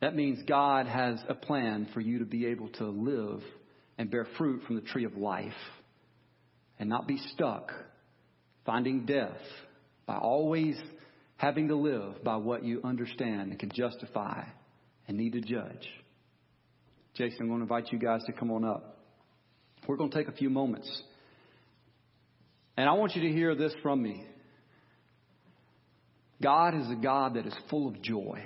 That 0.00 0.16
means 0.16 0.40
God 0.48 0.86
has 0.86 1.22
a 1.28 1.34
plan 1.34 1.88
for 1.92 2.00
you 2.00 2.20
to 2.20 2.24
be 2.24 2.46
able 2.46 2.68
to 2.70 2.86
live 2.86 3.42
and 3.98 4.10
bear 4.10 4.26
fruit 4.38 4.62
from 4.66 4.76
the 4.76 4.82
tree 4.82 5.04
of 5.04 5.16
life 5.16 5.52
and 6.78 6.88
not 6.88 7.06
be 7.06 7.18
stuck 7.34 7.70
finding 8.64 9.04
death 9.04 9.40
by 10.06 10.16
always 10.16 10.76
having 11.36 11.68
to 11.68 11.76
live 11.76 12.22
by 12.24 12.36
what 12.36 12.64
you 12.64 12.80
understand 12.82 13.50
and 13.50 13.58
can 13.58 13.70
justify 13.74 14.42
and 15.10 15.18
need 15.18 15.32
to 15.32 15.40
judge. 15.40 15.88
Jason, 17.16 17.38
I'm 17.40 17.48
going 17.48 17.58
to 17.58 17.62
invite 17.64 17.90
you 17.90 17.98
guys 17.98 18.22
to 18.26 18.32
come 18.32 18.52
on 18.52 18.64
up. 18.64 18.96
We're 19.88 19.96
going 19.96 20.08
to 20.08 20.16
take 20.16 20.28
a 20.28 20.32
few 20.32 20.48
moments. 20.48 20.88
And 22.76 22.88
I 22.88 22.92
want 22.92 23.16
you 23.16 23.22
to 23.22 23.28
hear 23.28 23.56
this 23.56 23.72
from 23.82 24.00
me. 24.00 24.24
God 26.40 26.76
is 26.76 26.88
a 26.88 26.94
God 26.94 27.34
that 27.34 27.44
is 27.44 27.54
full 27.68 27.88
of 27.88 28.00
joy. 28.00 28.40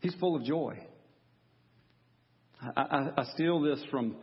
He's 0.00 0.14
full 0.14 0.36
of 0.36 0.44
joy. 0.44 0.78
I, 2.62 2.80
I, 2.80 3.10
I 3.18 3.24
steal 3.34 3.60
this 3.60 3.78
from, 3.90 4.16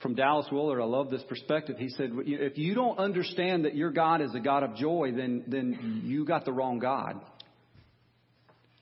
from 0.00 0.14
Dallas 0.14 0.46
Willard. 0.52 0.80
I 0.80 0.84
love 0.84 1.10
this 1.10 1.24
perspective. 1.28 1.78
He 1.78 1.88
said, 1.88 2.12
if 2.14 2.56
you 2.58 2.76
don't 2.76 2.98
understand 3.00 3.64
that 3.64 3.74
your 3.74 3.90
God 3.90 4.20
is 4.20 4.32
a 4.36 4.40
God 4.40 4.62
of 4.62 4.76
joy, 4.76 5.10
then, 5.16 5.42
then 5.48 6.02
you 6.04 6.24
got 6.24 6.44
the 6.44 6.52
wrong 6.52 6.78
God. 6.78 7.20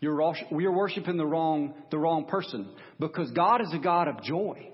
You're, 0.01 0.35
you're 0.51 0.73
worshiping 0.73 1.17
the 1.17 1.27
wrong, 1.27 1.75
the 1.91 1.99
wrong 1.99 2.27
person 2.27 2.69
because 3.01 3.31
God 3.31 3.63
is 3.63 3.73
a 3.73 3.79
God 3.79 4.09
of 4.09 4.23
joy. 4.23 4.71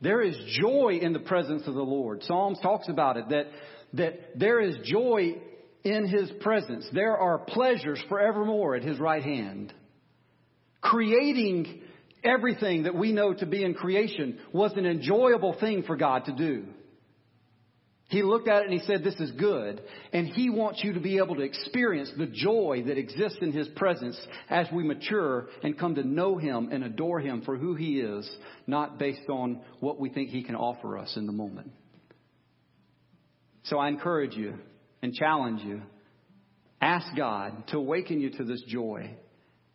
There 0.00 0.22
is 0.22 0.36
joy 0.60 0.98
in 1.00 1.12
the 1.12 1.20
presence 1.20 1.62
of 1.66 1.74
the 1.74 1.82
Lord. 1.82 2.22
Psalms 2.24 2.58
talks 2.60 2.88
about 2.88 3.16
it 3.16 3.28
that, 3.30 3.46
that 3.94 4.38
there 4.38 4.60
is 4.60 4.76
joy 4.84 5.36
in 5.84 6.08
His 6.08 6.30
presence. 6.40 6.86
There 6.92 7.16
are 7.16 7.38
pleasures 7.38 8.02
forevermore 8.08 8.74
at 8.74 8.82
His 8.82 8.98
right 8.98 9.22
hand 9.22 9.72
creating 10.86 11.82
everything 12.22 12.84
that 12.84 12.94
we 12.94 13.12
know 13.12 13.34
to 13.34 13.46
be 13.46 13.64
in 13.64 13.74
creation 13.74 14.38
was 14.52 14.72
an 14.76 14.86
enjoyable 14.86 15.56
thing 15.58 15.82
for 15.82 15.96
God 15.96 16.24
to 16.26 16.32
do. 16.32 16.64
He 18.08 18.22
looked 18.22 18.46
at 18.46 18.62
it 18.62 18.70
and 18.70 18.72
he 18.72 18.86
said, 18.86 19.02
This 19.02 19.18
is 19.18 19.32
good. 19.32 19.82
And 20.12 20.28
he 20.28 20.48
wants 20.48 20.82
you 20.84 20.92
to 20.92 21.00
be 21.00 21.18
able 21.18 21.34
to 21.36 21.42
experience 21.42 22.10
the 22.16 22.26
joy 22.26 22.84
that 22.86 22.98
exists 22.98 23.38
in 23.40 23.52
his 23.52 23.68
presence 23.68 24.18
as 24.48 24.66
we 24.72 24.84
mature 24.84 25.48
and 25.62 25.78
come 25.78 25.96
to 25.96 26.04
know 26.04 26.38
him 26.38 26.68
and 26.70 26.84
adore 26.84 27.18
him 27.18 27.42
for 27.42 27.56
who 27.56 27.74
he 27.74 28.00
is, 28.00 28.30
not 28.66 28.98
based 28.98 29.28
on 29.28 29.60
what 29.80 29.98
we 29.98 30.08
think 30.08 30.30
he 30.30 30.44
can 30.44 30.54
offer 30.54 30.96
us 30.96 31.16
in 31.16 31.26
the 31.26 31.32
moment. 31.32 31.72
So 33.64 33.78
I 33.78 33.88
encourage 33.88 34.36
you 34.36 34.54
and 35.02 35.12
challenge 35.12 35.62
you. 35.62 35.82
Ask 36.80 37.06
God 37.16 37.66
to 37.68 37.78
awaken 37.78 38.20
you 38.20 38.30
to 38.38 38.44
this 38.44 38.62
joy 38.68 39.16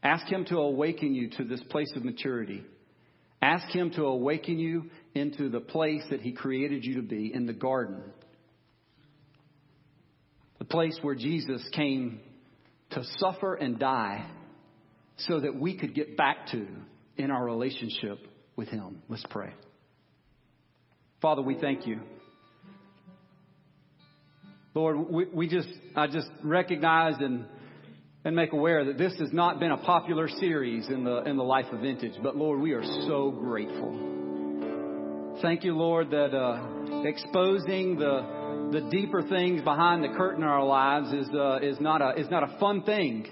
Ask 0.03 0.25
Him 0.27 0.45
to 0.45 0.57
awaken 0.57 1.13
you 1.13 1.29
to 1.37 1.43
this 1.43 1.61
place 1.69 1.91
of 1.95 2.03
maturity. 2.03 2.63
Ask 3.41 3.67
Him 3.69 3.91
to 3.91 4.05
awaken 4.05 4.57
you 4.57 4.89
into 5.13 5.49
the 5.49 5.59
place 5.59 6.03
that 6.09 6.21
He 6.21 6.31
created 6.31 6.83
you 6.83 6.95
to 6.95 7.01
be 7.01 7.31
in 7.33 7.45
the 7.45 7.53
garden. 7.53 8.01
The 10.61 10.65
place 10.65 10.95
where 11.01 11.15
Jesus 11.15 11.67
came 11.73 12.19
to 12.91 13.03
suffer 13.17 13.55
and 13.55 13.79
die 13.79 14.29
so 15.17 15.39
that 15.39 15.55
we 15.55 15.75
could 15.75 15.95
get 15.95 16.15
back 16.15 16.45
to 16.51 16.67
in 17.17 17.31
our 17.31 17.43
relationship 17.43 18.19
with 18.55 18.67
Him. 18.67 19.01
Let's 19.09 19.25
pray. 19.31 19.55
Father, 21.19 21.41
we 21.41 21.57
thank 21.59 21.87
you. 21.87 22.01
Lord, 24.75 25.09
we, 25.09 25.25
we 25.33 25.47
just, 25.47 25.67
I 25.95 26.05
just 26.05 26.29
recognize 26.43 27.15
and 27.19 27.45
and 28.23 28.35
make 28.35 28.53
aware 28.53 28.85
that 28.85 28.99
this 28.99 29.15
has 29.17 29.33
not 29.33 29.59
been 29.59 29.71
a 29.71 29.77
popular 29.77 30.27
series 30.27 30.87
in 30.89 31.03
the, 31.03 31.23
in 31.23 31.37
the 31.37 31.43
life 31.43 31.65
of 31.71 31.79
vintage, 31.79 32.13
but 32.21 32.37
Lord, 32.37 32.59
we 32.59 32.73
are 32.73 32.83
so 33.07 33.31
grateful. 33.31 35.39
Thank 35.41 35.63
you, 35.63 35.75
Lord, 35.75 36.11
that 36.11 36.35
uh, 36.35 37.01
exposing 37.03 37.97
the, 37.97 38.40
the 38.71 38.81
deeper 38.89 39.21
things 39.21 39.61
behind 39.61 40.03
the 40.03 40.09
curtain 40.09 40.43
in 40.43 40.49
our 40.49 40.65
lives 40.65 41.11
is, 41.11 41.27
uh, 41.33 41.59
is, 41.61 41.79
not 41.79 42.01
a, 42.01 42.19
is 42.19 42.29
not 42.29 42.43
a 42.43 42.57
fun 42.59 42.83
thing. 42.83 43.27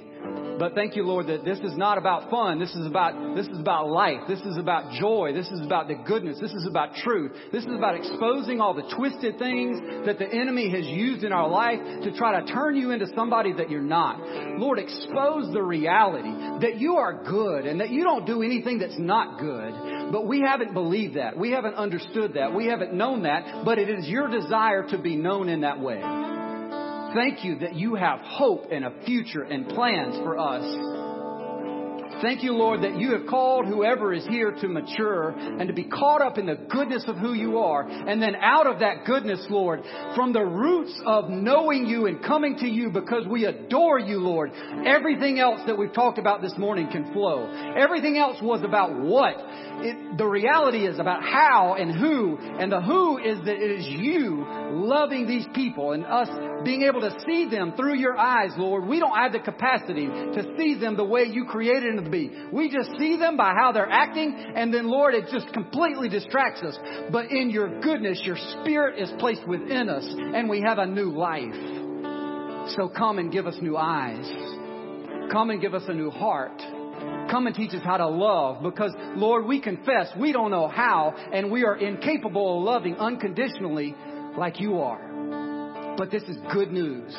But 0.60 0.76
thank 0.76 0.98
you, 0.98 1.04
Lord, 1.04 1.28
that 1.28 1.46
this 1.46 1.60
is 1.60 1.78
not 1.78 1.98
about 1.98 2.30
fun. 2.30 2.60
This 2.60 2.76
is 2.76 2.86
about, 2.86 3.36
this 3.36 3.48
is 3.48 3.58
about 3.58 3.90
life. 3.90 4.20
This 4.28 4.42
is 4.42 4.58
about 4.58 4.92
joy. 5.00 5.32
This 5.34 5.48
is 5.48 5.62
about 5.66 5.88
the 5.88 5.96
goodness. 5.96 6.38
This 6.42 6.52
is 6.52 6.68
about 6.70 6.96
truth. 6.96 7.32
This 7.54 7.64
is 7.64 7.74
about 7.74 7.96
exposing 7.96 8.60
all 8.60 8.74
the 8.74 8.94
twisted 8.96 9.40
things 9.40 9.80
that 10.06 10.20
the 10.20 10.28
enemy 10.28 10.70
has 10.70 10.86
used 10.86 11.24
in 11.24 11.32
our 11.32 11.48
life 11.48 11.80
to 12.04 12.12
try 12.12 12.42
to 12.42 12.52
turn 12.52 12.76
you 12.76 12.92
into 12.92 13.08
somebody 13.16 13.54
that 13.54 13.70
you're 13.70 13.82
not. 13.82 14.20
Lord, 14.60 14.80
expose 14.80 15.52
the 15.54 15.64
reality 15.64 16.34
that 16.62 16.78
you 16.78 16.96
are 16.96 17.24
good 17.24 17.66
and 17.66 17.80
that 17.80 17.90
you 17.90 18.04
don't 18.04 18.26
do 18.26 18.44
anything 18.44 18.80
that's 18.80 19.00
not 19.00 19.40
good. 19.40 20.12
But 20.12 20.28
we 20.28 20.42
haven't 20.42 20.74
believed 20.74 21.16
that. 21.16 21.38
We 21.38 21.52
haven't 21.52 21.76
understood 21.76 22.34
that. 22.34 22.54
We 22.54 22.66
haven't 22.66 22.94
known 22.94 23.24
that. 23.24 23.64
But 23.64 23.80
it 23.80 23.90
is 23.90 24.08
your 24.08 24.28
desire 24.28 24.86
to 24.90 24.98
be 24.98 25.16
known 25.16 25.48
in 25.48 25.62
that 25.62 25.80
way. 25.80 26.02
Thank 27.14 27.44
you 27.44 27.60
that 27.60 27.74
you 27.74 27.96
have 27.96 28.20
hope 28.20 28.66
and 28.72 28.86
a 28.86 28.94
future 29.06 29.42
and 29.42 29.68
plans 29.70 30.16
for 30.18 30.38
us. 30.38 30.99
Thank 32.22 32.44
you, 32.44 32.54
Lord, 32.54 32.82
that 32.84 33.00
you 33.00 33.14
have 33.14 33.28
called 33.28 33.66
whoever 33.66 34.14
is 34.14 34.26
here 34.28 34.52
to 34.52 34.68
mature 34.68 35.30
and 35.30 35.68
to 35.68 35.74
be 35.74 35.86
caught 35.86 36.22
up 36.22 36.38
in 36.38 36.46
the 36.46 36.56
goodness 36.56 37.06
of 37.08 37.16
who 37.16 37.34
you 37.34 37.60
are. 37.60 37.88
And 37.88 38.22
then 38.22 38.36
out 38.36 38.68
of 38.68 38.80
that 38.80 39.06
goodness, 39.06 39.46
Lord, 39.50 39.82
from 40.16 40.34
the 40.34 40.44
roots 40.44 41.00
of 41.06 41.30
knowing 41.30 41.86
you 41.86 42.08
and 42.08 42.22
coming 42.22 42.58
to 42.58 42.68
you 42.68 42.90
because 42.90 43.26
we 43.26 43.46
adore 43.46 44.00
you, 44.00 44.20
Lord, 44.20 44.52
everything 44.86 45.40
else 45.40 45.62
that 45.66 45.78
we've 45.78 45.94
talked 45.94 46.18
about 46.18 46.42
this 46.42 46.54
morning 46.58 46.90
can 46.92 47.14
flow. 47.14 47.50
Everything 47.78 48.18
else 48.18 48.38
was 48.42 48.64
about 48.64 49.00
what? 49.00 49.36
It, 49.82 50.18
the 50.18 50.28
reality 50.28 50.86
is 50.86 51.00
about 51.00 51.24
how 51.24 51.76
and 51.80 51.98
who, 51.98 52.38
and 52.38 52.70
the 52.70 52.82
who 52.82 53.18
is 53.18 53.38
that 53.46 53.56
it 53.56 53.80
is 53.80 53.88
you 53.88 54.46
loving 54.72 55.26
these 55.26 55.46
people 55.56 55.94
and 55.94 56.06
us 56.06 56.28
being 56.66 56.82
able 56.82 57.00
to 57.00 57.16
see 57.26 57.48
them 57.50 57.74
through 57.78 57.96
your 57.96 58.18
eyes, 58.18 58.52
Lord. 58.58 58.86
We 58.86 59.00
don't 59.00 59.16
have 59.16 59.32
the 59.32 59.40
capacity 59.40 60.08
to 60.08 60.54
see 60.58 60.78
them 60.78 60.98
the 60.98 61.06
way 61.06 61.24
you 61.24 61.46
created 61.46 61.98
them 61.98 62.09
be. 62.10 62.32
We 62.52 62.70
just 62.70 62.90
see 63.00 63.18
them 63.18 63.38
by 63.38 63.54
how 63.56 63.72
they're 63.72 63.90
acting, 63.90 64.36
and 64.56 64.74
then, 64.74 64.88
Lord, 64.88 65.14
it 65.14 65.26
just 65.32 65.52
completely 65.54 66.10
distracts 66.10 66.62
us. 66.62 66.78
But 67.12 67.32
in 67.32 67.50
your 67.50 67.80
goodness, 67.82 68.22
your 68.24 68.38
spirit 68.62 69.00
is 69.00 69.12
placed 69.20 69.48
within 69.48 69.90
us, 69.90 70.06
and 70.08 70.50
we 70.50 70.62
have 70.62 70.78
a 70.78 70.86
new 70.86 71.12
life. 71.12 71.80
So 72.76 72.90
come 72.90 73.18
and 73.18 73.32
give 73.32 73.48
us 73.48 73.56
new 73.62 73.78
eyes. 73.78 74.26
Come 75.32 75.50
and 75.50 75.62
give 75.62 75.74
us 75.74 75.84
a 75.88 75.94
new 75.94 76.10
heart. 76.10 76.58
Come 77.32 77.48
and 77.48 77.56
teach 77.56 77.74
us 77.74 77.82
how 77.84 77.98
to 77.98 78.08
love 78.08 78.64
because, 78.64 78.92
Lord, 79.16 79.46
we 79.46 79.62
confess 79.62 80.08
we 80.20 80.32
don't 80.32 80.52
know 80.52 80.68
how 80.68 81.14
and 81.32 81.52
we 81.52 81.64
are 81.64 81.78
incapable 81.78 82.60
of 82.60 82.66
loving 82.66 82.96
unconditionally 82.96 83.96
like 84.38 84.60
you 84.60 84.80
are. 84.80 85.96
But 85.96 86.12
this 86.12 86.24
is 86.24 86.38
good 86.52 86.72
news 86.72 87.16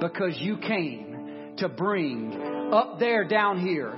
because 0.00 0.36
you 0.38 0.56
came 0.58 1.54
to 1.58 1.68
bring 1.68 2.70
up 2.72 2.98
there, 2.98 3.24
down 3.24 3.60
here, 3.60 3.92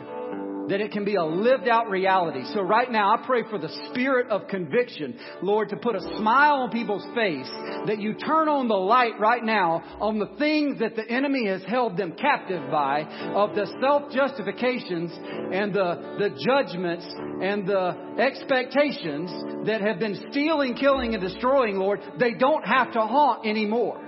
that 0.69 0.81
it 0.81 0.93
can 0.93 1.05
be 1.05 1.17
a 1.17 1.25
lived 1.25 1.69
out 1.69 1.89
reality. 1.89 2.45
So 2.55 2.63
right 2.63 2.91
now, 2.91 3.15
I 3.15 3.27
pray 3.27 3.43
for 3.49 3.59
the 3.59 3.69
spirit 3.91 4.29
of 4.29 4.49
conviction, 4.49 5.19
Lord, 5.43 5.69
to 5.71 5.77
put 5.77 5.97
a 5.97 6.01
smile 6.19 6.55
on 6.63 6.71
people's 6.71 7.05
face, 7.15 7.51
that 7.87 7.99
you 7.99 8.15
turn 8.15 8.49
on 8.49 8.69
the 8.69 8.75
light 8.75 9.19
right 9.19 9.43
now 9.43 9.83
on 10.01 10.19
the 10.19 10.31
things 10.39 10.79
that 10.81 10.97
the 10.97 11.09
enemy 11.09 11.47
has 11.47 11.63
held 11.65 11.97
them 11.97 12.13
captive 12.13 12.71
by, 12.71 13.03
of 13.35 13.55
the 13.55 13.67
self-justifications 13.81 15.11
and 15.53 15.75
the, 15.75 16.17
the 16.19 16.31
judgments 16.45 17.07
and 17.43 17.67
the 17.67 17.97
expectations 18.19 19.31
that 19.67 19.81
have 19.81 19.99
been 19.99 20.27
stealing, 20.31 20.75
killing, 20.75 21.15
and 21.15 21.23
destroying, 21.23 21.77
Lord. 21.77 22.01
They 22.19 22.35
don't 22.35 22.65
have 22.65 22.93
to 22.93 23.01
haunt 23.01 23.47
anymore. 23.47 23.99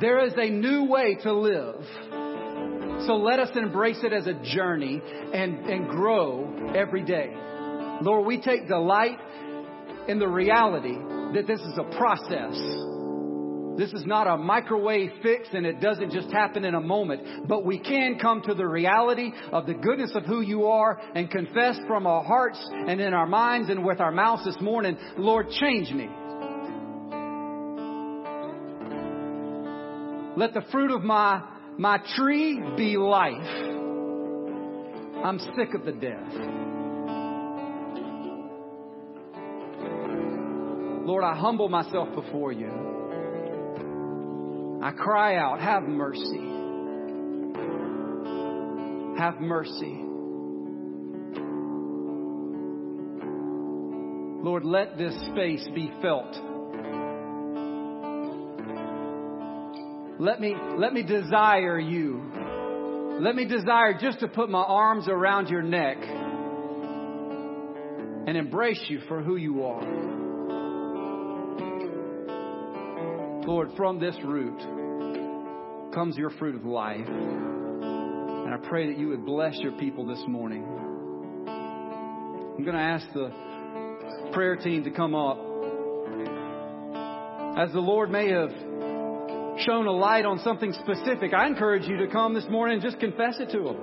There 0.00 0.24
is 0.24 0.32
a 0.36 0.48
new 0.48 0.84
way 0.84 1.16
to 1.22 1.32
live. 1.32 1.84
So 3.06 3.16
let 3.16 3.38
us 3.38 3.50
embrace 3.56 3.98
it 4.02 4.12
as 4.12 4.26
a 4.26 4.34
journey 4.54 5.00
and, 5.32 5.66
and 5.66 5.88
grow 5.88 6.72
every 6.74 7.02
day. 7.02 7.34
Lord, 8.02 8.26
we 8.26 8.40
take 8.40 8.68
delight 8.68 9.18
in 10.08 10.18
the 10.18 10.28
reality 10.28 10.96
that 11.34 11.44
this 11.46 11.60
is 11.60 11.78
a 11.78 11.96
process. 11.96 12.56
This 13.78 13.92
is 13.92 14.04
not 14.04 14.26
a 14.26 14.36
microwave 14.36 15.10
fix 15.22 15.48
and 15.54 15.64
it 15.64 15.80
doesn't 15.80 16.12
just 16.12 16.30
happen 16.30 16.64
in 16.64 16.74
a 16.74 16.80
moment, 16.80 17.48
but 17.48 17.64
we 17.64 17.78
can 17.78 18.18
come 18.18 18.42
to 18.42 18.52
the 18.52 18.66
reality 18.66 19.32
of 19.52 19.66
the 19.66 19.74
goodness 19.74 20.10
of 20.14 20.24
who 20.24 20.42
you 20.42 20.66
are 20.66 21.00
and 21.14 21.30
confess 21.30 21.78
from 21.86 22.06
our 22.06 22.22
hearts 22.22 22.58
and 22.70 23.00
in 23.00 23.14
our 23.14 23.26
minds 23.26 23.70
and 23.70 23.84
with 23.84 24.00
our 24.00 24.12
mouths 24.12 24.44
this 24.44 24.60
morning, 24.60 24.98
Lord, 25.16 25.48
change 25.50 25.90
me. 25.92 26.08
Let 30.36 30.52
the 30.52 30.62
fruit 30.70 30.90
of 30.90 31.02
my 31.02 31.42
my 31.80 31.98
tree 32.14 32.60
be 32.76 32.98
life. 32.98 33.32
I'm 35.24 35.38
sick 35.56 35.72
of 35.72 35.86
the 35.86 35.92
death. 35.92 36.30
Lord, 41.06 41.24
I 41.24 41.34
humble 41.34 41.70
myself 41.70 42.14
before 42.14 42.52
you. 42.52 42.68
I 44.82 44.90
cry 44.90 45.36
out, 45.36 45.58
have 45.60 45.84
mercy. 45.84 46.50
Have 49.18 49.40
mercy. 49.40 50.04
Lord, 54.44 54.66
let 54.66 54.98
this 54.98 55.14
space 55.32 55.66
be 55.74 55.90
felt 56.02 56.49
Let 60.20 60.38
me, 60.38 60.54
let 60.76 60.92
me 60.92 61.02
desire 61.02 61.80
you. 61.80 62.20
Let 63.22 63.34
me 63.34 63.46
desire 63.46 63.96
just 63.98 64.20
to 64.20 64.28
put 64.28 64.50
my 64.50 64.60
arms 64.60 65.08
around 65.08 65.48
your 65.48 65.62
neck 65.62 65.96
and 68.26 68.36
embrace 68.36 68.84
you 68.88 69.00
for 69.08 69.22
who 69.22 69.36
you 69.36 69.64
are. 69.64 69.80
Lord, 73.46 73.70
from 73.78 73.98
this 73.98 74.14
root 74.22 74.58
comes 75.94 76.18
your 76.18 76.28
fruit 76.32 76.54
of 76.54 76.66
life. 76.66 77.08
And 77.08 78.52
I 78.52 78.58
pray 78.68 78.88
that 78.88 78.98
you 78.98 79.08
would 79.08 79.24
bless 79.24 79.56
your 79.56 79.72
people 79.72 80.04
this 80.04 80.22
morning. 80.28 80.66
I'm 81.48 82.62
going 82.62 82.76
to 82.76 82.82
ask 82.82 83.06
the 83.14 83.32
prayer 84.34 84.56
team 84.56 84.84
to 84.84 84.90
come 84.90 85.14
up. 85.14 85.38
As 87.56 87.72
the 87.72 87.80
Lord 87.80 88.10
may 88.10 88.28
have 88.28 88.50
shown 89.58 89.86
a 89.86 89.92
light 89.92 90.24
on 90.24 90.38
something 90.40 90.72
specific, 90.72 91.34
I 91.34 91.46
encourage 91.46 91.86
you 91.86 91.98
to 91.98 92.06
come 92.08 92.34
this 92.34 92.46
morning 92.48 92.74
and 92.74 92.82
just 92.82 92.98
confess 93.00 93.38
it 93.40 93.50
to 93.50 93.68
Him. 93.68 93.76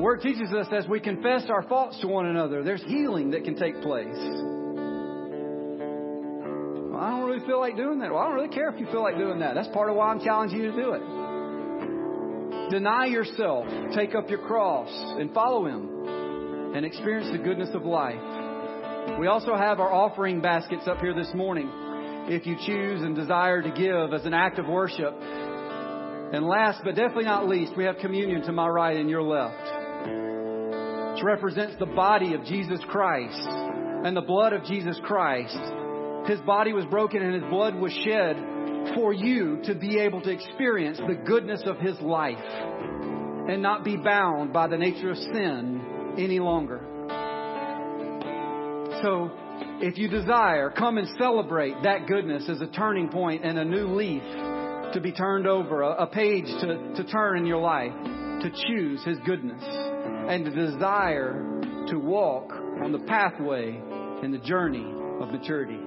Word 0.00 0.20
teaches 0.20 0.52
us 0.52 0.66
as 0.72 0.88
we 0.88 0.98
confess 0.98 1.44
our 1.48 1.62
faults 1.62 2.00
to 2.00 2.08
one 2.08 2.26
another, 2.26 2.64
there's 2.64 2.82
healing 2.82 3.30
that 3.30 3.44
can 3.44 3.54
take 3.56 3.80
place. 3.82 4.18
I 6.98 7.10
don't 7.10 7.24
really 7.24 7.44
feel 7.46 7.60
like 7.60 7.76
doing 7.76 7.98
that. 8.00 8.10
Well, 8.10 8.20
I 8.20 8.26
don't 8.26 8.34
really 8.34 8.48
care 8.48 8.68
if 8.68 8.80
you 8.80 8.86
feel 8.86 9.02
like 9.02 9.16
doing 9.16 9.40
that. 9.40 9.54
That's 9.54 9.68
part 9.68 9.90
of 9.90 9.96
why 9.96 10.08
I'm 10.08 10.20
challenging 10.20 10.60
you 10.60 10.70
to 10.72 10.76
do 10.76 10.92
it. 10.92 11.02
Deny 12.70 13.06
yourself, 13.06 13.66
take 13.94 14.14
up 14.14 14.30
your 14.30 14.38
cross, 14.40 14.88
and 15.18 15.32
follow 15.34 15.66
Him 15.66 16.74
and 16.74 16.86
experience 16.86 17.30
the 17.30 17.38
goodness 17.38 17.70
of 17.74 17.84
life. 17.84 18.20
We 19.18 19.26
also 19.26 19.56
have 19.56 19.78
our 19.78 19.92
offering 19.92 20.40
baskets 20.40 20.86
up 20.86 20.98
here 20.98 21.12
this 21.14 21.30
morning 21.34 21.70
if 22.28 22.46
you 22.46 22.56
choose 22.66 23.02
and 23.02 23.16
desire 23.16 23.62
to 23.62 23.70
give 23.70 24.12
as 24.12 24.24
an 24.24 24.34
act 24.34 24.58
of 24.58 24.66
worship. 24.66 25.14
And 26.32 26.46
last 26.46 26.80
but 26.84 26.94
definitely 26.94 27.24
not 27.24 27.48
least, 27.48 27.76
we 27.76 27.84
have 27.84 27.96
communion 27.98 28.42
to 28.42 28.52
my 28.52 28.66
right 28.66 28.96
and 28.96 29.10
your 29.10 29.22
left, 29.22 29.62
which 31.14 31.24
represents 31.24 31.76
the 31.78 31.86
body 31.86 32.34
of 32.34 32.44
Jesus 32.44 32.80
Christ 32.88 33.48
and 34.04 34.16
the 34.16 34.22
blood 34.22 34.52
of 34.52 34.64
Jesus 34.64 34.98
Christ. 35.04 35.58
His 36.26 36.40
body 36.40 36.72
was 36.72 36.84
broken 36.86 37.22
and 37.22 37.34
his 37.34 37.50
blood 37.50 37.74
was 37.74 37.92
shed 38.04 38.36
for 38.94 39.12
you 39.12 39.60
to 39.64 39.74
be 39.74 39.98
able 39.98 40.20
to 40.22 40.30
experience 40.30 40.98
the 40.98 41.14
goodness 41.14 41.62
of 41.66 41.78
his 41.78 42.00
life 42.00 42.38
and 43.48 43.60
not 43.60 43.84
be 43.84 43.96
bound 43.96 44.52
by 44.52 44.68
the 44.68 44.76
nature 44.76 45.10
of 45.10 45.16
sin 45.16 46.14
any 46.18 46.38
longer. 46.38 46.80
So, 49.02 49.30
if 49.80 49.98
you 49.98 50.08
desire, 50.08 50.70
come 50.70 50.98
and 50.98 51.08
celebrate 51.18 51.74
that 51.82 52.06
goodness 52.06 52.48
as 52.48 52.60
a 52.60 52.66
turning 52.68 53.08
point 53.08 53.44
and 53.44 53.58
a 53.58 53.64
new 53.64 53.94
leaf 53.94 54.22
to 54.92 55.00
be 55.00 55.12
turned 55.12 55.46
over, 55.46 55.82
a, 55.82 56.06
page 56.06 56.46
to, 56.46 56.94
to 56.96 57.04
turn 57.04 57.38
in 57.38 57.46
your 57.46 57.60
life, 57.60 57.92
to 58.42 58.50
choose 58.66 59.02
His 59.04 59.18
goodness, 59.24 59.62
and 59.62 60.44
to 60.44 60.50
desire 60.50 61.86
to 61.88 61.98
walk 61.98 62.52
on 62.82 62.92
the 62.92 62.98
pathway 63.00 63.80
and 64.22 64.32
the 64.32 64.38
journey 64.38 64.86
of 65.20 65.30
maturity. 65.30 65.78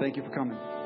Thank 0.00 0.16
you 0.16 0.22
for 0.22 0.30
coming. 0.30 0.79